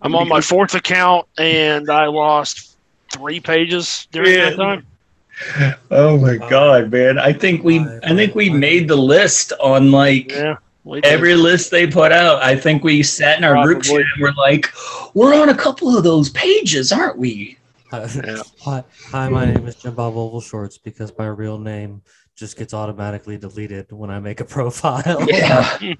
[0.00, 2.76] I'm on my fourth account and I lost
[3.12, 4.50] three pages during Yeah.
[4.50, 4.86] that time.
[5.90, 7.18] Oh my god, man!
[7.18, 10.56] I think we, I think we made the list on like Yeah.
[11.04, 12.42] every list they put out.
[12.42, 14.72] I think we sat in our group chat and we're like,
[15.14, 17.58] we're on a couple of those pages, aren't we?
[17.90, 18.06] Hi,
[19.10, 22.02] hi, my name is Jim Bob Oval Shorts because my real name
[22.34, 25.24] just gets automatically deleted when I make a profile.
[25.28, 25.78] Yeah.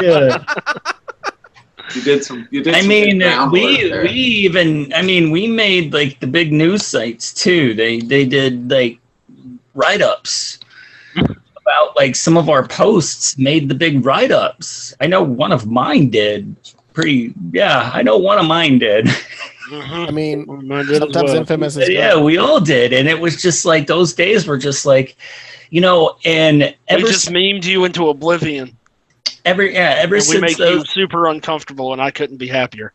[0.00, 0.44] yeah.
[1.94, 2.48] You did some.
[2.50, 2.74] You did.
[2.74, 3.18] I some mean,
[3.50, 7.74] we we even I mean we made like the big news sites too.
[7.74, 8.98] They they did like
[9.74, 10.60] write ups
[11.16, 14.94] about like some of our posts made the big write ups.
[15.00, 16.56] I know one of mine did.
[16.92, 19.06] Pretty yeah, I know one of mine did.
[19.70, 19.94] Mm-hmm.
[19.94, 21.36] I mean, Mine did as sometimes well.
[21.36, 24.84] infamous is yeah, we all did, and it was just like those days were just
[24.84, 25.16] like,
[25.70, 28.76] you know, and We ever just memed you into oblivion.
[29.44, 32.48] Every yeah ever And we since make those you super uncomfortable, and I couldn't be
[32.48, 32.92] happier.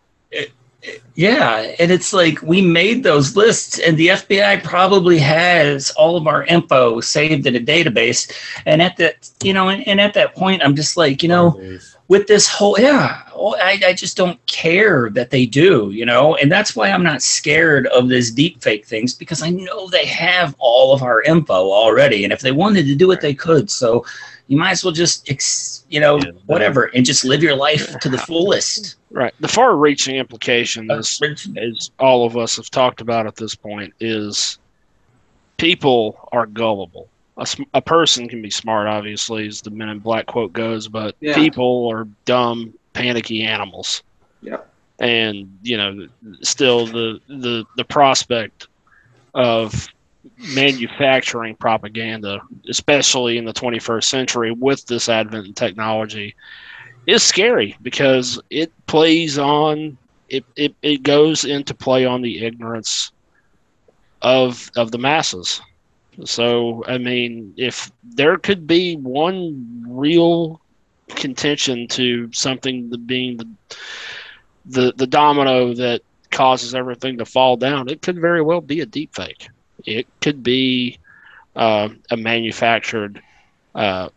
[1.15, 6.27] Yeah, and it's like we made those lists, and the FBI probably has all of
[6.27, 8.31] our info saved in a database.
[8.65, 11.79] And at that, you know, and, and at that point, I'm just like, you know,
[12.07, 16.35] with this whole, yeah, oh, I, I just don't care that they do, you know,
[16.35, 20.05] and that's why I'm not scared of this deep fake things because I know they
[20.05, 23.71] have all of our info already, and if they wanted to do it, they could.
[23.71, 24.05] So
[24.47, 28.09] you might as well just, ex, you know, whatever, and just live your life to
[28.09, 28.95] the fullest.
[29.11, 29.33] Right.
[29.39, 31.21] The far-reaching implication is,
[31.57, 34.57] as all of us have talked about at this point, is
[35.57, 37.09] people are gullible.
[37.37, 40.87] A, sm- a person can be smart, obviously, as the Men in Black quote goes,
[40.87, 41.35] but Yeah.
[41.35, 44.01] people are dumb, panicky animals.
[44.41, 44.57] yeah
[44.99, 46.07] And you know,
[46.41, 48.67] still the the the prospect
[49.35, 49.87] of
[50.37, 56.35] manufacturing propaganda, especially in the 21st century with this advent in technology,
[57.07, 59.97] is scary because it plays on
[60.29, 63.11] it, it, it goes into play on the ignorance
[64.21, 65.61] of of the masses.
[66.25, 70.61] So I mean, if there could be one real
[71.09, 73.47] contention to something being the
[74.65, 76.01] the the domino that
[76.31, 79.47] causes everything to fall down, it could very well be a deep fake.
[79.87, 80.99] It could be
[81.55, 83.21] uh, a manufactured
[83.73, 84.09] uh,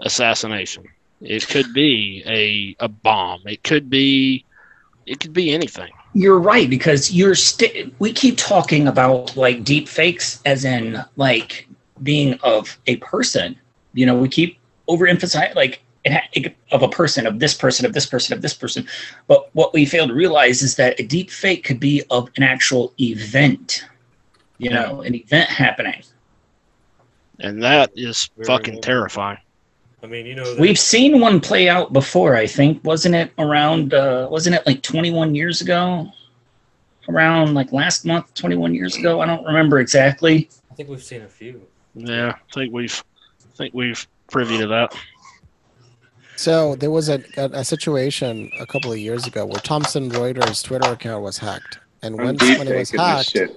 [0.00, 0.84] assassination.
[1.20, 3.40] It could be a a bomb.
[3.46, 4.44] It could be
[5.06, 5.90] it could be anything.
[6.12, 11.66] You're right because you're st- we keep talking about like deep fakes as in like
[12.02, 13.56] being of a person.
[13.94, 15.80] You know, we keep overemphasizing like
[16.70, 18.86] of a person, of this person, of this person, of this person.
[19.26, 22.42] But what we fail to realize is that a deep fake could be of an
[22.42, 23.86] actual event.
[24.58, 26.02] You know, an event happening.
[27.40, 29.38] And that is fucking terrifying.
[30.02, 32.84] I mean, you know, We've seen one play out before, I think.
[32.84, 36.08] Wasn't it around uh wasn't it like 21 years ago?
[37.08, 39.20] Around like last month, 21 years ago.
[39.20, 40.48] I don't remember exactly.
[40.70, 41.66] I think we've seen a few.
[41.94, 43.02] Yeah, I think we've
[43.42, 44.94] I think we've privy to that.
[46.36, 50.64] So there was a, a, a situation a couple of years ago where Thomson Reuters
[50.64, 53.56] Twitter account was hacked, and when, when it was hacked, shit,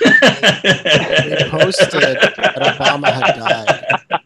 [0.00, 4.20] they posted that Obama had died.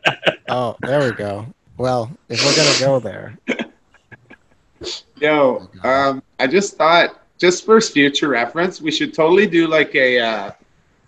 [0.48, 1.46] Oh, there we go.
[1.76, 3.38] Well, if we're gonna go there,
[5.20, 10.18] Yo, um, I just thought, just for future reference, we should totally do like a
[10.18, 10.50] uh,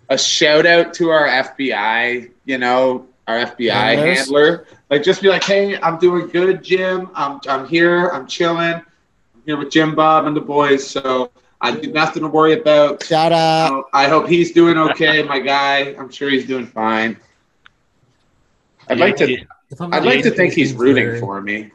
[0.09, 2.31] a shout out to our FBI.
[2.45, 4.17] You know, our FBI Handlers?
[4.17, 4.67] handler.
[4.89, 7.09] Like, just be like, hey, I'm doing good, Jim.
[7.13, 8.07] I'm I'm here.
[8.09, 8.73] I'm chilling.
[8.75, 10.85] I'm here with Jim Bob and the boys.
[10.87, 11.31] So
[11.61, 13.03] I do nothing to worry about.
[13.03, 13.71] Shout out.
[13.73, 15.93] Uh, I hope he's doing okay, my guy.
[15.97, 17.17] I'm sure he's doing fine.
[18.87, 19.37] I'd like to.
[19.79, 21.71] I'm I'd like to think he's he's rooting for me.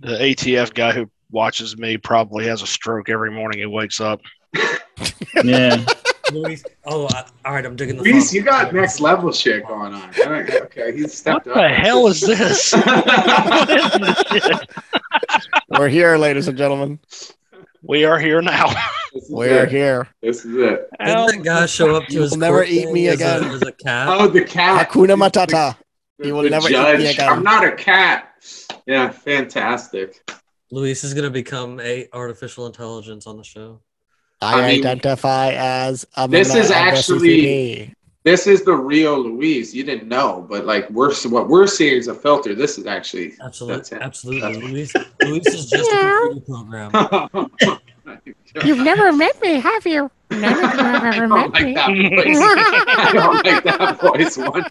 [0.00, 4.20] The ATF guy who watches me probably has a stroke every morning he wakes up.
[5.44, 5.84] Yeah.
[6.32, 8.02] Luis, oh, I, all right, I'm digging the.
[8.02, 8.34] Reese, font.
[8.34, 10.12] you got next level shit going on.
[10.26, 11.56] All right, Okay, he's stepped up.
[11.56, 12.74] What the hell is this?
[15.78, 16.98] we're here, ladies and gentlemen.
[17.82, 18.72] We are here now.
[19.14, 19.70] This is We're it.
[19.70, 20.06] here.
[20.20, 20.86] This is it.
[21.02, 23.42] Didn't that guy show up to You his will never eat thing me as again.
[23.42, 24.06] A, as a cat.
[24.10, 24.86] Oh, the cat.
[24.90, 25.76] Hakuna Matata.
[26.18, 26.98] The- He will the never eat judge.
[26.98, 27.26] me again.
[27.30, 28.34] I'm not a cat.
[28.86, 30.30] Yeah, fantastic.
[30.70, 33.80] Luis is gonna become a artificial intelligence on the show.
[34.42, 37.94] I, I mean, identify as a This is actually- CCP.
[38.28, 39.72] This is the real Luis.
[39.72, 42.54] You didn't know, but like we're what we're seeing is a filter.
[42.54, 44.60] This is actually Absolutely, absolutely.
[44.68, 44.92] Luis,
[45.22, 47.80] Luis is just a computer program.
[48.66, 50.10] You've never met me, have you?
[50.30, 51.72] None of you have I ever don't met like me.
[51.74, 51.88] that
[52.26, 52.38] voice.
[52.98, 54.66] I don't like that voice one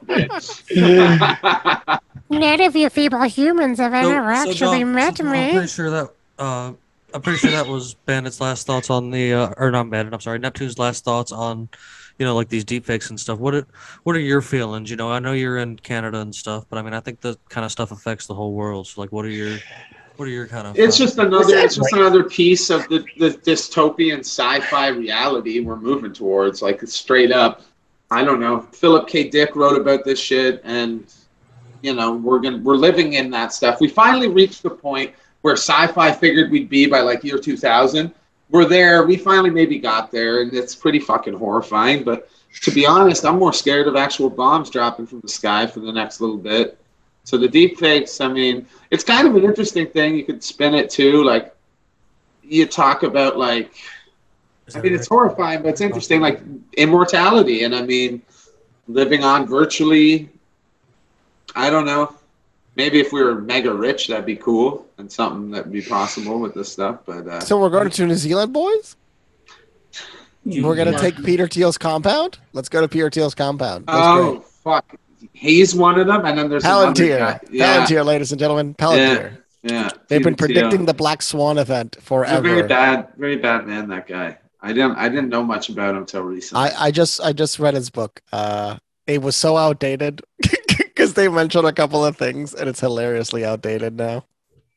[1.90, 2.00] bit.
[2.30, 5.52] None of you feeble humans have So- ever so, actually John, met so I'm me.
[5.54, 6.74] pretty sure that uh,
[7.12, 10.14] I'm pretty sure that was Bandit's last thoughts on the uh, or not Bandit.
[10.14, 11.70] I'm sorry, Neptune's last thoughts on
[12.18, 13.40] you know like these deepfakes and stuff.
[13.40, 13.68] What are,
[14.04, 14.90] what are your feelings?
[14.90, 17.38] You know, I know you're in Canada and stuff, but I mean, I think that
[17.50, 18.88] kind of stuff affects the whole world.
[18.88, 19.58] So like, what are your
[20.18, 21.56] what are your kind of It's just another.
[21.56, 26.62] It's just another piece of the, the dystopian sci-fi reality we're moving towards.
[26.62, 27.62] Like straight up,
[28.10, 28.62] I don't know.
[28.62, 29.30] Philip K.
[29.30, 31.14] Dick wrote about this shit, and
[31.84, 33.80] you know we're gonna we're living in that stuff.
[33.80, 38.14] We finally reached the point where sci-fi figured we'd be by like year 2000.
[38.50, 39.06] We're there.
[39.06, 42.04] We finally maybe got there, and it's pretty fucking horrifying.
[42.04, 42.30] But
[42.62, 45.92] to be honest, I'm more scared of actual bombs dropping from the sky for the
[45.92, 46.80] next little bit.
[47.24, 50.16] So the deep fakes, I mean, it's kind of an interesting thing.
[50.16, 51.24] You could spin it too.
[51.24, 51.54] Like
[52.42, 53.74] you talk about like
[54.76, 56.42] I mean it's horrifying, but it's interesting, like
[56.78, 58.22] immortality and I mean
[58.88, 60.30] living on virtually
[61.56, 62.14] I don't know.
[62.78, 66.54] Maybe if we were mega rich that'd be cool and something that'd be possible with
[66.54, 67.00] this stuff.
[67.06, 68.96] But uh So we're going to New Zealand, boys.
[70.46, 72.38] We're gonna take Peter Thiel's compound.
[72.54, 73.88] Let's go to Peter Thiel's compound.
[73.88, 74.46] That's Oh great.
[74.46, 74.96] fuck.
[75.34, 77.40] He's one of them and then there's another Palantir.
[77.52, 77.86] Yeah.
[77.86, 79.38] Palantir, ladies and gentlemen, Palantir.
[79.64, 79.72] Yeah.
[79.72, 79.90] yeah.
[80.08, 80.62] They've been Peter Thiel.
[80.62, 83.90] predicting the Black Swan event He's a very bad, very bad man.
[83.90, 84.38] That guy.
[84.62, 84.96] I didn't.
[84.98, 86.70] I didn't know much about him till recently.
[86.70, 88.22] I, I just I just read his book.
[88.32, 90.57] Uh, it was so outdated because
[91.18, 94.26] they mentioned a couple of things, and it's hilariously outdated now.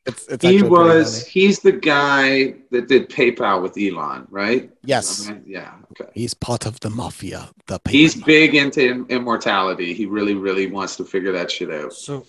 [0.05, 1.25] It's it's he was.
[1.25, 4.71] He's the guy that did PayPal with Elon, right?
[4.83, 5.29] Yes.
[5.29, 5.75] Okay, Yeah.
[5.91, 6.11] Okay.
[6.15, 7.49] He's part of the mafia.
[7.67, 9.93] The paper He's big into im- immortality.
[9.93, 11.93] He really, really wants to figure that shit out.
[11.93, 12.25] So,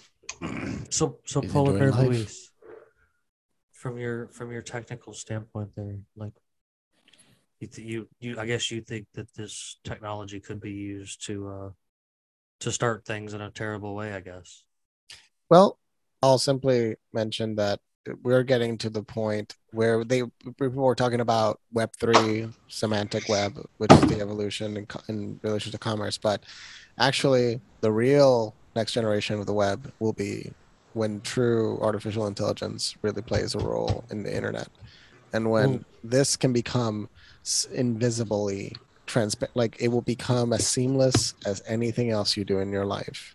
[0.91, 2.05] so, so He's Polar enjoying Bear.
[2.05, 2.51] Luis,
[3.73, 6.35] from your from your technical standpoint, there, like,
[7.61, 11.49] you, th- you, you, I guess you think that this technology could be used to,
[11.49, 11.71] uh,
[12.63, 14.13] to start things in a terrible way.
[14.13, 14.65] I guess.
[15.51, 15.79] Well,
[16.23, 17.81] I'll simply mention that
[18.23, 20.23] we're getting to the point where they
[20.59, 25.73] people were talking about Web three, semantic web, which is the evolution in, in relation
[25.73, 26.19] to commerce.
[26.19, 26.45] But
[26.99, 30.53] actually, the real next generation of the web will be
[30.95, 34.69] when true artificial intelligence really plays a role in the internet,
[35.33, 35.85] and when Mm.
[36.03, 37.09] this can become
[37.73, 38.75] invisibly
[39.07, 43.35] transparent, like it will become as seamless as anything else you do in your life.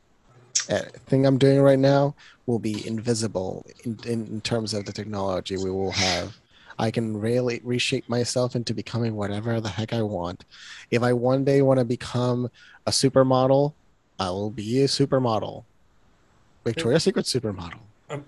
[1.08, 2.16] thing I'm doing right now
[2.46, 6.38] will be invisible in, in, in terms of the technology we will have.
[6.80, 10.46] I can really reshape myself into becoming whatever the heck I want.
[10.92, 12.50] If I one day want to become
[12.86, 13.74] a supermodel,
[14.20, 15.64] I will be a supermodel.
[16.64, 17.87] Victoria's Secret supermodel.
[18.10, 18.24] Um,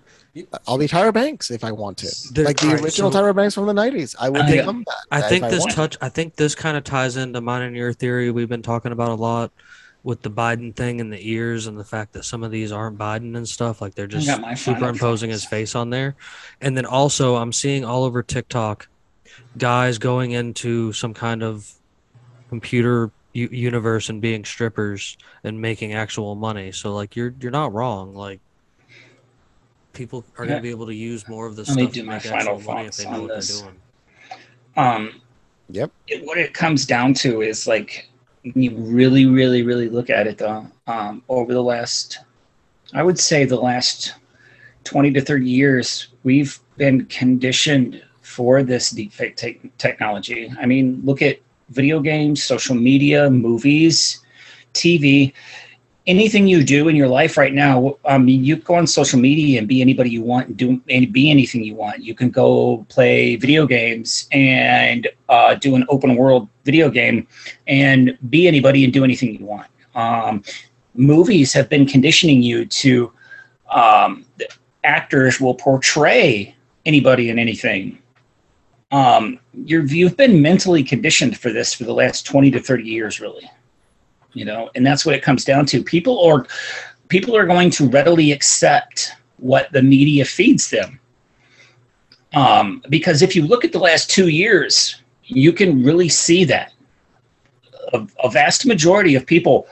[0.68, 2.32] I'll be Tyra Banks if I want to.
[2.32, 4.14] There- like the alright, original so- Tyra Banks from the 90s.
[4.20, 4.96] I will I think, become that.
[5.10, 5.72] I think this want.
[5.72, 5.96] touch.
[6.00, 9.08] I think this kind of ties into mine and your theory we've been talking about
[9.08, 9.50] a lot
[10.02, 12.96] with the Biden thing and the ears and the fact that some of these aren't
[12.98, 13.80] Biden and stuff.
[13.80, 16.14] Like they're just got my final superimposing his face on there.
[16.60, 18.88] And then also, I'm seeing all over TikTok
[19.58, 21.70] guys going into some kind of
[22.48, 26.72] computer u- universe and being strippers and making actual money.
[26.72, 28.14] So like you're you're not wrong.
[28.14, 28.40] Like
[30.00, 32.00] people are going to be able to use more of this Let me stuff do
[32.00, 33.60] to my make final actual money if thoughts they know on what this.
[33.60, 33.80] they're doing.
[34.78, 35.20] Um,
[35.68, 35.90] yep.
[36.08, 38.08] It, what it comes down to is like
[38.42, 40.66] when you really, really, really look at it though.
[40.86, 42.20] Um, over the last,
[42.94, 44.14] I would say the last
[44.84, 50.50] twenty to thirty years, we've been conditioned for this deepfake te- technology.
[50.58, 54.24] I mean, look at video games, social media, movies,
[54.72, 55.34] TV.
[56.06, 59.58] Anything you do in your life right now, I mean, you go on social media
[59.58, 62.02] and be anybody you want and do and be anything you want.
[62.02, 67.26] You can go play video games and uh, do an open world video game
[67.66, 69.68] and be anybody and do anything you want.
[69.94, 70.42] Um,
[70.94, 73.12] movies have been conditioning you to
[73.68, 74.24] um,
[74.84, 76.54] actors will portray
[76.86, 77.98] anybody and anything.
[78.90, 83.48] Um, you've been mentally conditioned for this for the last 20 to 30 years, really.
[84.32, 85.82] You know, and that's what it comes down to.
[85.82, 86.46] People or
[87.08, 91.00] people are going to readily accept what the media feeds them.
[92.32, 96.72] Um, because if you look at the last two years, you can really see that
[97.92, 99.66] a, a vast majority of people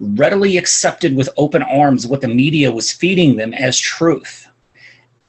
[0.00, 4.48] readily accepted with open arms what the media was feeding them as truth.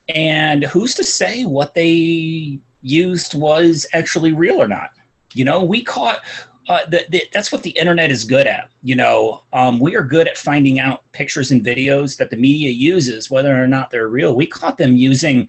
[0.10, 4.94] And who's to say what they used was actually real or not?
[5.34, 6.24] You know, we caught.
[6.68, 8.72] Uh, the, the, that's what the internet is good at.
[8.84, 12.72] You know, um, we are good at finding out pictures and videos that the media
[12.72, 14.36] uses, whether or not they're real.
[14.36, 15.48] We caught them using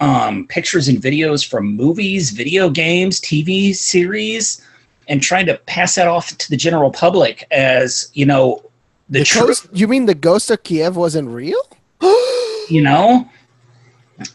[0.00, 4.60] um, pictures and videos from movies, video games, TV series,
[5.08, 8.62] and trying to pass that off to the general public as you know
[9.08, 9.46] the, The truth.
[9.46, 11.60] ghost, you mean the ghost of Kiev wasn't real?
[12.68, 13.28] You know,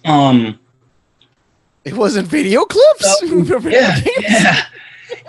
[0.05, 0.59] um,
[1.85, 3.21] It wasn't video clips.
[3.63, 4.61] yeah, yeah.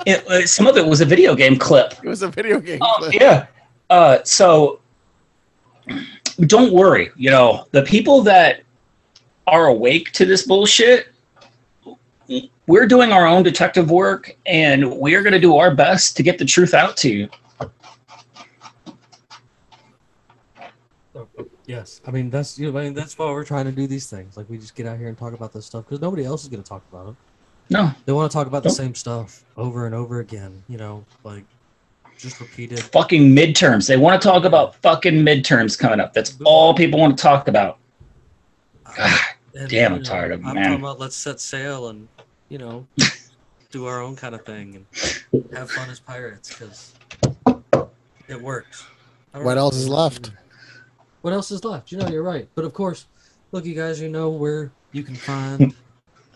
[0.07, 1.95] It, uh, some of it was a video game clip.
[2.03, 2.79] It was a video game.
[2.81, 3.15] Oh, clip.
[3.15, 3.47] yeah.
[3.91, 4.81] Uh, so
[6.47, 7.11] don't worry.
[7.17, 8.63] You know, the people that
[9.47, 11.09] are awake to this bullshit,
[12.67, 16.39] we're doing our own detective work and we're going to do our best to get
[16.39, 17.29] the truth out to you.
[21.67, 24.09] Yes, I mean that's you know, I mean that's why we're trying to do these
[24.09, 24.39] things.
[24.39, 26.49] Like we just get out here and talk about this stuff because nobody else is
[26.49, 27.15] going to talk about it.
[27.71, 30.63] No, They want to talk about the same stuff over and over again.
[30.69, 31.45] You know, like
[32.19, 32.81] just repeated.
[32.81, 33.87] fucking midterms.
[33.87, 36.13] They want to talk about fucking midterms coming up.
[36.15, 37.79] That's all people want to talk about.
[38.97, 39.19] God,
[39.55, 40.65] And, damn, you I'm know, tired of it, I'm man.
[40.65, 42.09] talking about let's set sail and
[42.49, 42.87] you know
[43.71, 44.85] do our own kind of thing
[45.33, 46.95] and have fun as pirates because
[48.29, 48.87] it works.
[49.33, 49.61] What know.
[49.61, 50.31] else is left?
[51.21, 51.93] What else is left?
[51.93, 52.49] You know, you're right.
[52.55, 53.07] But of course,
[53.53, 55.75] look, you guys, you know where you can find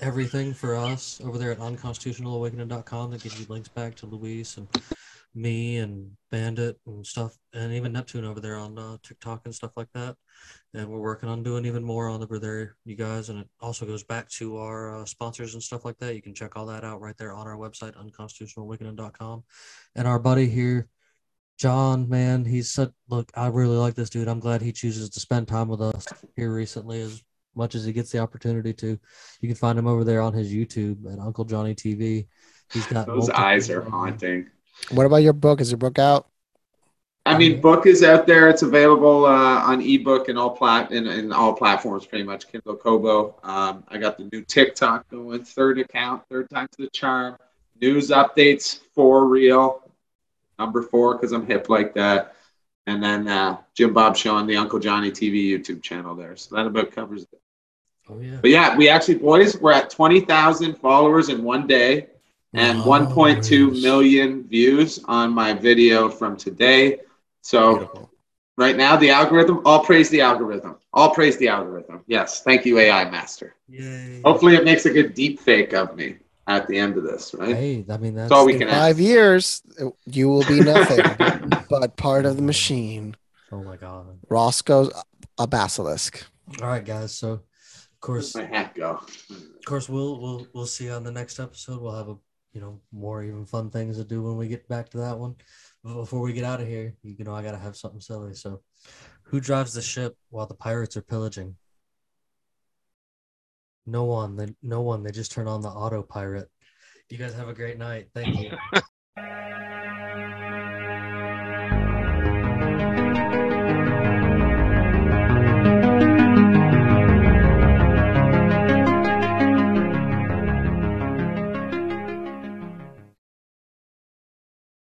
[0.02, 4.68] everything for us over there at unconstitutionalawakening.com that gives you links back to Luis and
[5.34, 9.70] me and Bandit and stuff, and even Neptune over there on uh, TikTok and stuff
[9.76, 10.16] like that.
[10.74, 13.28] And we're working on doing even more on over there, you guys.
[13.28, 16.14] And it also goes back to our uh, sponsors and stuff like that.
[16.14, 19.44] You can check all that out right there on our website, unconstitutionalawakening.com.
[19.94, 20.88] And our buddy here,
[21.58, 24.28] John, man, he's said, look, I really like this dude.
[24.28, 27.22] I'm glad he chooses to spend time with us here recently as
[27.54, 28.98] much as he gets the opportunity to.
[29.40, 32.26] You can find him over there on his YouTube at Uncle Johnny TV.
[32.72, 34.48] He's got Those eyes are haunting.
[34.90, 35.60] What about your book?
[35.60, 36.28] Is your book out?
[37.24, 38.48] I mean, book is out there.
[38.48, 42.50] It's available uh, on ebook and all plat in, in all platforms, pretty much.
[42.50, 43.36] Kindle, Kobo.
[43.44, 47.36] Um, I got the new TikTok going, third account, third time's the charm.
[47.80, 49.88] News updates for real,
[50.58, 52.34] number four because I'm hip like that.
[52.86, 56.36] And then uh, Jim Bob Show on the Uncle Johnny TV YouTube channel there.
[56.36, 57.41] So that about covers it.
[58.12, 58.38] Oh yeah.
[58.40, 62.08] But yeah, we actually, boys, we're at 20,000 followers in one day
[62.54, 67.00] and 1.2 million views on my video from today.
[67.40, 68.10] So
[68.56, 70.76] right now, the algorithm, all praise the algorithm.
[70.92, 72.04] All praise the algorithm.
[72.06, 72.42] Yes.
[72.42, 73.54] Thank you, AI Master.
[73.68, 74.20] Yay.
[74.24, 76.16] Hopefully, it makes a good deep fake of me
[76.46, 77.56] at the end of this, right?
[77.56, 78.78] Hey, I mean that's, That's all we In can ask.
[78.78, 79.62] five years,
[80.04, 81.04] you will be nothing
[81.70, 83.16] but part of the machine.
[83.50, 84.18] Oh my god.
[84.28, 84.92] Roko's
[85.38, 86.26] a basilisk.
[86.60, 87.14] All right, guys.
[87.14, 87.42] So, of
[88.02, 89.00] course, my hat go?
[89.30, 91.80] Of course, we'll we'll we'll see you on the next episode.
[91.80, 92.16] We'll have a
[92.52, 95.36] you know more even fun things to do when we get back to that one.
[95.82, 98.34] But before we get out of here, you know I gotta have something silly.
[98.34, 98.60] So,
[99.22, 101.56] who drives the ship while the pirates are pillaging?
[103.86, 104.36] No one.
[104.36, 105.02] They, no one.
[105.02, 106.48] They just turn on the autopilot.
[107.08, 108.08] You guys have a great night.
[108.14, 108.52] Thank you.